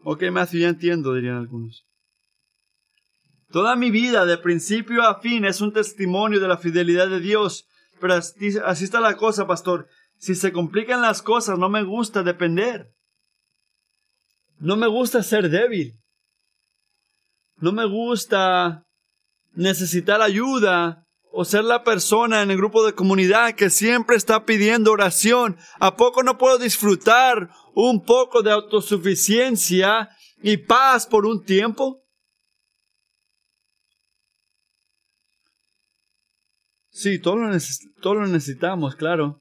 Ok, 0.03 0.23
Matthew, 0.31 0.61
ya 0.61 0.69
entiendo, 0.69 1.13
dirían 1.13 1.37
algunos. 1.37 1.85
Toda 3.51 3.75
mi 3.75 3.91
vida, 3.91 4.25
de 4.25 4.37
principio 4.37 5.03
a 5.03 5.19
fin, 5.19 5.45
es 5.45 5.61
un 5.61 5.73
testimonio 5.73 6.39
de 6.39 6.47
la 6.47 6.57
fidelidad 6.57 7.07
de 7.07 7.19
Dios. 7.19 7.67
Pero 8.01 8.15
así, 8.15 8.83
está 8.83 8.99
la 8.99 9.15
cosa, 9.15 9.45
pastor. 9.45 9.87
Si 10.17 10.35
se 10.35 10.51
complican 10.51 11.01
las 11.01 11.21
cosas, 11.21 11.57
no 11.59 11.69
me 11.69 11.83
gusta 11.83 12.23
depender. 12.23 12.91
No 14.57 14.75
me 14.75 14.87
gusta 14.87 15.23
ser 15.23 15.49
débil. 15.49 15.99
No 17.57 17.71
me 17.71 17.85
gusta 17.85 18.85
necesitar 19.53 20.21
ayuda 20.21 21.07
o 21.31 21.45
ser 21.45 21.63
la 21.63 21.83
persona 21.83 22.41
en 22.41 22.51
el 22.51 22.57
grupo 22.57 22.85
de 22.85 22.93
comunidad 22.93 23.53
que 23.53 23.69
siempre 23.69 24.15
está 24.15 24.45
pidiendo 24.45 24.91
oración. 24.91 25.57
¿A 25.79 25.95
poco 25.95 26.23
no 26.23 26.37
puedo 26.37 26.57
disfrutar 26.57 27.49
un 27.75 28.03
poco 28.03 28.41
de 28.41 28.51
autosuficiencia 28.51 30.09
y 30.41 30.57
paz 30.57 31.05
por 31.05 31.25
un 31.25 31.43
tiempo? 31.43 32.01
Sí, 36.91 37.19
todo 37.19 37.37
lo, 37.37 37.47
necesitamos, 38.27 38.95
claro. 38.95 39.39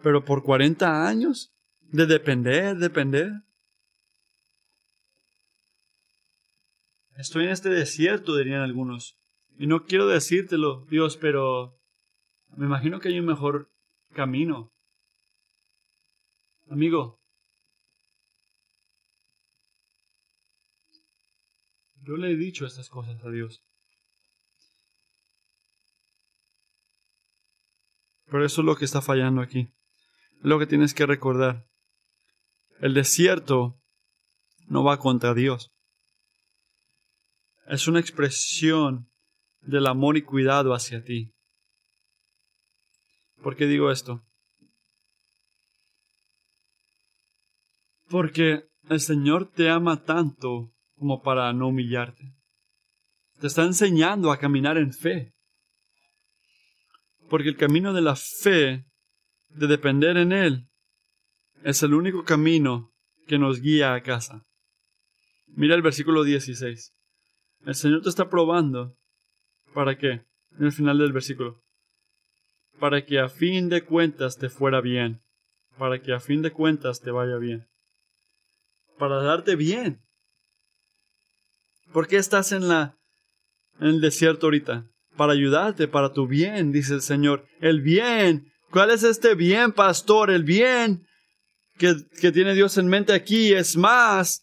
Pero 0.00 0.24
por 0.24 0.44
40 0.44 1.08
años 1.08 1.52
de 1.80 2.06
depender, 2.06 2.76
depender. 2.76 3.32
Estoy 7.16 7.44
en 7.44 7.50
este 7.50 7.68
desierto, 7.68 8.36
dirían 8.36 8.60
algunos. 8.62 9.18
Y 9.58 9.66
no 9.66 9.84
quiero 9.84 10.06
decírtelo, 10.06 10.86
Dios, 10.86 11.16
pero 11.16 11.78
me 12.56 12.66
imagino 12.66 13.00
que 13.00 13.08
hay 13.08 13.18
un 13.18 13.26
mejor 13.26 13.70
camino. 14.14 14.70
Amigo, 16.70 17.18
yo 22.02 22.16
le 22.16 22.30
he 22.30 22.36
dicho 22.36 22.66
estas 22.66 22.88
cosas 22.88 23.22
a 23.24 23.30
Dios. 23.30 23.62
Pero 28.32 28.46
eso 28.46 28.62
es 28.62 28.64
lo 28.64 28.76
que 28.76 28.86
está 28.86 29.02
fallando 29.02 29.42
aquí. 29.42 29.68
Es 30.38 30.44
lo 30.44 30.58
que 30.58 30.66
tienes 30.66 30.94
que 30.94 31.04
recordar. 31.04 31.66
El 32.80 32.94
desierto 32.94 33.78
no 34.68 34.82
va 34.82 34.98
contra 34.98 35.34
Dios. 35.34 35.70
Es 37.66 37.88
una 37.88 38.00
expresión 38.00 39.10
del 39.60 39.86
amor 39.86 40.16
y 40.16 40.22
cuidado 40.22 40.72
hacia 40.72 41.04
ti. 41.04 41.34
¿Por 43.42 43.54
qué 43.54 43.66
digo 43.66 43.90
esto? 43.90 44.24
Porque 48.08 48.64
el 48.88 49.00
Señor 49.00 49.50
te 49.52 49.68
ama 49.68 50.04
tanto 50.04 50.72
como 50.96 51.20
para 51.20 51.52
no 51.52 51.68
humillarte. 51.68 52.34
Te 53.40 53.48
está 53.48 53.62
enseñando 53.64 54.32
a 54.32 54.38
caminar 54.38 54.78
en 54.78 54.94
fe. 54.94 55.34
Porque 57.32 57.48
el 57.48 57.56
camino 57.56 57.94
de 57.94 58.02
la 58.02 58.14
fe, 58.14 58.84
de 59.48 59.66
depender 59.66 60.18
en 60.18 60.32
Él, 60.32 60.68
es 61.64 61.82
el 61.82 61.94
único 61.94 62.26
camino 62.26 62.92
que 63.26 63.38
nos 63.38 63.62
guía 63.62 63.94
a 63.94 64.02
casa. 64.02 64.44
Mira 65.46 65.74
el 65.74 65.80
versículo 65.80 66.24
16. 66.24 66.92
El 67.64 67.74
Señor 67.74 68.02
te 68.02 68.10
está 68.10 68.28
probando. 68.28 68.98
¿Para 69.72 69.96
qué? 69.96 70.26
En 70.58 70.66
el 70.66 70.72
final 70.72 70.98
del 70.98 71.14
versículo. 71.14 71.62
Para 72.78 73.06
que 73.06 73.18
a 73.18 73.30
fin 73.30 73.70
de 73.70 73.80
cuentas 73.82 74.36
te 74.36 74.50
fuera 74.50 74.82
bien. 74.82 75.22
Para 75.78 76.02
que 76.02 76.12
a 76.12 76.20
fin 76.20 76.42
de 76.42 76.52
cuentas 76.52 77.00
te 77.00 77.12
vaya 77.12 77.38
bien. 77.38 77.66
Para 78.98 79.22
darte 79.22 79.56
bien. 79.56 80.02
¿Por 81.94 82.08
qué 82.08 82.16
estás 82.16 82.52
en 82.52 82.68
la 82.68 82.98
en 83.80 83.86
el 83.86 84.00
desierto 84.02 84.48
ahorita? 84.48 84.91
Para 85.16 85.32
ayudarte, 85.32 85.88
para 85.88 86.12
tu 86.12 86.26
bien, 86.26 86.72
dice 86.72 86.94
el 86.94 87.02
Señor. 87.02 87.46
El 87.60 87.80
bien. 87.80 88.52
¿Cuál 88.70 88.90
es 88.90 89.02
este 89.02 89.34
bien, 89.34 89.72
pastor? 89.72 90.30
El 90.30 90.44
bien 90.44 91.06
que, 91.78 91.94
que 92.20 92.32
tiene 92.32 92.54
Dios 92.54 92.78
en 92.78 92.88
mente 92.88 93.12
aquí 93.12 93.52
es 93.52 93.76
más 93.76 94.42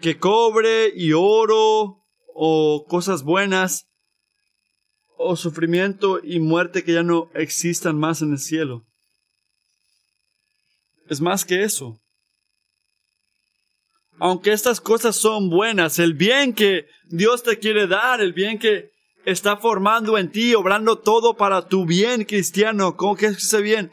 que 0.00 0.18
cobre 0.18 0.92
y 0.94 1.12
oro 1.12 2.04
o 2.34 2.84
cosas 2.88 3.22
buenas 3.22 3.86
o 5.16 5.36
sufrimiento 5.36 6.20
y 6.22 6.38
muerte 6.38 6.84
que 6.84 6.92
ya 6.92 7.02
no 7.02 7.30
existan 7.34 7.98
más 7.98 8.22
en 8.22 8.32
el 8.32 8.38
cielo. 8.38 8.86
Es 11.08 11.20
más 11.20 11.44
que 11.44 11.64
eso. 11.64 12.00
Aunque 14.20 14.52
estas 14.52 14.80
cosas 14.80 15.16
son 15.16 15.48
buenas, 15.48 15.98
el 15.98 16.14
bien 16.14 16.52
que 16.52 16.86
Dios 17.04 17.42
te 17.42 17.58
quiere 17.58 17.86
dar, 17.86 18.20
el 18.20 18.32
bien 18.32 18.58
que 18.58 18.90
está 19.30 19.58
formando 19.58 20.16
en 20.16 20.30
ti, 20.30 20.54
obrando 20.54 20.98
todo 20.98 21.36
para 21.36 21.68
tu 21.68 21.84
bien 21.84 22.24
cristiano, 22.24 22.96
¿cómo 22.96 23.14
que 23.14 23.26
es 23.26 23.36
ese 23.36 23.60
bien? 23.60 23.92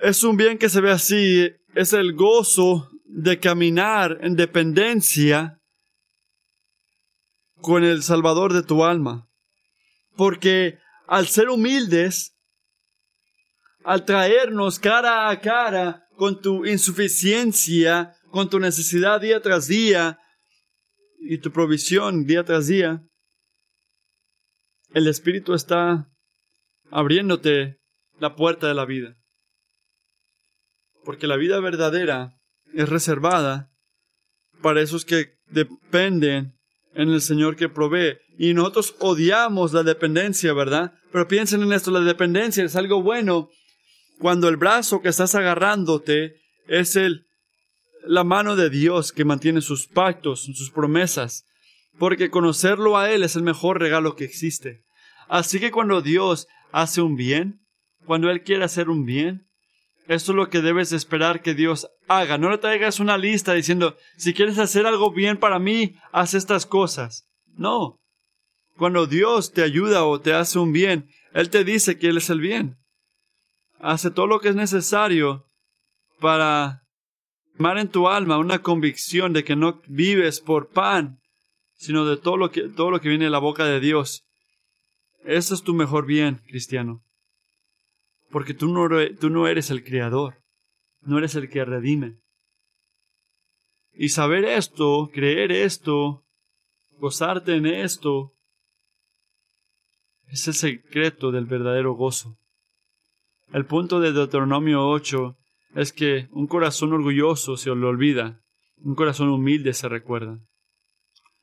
Es 0.00 0.24
un 0.24 0.36
bien 0.36 0.58
que 0.58 0.68
se 0.68 0.80
ve 0.80 0.90
así, 0.90 1.48
es 1.74 1.92
el 1.92 2.14
gozo 2.14 2.90
de 3.04 3.38
caminar 3.38 4.18
en 4.22 4.34
dependencia 4.34 5.60
con 7.60 7.84
el 7.84 8.02
Salvador 8.02 8.52
de 8.52 8.64
tu 8.64 8.84
alma. 8.84 9.28
Porque 10.16 10.78
al 11.06 11.28
ser 11.28 11.48
humildes, 11.48 12.34
al 13.84 14.04
traernos 14.04 14.80
cara 14.80 15.30
a 15.30 15.40
cara 15.40 16.08
con 16.16 16.40
tu 16.40 16.66
insuficiencia, 16.66 18.14
con 18.32 18.50
tu 18.50 18.58
necesidad 18.58 19.20
día 19.20 19.40
tras 19.40 19.68
día 19.68 20.18
y 21.20 21.38
tu 21.38 21.52
provisión 21.52 22.26
día 22.26 22.44
tras 22.44 22.66
día, 22.66 23.05
el 24.96 25.08
Espíritu 25.08 25.52
está 25.52 26.08
abriéndote 26.90 27.76
la 28.18 28.34
puerta 28.34 28.66
de 28.66 28.72
la 28.72 28.86
vida. 28.86 29.14
Porque 31.04 31.26
la 31.26 31.36
vida 31.36 31.60
verdadera 31.60 32.40
es 32.72 32.88
reservada 32.88 33.70
para 34.62 34.80
esos 34.80 35.04
que 35.04 35.34
dependen 35.48 36.58
en 36.94 37.10
el 37.10 37.20
Señor 37.20 37.56
que 37.56 37.68
provee. 37.68 38.16
Y 38.38 38.54
nosotros 38.54 38.96
odiamos 38.98 39.74
la 39.74 39.82
dependencia, 39.82 40.54
¿verdad? 40.54 40.94
Pero 41.12 41.28
piensen 41.28 41.62
en 41.62 41.74
esto, 41.74 41.90
la 41.90 42.00
dependencia 42.00 42.64
es 42.64 42.74
algo 42.74 43.02
bueno 43.02 43.50
cuando 44.18 44.48
el 44.48 44.56
brazo 44.56 45.02
que 45.02 45.10
estás 45.10 45.34
agarrándote 45.34 46.36
es 46.68 46.96
el, 46.96 47.26
la 48.06 48.24
mano 48.24 48.56
de 48.56 48.70
Dios 48.70 49.12
que 49.12 49.26
mantiene 49.26 49.60
sus 49.60 49.88
pactos, 49.88 50.44
sus 50.54 50.70
promesas, 50.70 51.44
porque 51.98 52.30
conocerlo 52.30 52.96
a 52.96 53.10
Él 53.10 53.24
es 53.24 53.36
el 53.36 53.42
mejor 53.42 53.78
regalo 53.78 54.16
que 54.16 54.24
existe. 54.24 54.85
Así 55.28 55.60
que 55.60 55.70
cuando 55.70 56.02
Dios 56.02 56.46
hace 56.72 57.00
un 57.00 57.16
bien, 57.16 57.60
cuando 58.04 58.30
Él 58.30 58.42
quiere 58.42 58.64
hacer 58.64 58.88
un 58.88 59.04
bien, 59.04 59.46
esto 60.08 60.32
es 60.32 60.36
lo 60.36 60.48
que 60.48 60.60
debes 60.60 60.92
esperar 60.92 61.42
que 61.42 61.54
Dios 61.54 61.88
haga. 62.06 62.38
No 62.38 62.50
le 62.50 62.58
traigas 62.58 63.00
una 63.00 63.18
lista 63.18 63.54
diciendo, 63.54 63.96
si 64.16 64.34
quieres 64.34 64.58
hacer 64.58 64.86
algo 64.86 65.10
bien 65.10 65.36
para 65.36 65.58
mí, 65.58 65.96
haz 66.12 66.34
estas 66.34 66.64
cosas. 66.64 67.28
No. 67.56 67.98
Cuando 68.76 69.06
Dios 69.06 69.52
te 69.52 69.62
ayuda 69.62 70.04
o 70.04 70.20
te 70.20 70.32
hace 70.32 70.58
un 70.58 70.72
bien, 70.72 71.08
Él 71.32 71.50
te 71.50 71.64
dice 71.64 71.98
que 71.98 72.08
Él 72.08 72.18
es 72.18 72.30
el 72.30 72.40
bien. 72.40 72.76
Hace 73.80 74.10
todo 74.10 74.26
lo 74.26 74.40
que 74.40 74.50
es 74.50 74.54
necesario 74.54 75.46
para 76.20 76.82
tomar 77.56 77.78
en 77.78 77.88
tu 77.88 78.08
alma 78.08 78.38
una 78.38 78.60
convicción 78.60 79.32
de 79.32 79.44
que 79.44 79.56
no 79.56 79.80
vives 79.88 80.40
por 80.40 80.68
pan, 80.68 81.18
sino 81.74 82.04
de 82.04 82.16
todo 82.16 82.36
lo 82.36 82.50
que, 82.50 82.68
todo 82.68 82.90
lo 82.90 83.00
que 83.00 83.08
viene 83.08 83.24
de 83.24 83.30
la 83.30 83.38
boca 83.38 83.64
de 83.64 83.80
Dios. 83.80 84.25
Ese 85.26 85.54
es 85.54 85.62
tu 85.62 85.74
mejor 85.74 86.06
bien, 86.06 86.40
cristiano 86.46 87.02
porque 88.30 88.54
tú 88.54 88.68
no, 88.68 88.88
tú 89.18 89.30
no 89.30 89.46
eres 89.46 89.70
el 89.70 89.84
creador, 89.84 90.42
no 91.02 91.18
eres 91.18 91.34
el 91.34 91.48
que 91.48 91.64
redime. 91.64 92.16
Y 93.92 94.10
saber 94.10 94.44
esto, 94.44 95.10
creer 95.12 95.52
esto, 95.52 96.22
gozarte 96.98 97.56
en 97.56 97.66
esto, 97.66 98.34
es 100.28 100.46
el 100.48 100.54
secreto 100.54 101.30
del 101.30 101.46
verdadero 101.46 101.94
gozo. 101.94 102.36
El 103.52 103.64
punto 103.64 104.00
de 104.00 104.12
Deuteronomio 104.12 104.86
8 104.86 105.36
es 105.76 105.92
que 105.92 106.28
un 106.32 106.46
corazón 106.46 106.92
orgulloso 106.92 107.56
se 107.56 107.70
lo 107.70 107.88
olvida, 107.88 108.42
un 108.78 108.94
corazón 108.94 109.28
humilde 109.30 109.72
se 109.72 109.88
recuerda. 109.88 110.38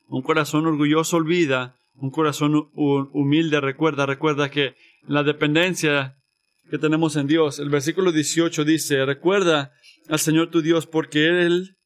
Un 0.07 0.21
corazón 0.21 0.67
orgulloso 0.67 1.17
olvida, 1.17 1.75
un 1.95 2.11
corazón 2.11 2.69
humilde 2.73 3.61
recuerda, 3.61 4.05
recuerda 4.05 4.49
que 4.49 4.75
la 5.07 5.23
dependencia 5.23 6.17
que 6.69 6.77
tenemos 6.77 7.15
en 7.15 7.27
Dios. 7.27 7.59
El 7.59 7.69
versículo 7.69 8.11
18 8.11 8.65
dice, 8.65 9.05
recuerda 9.05 9.71
al 10.09 10.19
Señor 10.19 10.49
tu 10.49 10.61
Dios 10.61 10.87
porque 10.87 11.27
Él 11.27 11.77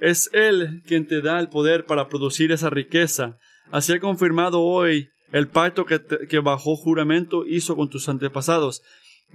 es 0.00 0.28
Él 0.32 0.82
quien 0.86 1.06
te 1.06 1.22
da 1.22 1.40
el 1.40 1.48
poder 1.48 1.86
para 1.86 2.08
producir 2.08 2.52
esa 2.52 2.70
riqueza. 2.70 3.38
Así 3.70 3.92
ha 3.92 4.00
confirmado 4.00 4.60
hoy 4.60 5.08
el 5.32 5.48
pacto 5.48 5.86
que, 5.86 6.00
que 6.28 6.38
bajo 6.38 6.76
juramento 6.76 7.46
hizo 7.46 7.76
con 7.76 7.88
tus 7.88 8.08
antepasados. 8.08 8.82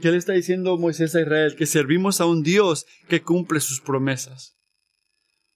¿Qué 0.02 0.12
le 0.12 0.18
está 0.18 0.34
diciendo 0.34 0.78
Moisés 0.78 1.16
a 1.16 1.22
Israel? 1.22 1.56
Que 1.56 1.66
servimos 1.66 2.22
a 2.22 2.26
un 2.26 2.44
Dios 2.44 2.86
que 3.08 3.22
cumple 3.22 3.60
sus 3.60 3.82
promesas. 3.82 4.56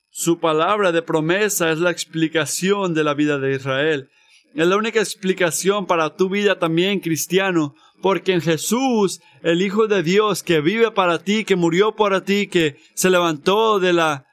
Su 0.10 0.40
palabra 0.40 0.92
de 0.92 1.02
promesa 1.02 1.72
es 1.72 1.80
la 1.80 1.92
explicación 1.92 2.94
de 2.94 3.04
la 3.04 3.14
vida 3.14 3.40
de 3.40 3.56
Israel. 3.56 4.10
Es 4.56 4.68
la 4.68 4.78
única 4.78 4.99
explicación 4.99 5.88
para 5.88 6.16
tu 6.16 6.30
vida 6.30 6.60
también, 6.60 6.99
cristiano, 6.99 7.74
porque 8.04 8.34
en 8.34 8.41
Jesús, 8.41 9.20
el 9.41 9.64
Hijo 9.64 9.88
de 9.88 10.04
Dios 10.04 10.43
que 10.43 10.62
vive 10.62 10.91
para 10.91 11.24
ti, 11.24 11.43
que 11.43 11.56
murió 11.56 11.95
para 11.95 12.24
ti, 12.24 12.47
que 12.47 12.78
se 12.93 13.10
levantó 13.10 13.80
de 13.80 13.93
la 13.93 14.28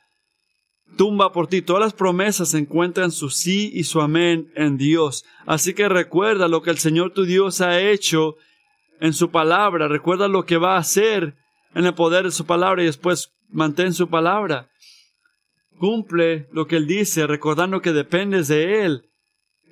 tumba 0.98 1.32
por 1.32 1.46
ti, 1.46 1.62
todas 1.62 1.80
las 1.80 1.94
promesas 1.94 2.52
encuentran 2.52 3.12
su 3.12 3.30
sí 3.30 3.70
y 3.72 3.84
su 3.84 4.02
amén 4.02 4.52
en 4.56 4.76
Dios. 4.76 5.24
Así 5.46 5.72
que 5.72 5.88
recuerda 5.88 6.48
lo 6.48 6.60
que 6.60 6.70
el 6.70 6.78
Señor 6.78 7.12
tu 7.12 7.24
Dios 7.24 7.62
ha 7.62 7.80
hecho 7.80 8.36
en 9.00 9.14
su 9.14 9.30
palabra, 9.30 9.88
recuerda 9.88 10.28
lo 10.28 10.44
que 10.44 10.58
va 10.58 10.74
a 10.74 10.80
hacer 10.80 11.36
en 11.74 11.86
el 11.86 11.94
poder 11.94 12.24
de 12.24 12.30
su 12.30 12.44
palabra 12.44 12.82
y 12.82 12.86
después 12.86 13.32
mantén 13.48 13.94
su 13.94 14.08
palabra. 14.10 14.68
Cumple 15.78 16.48
lo 16.52 16.66
que 16.66 16.76
Él 16.76 16.86
dice, 16.86 17.26
recordando 17.26 17.80
que 17.80 17.92
dependes 17.92 18.48
de 18.48 18.84
Él, 18.84 19.09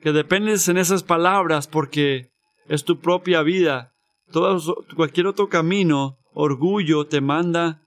que 0.00 0.12
dependes 0.12 0.68
en 0.68 0.78
esas 0.78 1.02
palabras 1.02 1.66
porque 1.66 2.30
es 2.68 2.84
tu 2.84 3.00
propia 3.00 3.42
vida. 3.42 3.94
Todo, 4.30 4.84
cualquier 4.94 5.26
otro 5.26 5.48
camino, 5.48 6.18
orgullo, 6.32 7.06
te 7.06 7.20
manda 7.20 7.82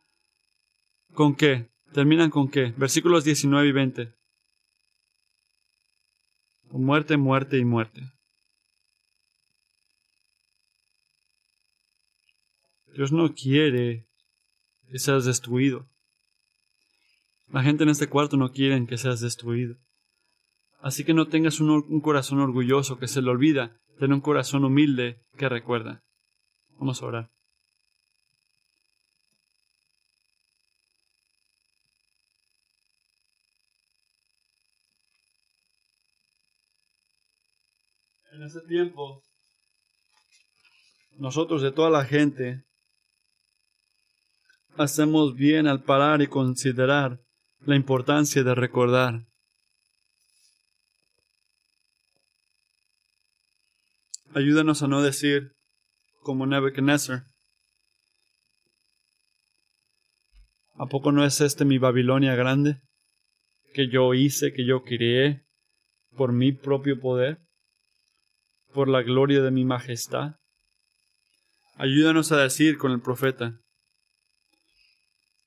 con 1.14 1.36
qué? 1.36 1.70
Terminan 1.94 2.30
con 2.30 2.50
qué? 2.50 2.74
Versículos 2.78 3.24
19 3.24 3.68
y 3.68 3.72
20. 3.72 4.14
Muerte, 6.72 7.18
muerte 7.18 7.58
y 7.58 7.66
muerte. 7.66 8.02
Dios 12.94 13.12
no 13.12 13.34
quiere 13.34 14.08
que 14.90 15.00
seas 15.00 15.26
destruido. 15.26 15.88
La 17.50 17.64
gente 17.64 17.84
en 17.84 17.90
este 17.90 18.08
cuarto 18.08 18.38
no 18.38 18.52
quiere 18.52 18.86
que 18.86 18.98
seas 18.98 19.20
destruido. 19.20 19.76
Así 20.82 21.04
que 21.04 21.14
no 21.14 21.28
tengas 21.28 21.60
un, 21.60 22.02
corazón 22.02 22.40
orgulloso 22.40 22.98
que 22.98 23.08
se 23.08 23.22
le 23.22 23.30
olvida, 23.30 23.78
ten 24.00 24.14
un 24.14 24.22
corazón 24.22 24.66
humilde 24.66 25.22
que 25.38 25.48
recuerda. 25.48 26.04
Vamos 26.80 27.02
a 27.02 27.06
orar. 27.06 27.32
En 38.32 38.42
ese 38.44 38.62
tiempo, 38.62 39.22
nosotros 41.20 41.62
de 41.62 41.72
toda 41.72 41.92
la 41.92 42.06
gente 42.06 42.64
hacemos 44.78 45.36
bien 45.36 45.68
al 45.68 45.84
parar 45.84 46.24
y 46.24 46.28
considerar 46.28 47.20
la 47.60 47.76
importancia 47.76 48.44
de 48.44 48.56
recordar. 48.56 49.31
Ayúdanos 54.34 54.82
a 54.82 54.88
no 54.88 55.02
decir 55.02 55.52
como 56.22 56.46
Nebuchadnezzar. 56.46 57.24
¿A 60.76 60.86
poco 60.86 61.12
no 61.12 61.26
es 61.26 61.42
este 61.42 61.66
mi 61.66 61.78
Babilonia 61.78 62.36
grande? 62.36 62.82
Que 63.74 63.90
yo 63.90 64.14
hice, 64.14 64.54
que 64.54 64.66
yo 64.66 64.84
creé 64.84 65.44
por 66.16 66.32
mi 66.32 66.52
propio 66.54 67.00
poder, 67.00 67.40
por 68.74 68.88
la 68.88 69.02
gloria 69.02 69.42
de 69.42 69.52
mi 69.52 69.66
majestad. 69.66 70.36
Ayúdanos 71.76 72.32
a 72.32 72.38
decir 72.38 72.78
con 72.78 72.92
el 72.92 73.02
profeta, 73.02 73.62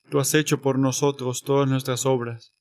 Tú 0.09 0.19
has 0.19 0.33
hecho 0.35 0.61
por 0.61 0.77
nosotros 0.77 1.41
todas 1.41 1.67
nuestras 1.67 2.05
obras. 2.05 2.54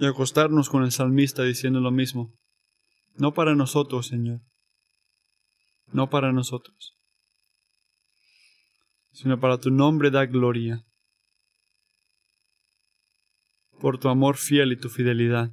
Y 0.00 0.06
acostarnos 0.06 0.68
con 0.68 0.84
el 0.84 0.92
salmista 0.92 1.42
diciendo 1.42 1.80
lo 1.80 1.90
mismo. 1.90 2.32
No 3.16 3.34
para 3.34 3.54
nosotros, 3.56 4.06
Señor. 4.06 4.40
No 5.92 6.08
para 6.08 6.32
nosotros. 6.32 6.96
Sino 9.10 9.40
para 9.40 9.58
tu 9.58 9.70
nombre 9.70 10.10
da 10.10 10.24
gloria. 10.26 10.84
Por 13.80 13.98
tu 13.98 14.08
amor 14.08 14.36
fiel 14.36 14.72
y 14.72 14.76
tu 14.78 14.88
fidelidad. 14.88 15.50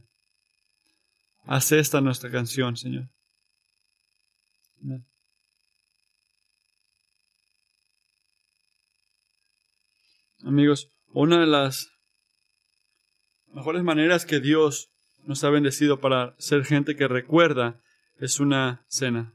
Haz 1.45 1.71
esta 1.71 2.01
nuestra 2.01 2.29
canción, 2.29 2.77
Señor. 2.77 3.09
Amigos, 10.43 10.91
una 11.07 11.39
de 11.39 11.47
las 11.47 11.94
mejores 13.55 13.83
maneras 13.83 14.25
que 14.25 14.41
Dios 14.41 14.91
nos 15.23 15.45
ha 15.45 15.49
bendecido 15.49 16.01
para 16.01 16.35
ser 16.37 16.65
gente 16.65 16.97
que 16.97 17.07
recuerda 17.07 17.79
es 18.19 18.41
una 18.41 18.83
cena. 18.89 19.33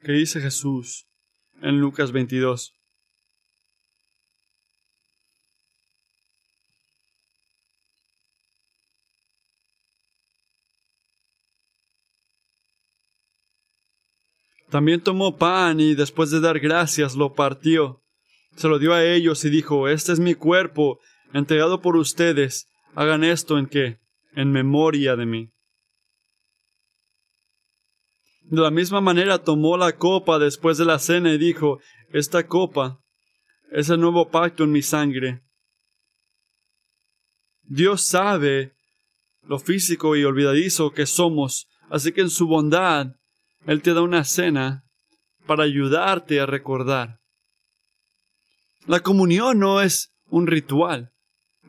¿Qué 0.00 0.12
dice 0.12 0.40
Jesús 0.40 1.06
en 1.60 1.78
Lucas 1.78 2.12
22? 2.12 2.77
También 14.70 15.00
tomó 15.00 15.36
pan 15.36 15.80
y 15.80 15.94
después 15.94 16.30
de 16.30 16.40
dar 16.40 16.60
gracias 16.60 17.14
lo 17.16 17.34
partió. 17.34 18.02
Se 18.56 18.68
lo 18.68 18.78
dio 18.78 18.92
a 18.92 19.04
ellos 19.04 19.44
y 19.44 19.50
dijo, 19.50 19.88
Este 19.88 20.12
es 20.12 20.20
mi 20.20 20.34
cuerpo, 20.34 21.00
entregado 21.32 21.80
por 21.80 21.96
ustedes. 21.96 22.68
Hagan 22.94 23.24
esto 23.24 23.58
en 23.58 23.66
qué? 23.66 23.98
En 24.32 24.52
memoria 24.52 25.16
de 25.16 25.26
mí. 25.26 25.50
De 28.42 28.60
la 28.60 28.70
misma 28.70 29.00
manera 29.00 29.38
tomó 29.38 29.76
la 29.76 29.96
copa 29.96 30.38
después 30.38 30.78
de 30.78 30.84
la 30.84 30.98
cena 30.98 31.32
y 31.32 31.38
dijo, 31.38 31.80
Esta 32.12 32.46
copa 32.46 33.00
es 33.70 33.88
el 33.90 34.00
nuevo 34.00 34.30
pacto 34.30 34.64
en 34.64 34.72
mi 34.72 34.82
sangre. 34.82 35.42
Dios 37.62 38.02
sabe 38.02 38.74
lo 39.42 39.58
físico 39.58 40.16
y 40.16 40.24
olvidadizo 40.24 40.92
que 40.92 41.06
somos, 41.06 41.68
así 41.90 42.12
que 42.12 42.22
en 42.22 42.30
su 42.30 42.46
bondad 42.46 43.17
él 43.68 43.82
te 43.82 43.92
da 43.92 44.00
una 44.00 44.24
cena 44.24 44.84
para 45.46 45.64
ayudarte 45.64 46.40
a 46.40 46.46
recordar. 46.46 47.20
La 48.86 49.00
comunión 49.00 49.58
no 49.58 49.82
es 49.82 50.14
un 50.30 50.46
ritual. 50.46 51.12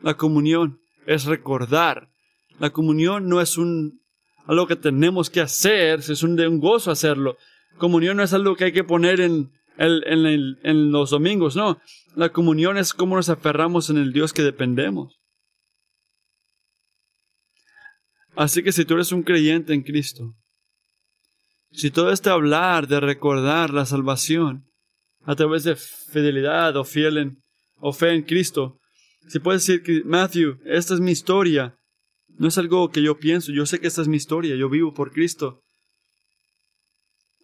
La 0.02 0.16
comunión 0.16 0.80
es 1.04 1.26
recordar. 1.26 2.10
La 2.58 2.70
comunión 2.70 3.28
no 3.28 3.42
es 3.42 3.58
un 3.58 4.00
algo 4.46 4.66
que 4.66 4.76
tenemos 4.76 5.28
que 5.28 5.42
hacer, 5.42 6.00
es 6.00 6.22
un 6.22 6.58
gozo 6.58 6.90
hacerlo. 6.90 7.36
Comunión 7.76 8.16
no 8.16 8.22
es 8.22 8.32
algo 8.32 8.56
que 8.56 8.64
hay 8.64 8.72
que 8.72 8.82
poner 8.82 9.20
en, 9.20 9.52
en 9.76 10.90
los 10.90 11.10
domingos, 11.10 11.54
no. 11.54 11.82
La 12.16 12.30
comunión 12.30 12.78
es 12.78 12.94
cómo 12.94 13.16
nos 13.16 13.28
aferramos 13.28 13.90
en 13.90 13.98
el 13.98 14.14
Dios 14.14 14.32
que 14.32 14.42
dependemos. 14.42 15.20
Así 18.36 18.62
que 18.62 18.72
si 18.72 18.86
tú 18.86 18.94
eres 18.94 19.12
un 19.12 19.22
creyente 19.22 19.74
en 19.74 19.82
Cristo, 19.82 20.34
si 21.72 21.90
todo 21.90 22.10
este 22.10 22.30
hablar 22.30 22.88
de 22.88 23.00
recordar 23.00 23.70
la 23.72 23.86
salvación 23.86 24.64
a 25.24 25.36
través 25.36 25.64
de 25.64 25.76
fidelidad 25.76 26.76
o, 26.76 26.84
fiel 26.84 27.18
en, 27.18 27.42
o 27.76 27.92
fe 27.92 28.14
en 28.14 28.22
Cristo, 28.22 28.78
si 29.28 29.38
puedes 29.38 29.66
decir 29.66 29.82
que, 29.82 30.02
Matthew, 30.04 30.58
esta 30.64 30.94
es 30.94 31.00
mi 31.00 31.12
historia, 31.12 31.76
no 32.38 32.48
es 32.48 32.58
algo 32.58 32.90
que 32.90 33.02
yo 33.02 33.18
pienso, 33.18 33.52
yo 33.52 33.66
sé 33.66 33.80
que 33.80 33.86
esta 33.86 34.02
es 34.02 34.08
mi 34.08 34.16
historia, 34.16 34.56
yo 34.56 34.68
vivo 34.68 34.92
por 34.92 35.12
Cristo. 35.12 35.62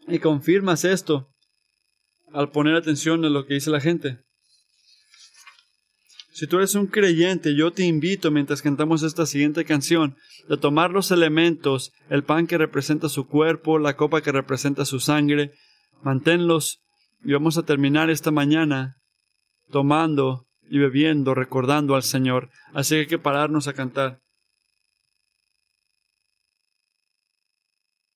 Y 0.08 0.18
confirmas 0.18 0.84
esto 0.84 1.28
al 2.32 2.50
poner 2.50 2.76
atención 2.76 3.24
a 3.24 3.28
lo 3.28 3.46
que 3.46 3.54
dice 3.54 3.70
la 3.70 3.80
gente. 3.80 4.18
Si 6.36 6.46
tú 6.46 6.58
eres 6.58 6.74
un 6.74 6.86
creyente, 6.86 7.54
yo 7.54 7.70
te 7.70 7.86
invito 7.86 8.30
mientras 8.30 8.60
cantamos 8.60 9.02
esta 9.02 9.24
siguiente 9.24 9.64
canción 9.64 10.16
de 10.50 10.58
tomar 10.58 10.90
los 10.90 11.10
elementos, 11.10 11.94
el 12.10 12.24
pan 12.24 12.46
que 12.46 12.58
representa 12.58 13.08
su 13.08 13.26
cuerpo, 13.26 13.78
la 13.78 13.96
copa 13.96 14.20
que 14.20 14.32
representa 14.32 14.84
su 14.84 15.00
sangre, 15.00 15.52
manténlos 16.02 16.82
y 17.24 17.32
vamos 17.32 17.56
a 17.56 17.62
terminar 17.62 18.10
esta 18.10 18.32
mañana 18.32 18.96
tomando 19.70 20.46
y 20.68 20.76
bebiendo, 20.76 21.34
recordando 21.34 21.94
al 21.94 22.02
Señor. 22.02 22.50
Así 22.74 22.96
que 22.96 23.00
hay 23.00 23.06
que 23.06 23.18
pararnos 23.18 23.66
a 23.66 23.72
cantar. 23.72 24.20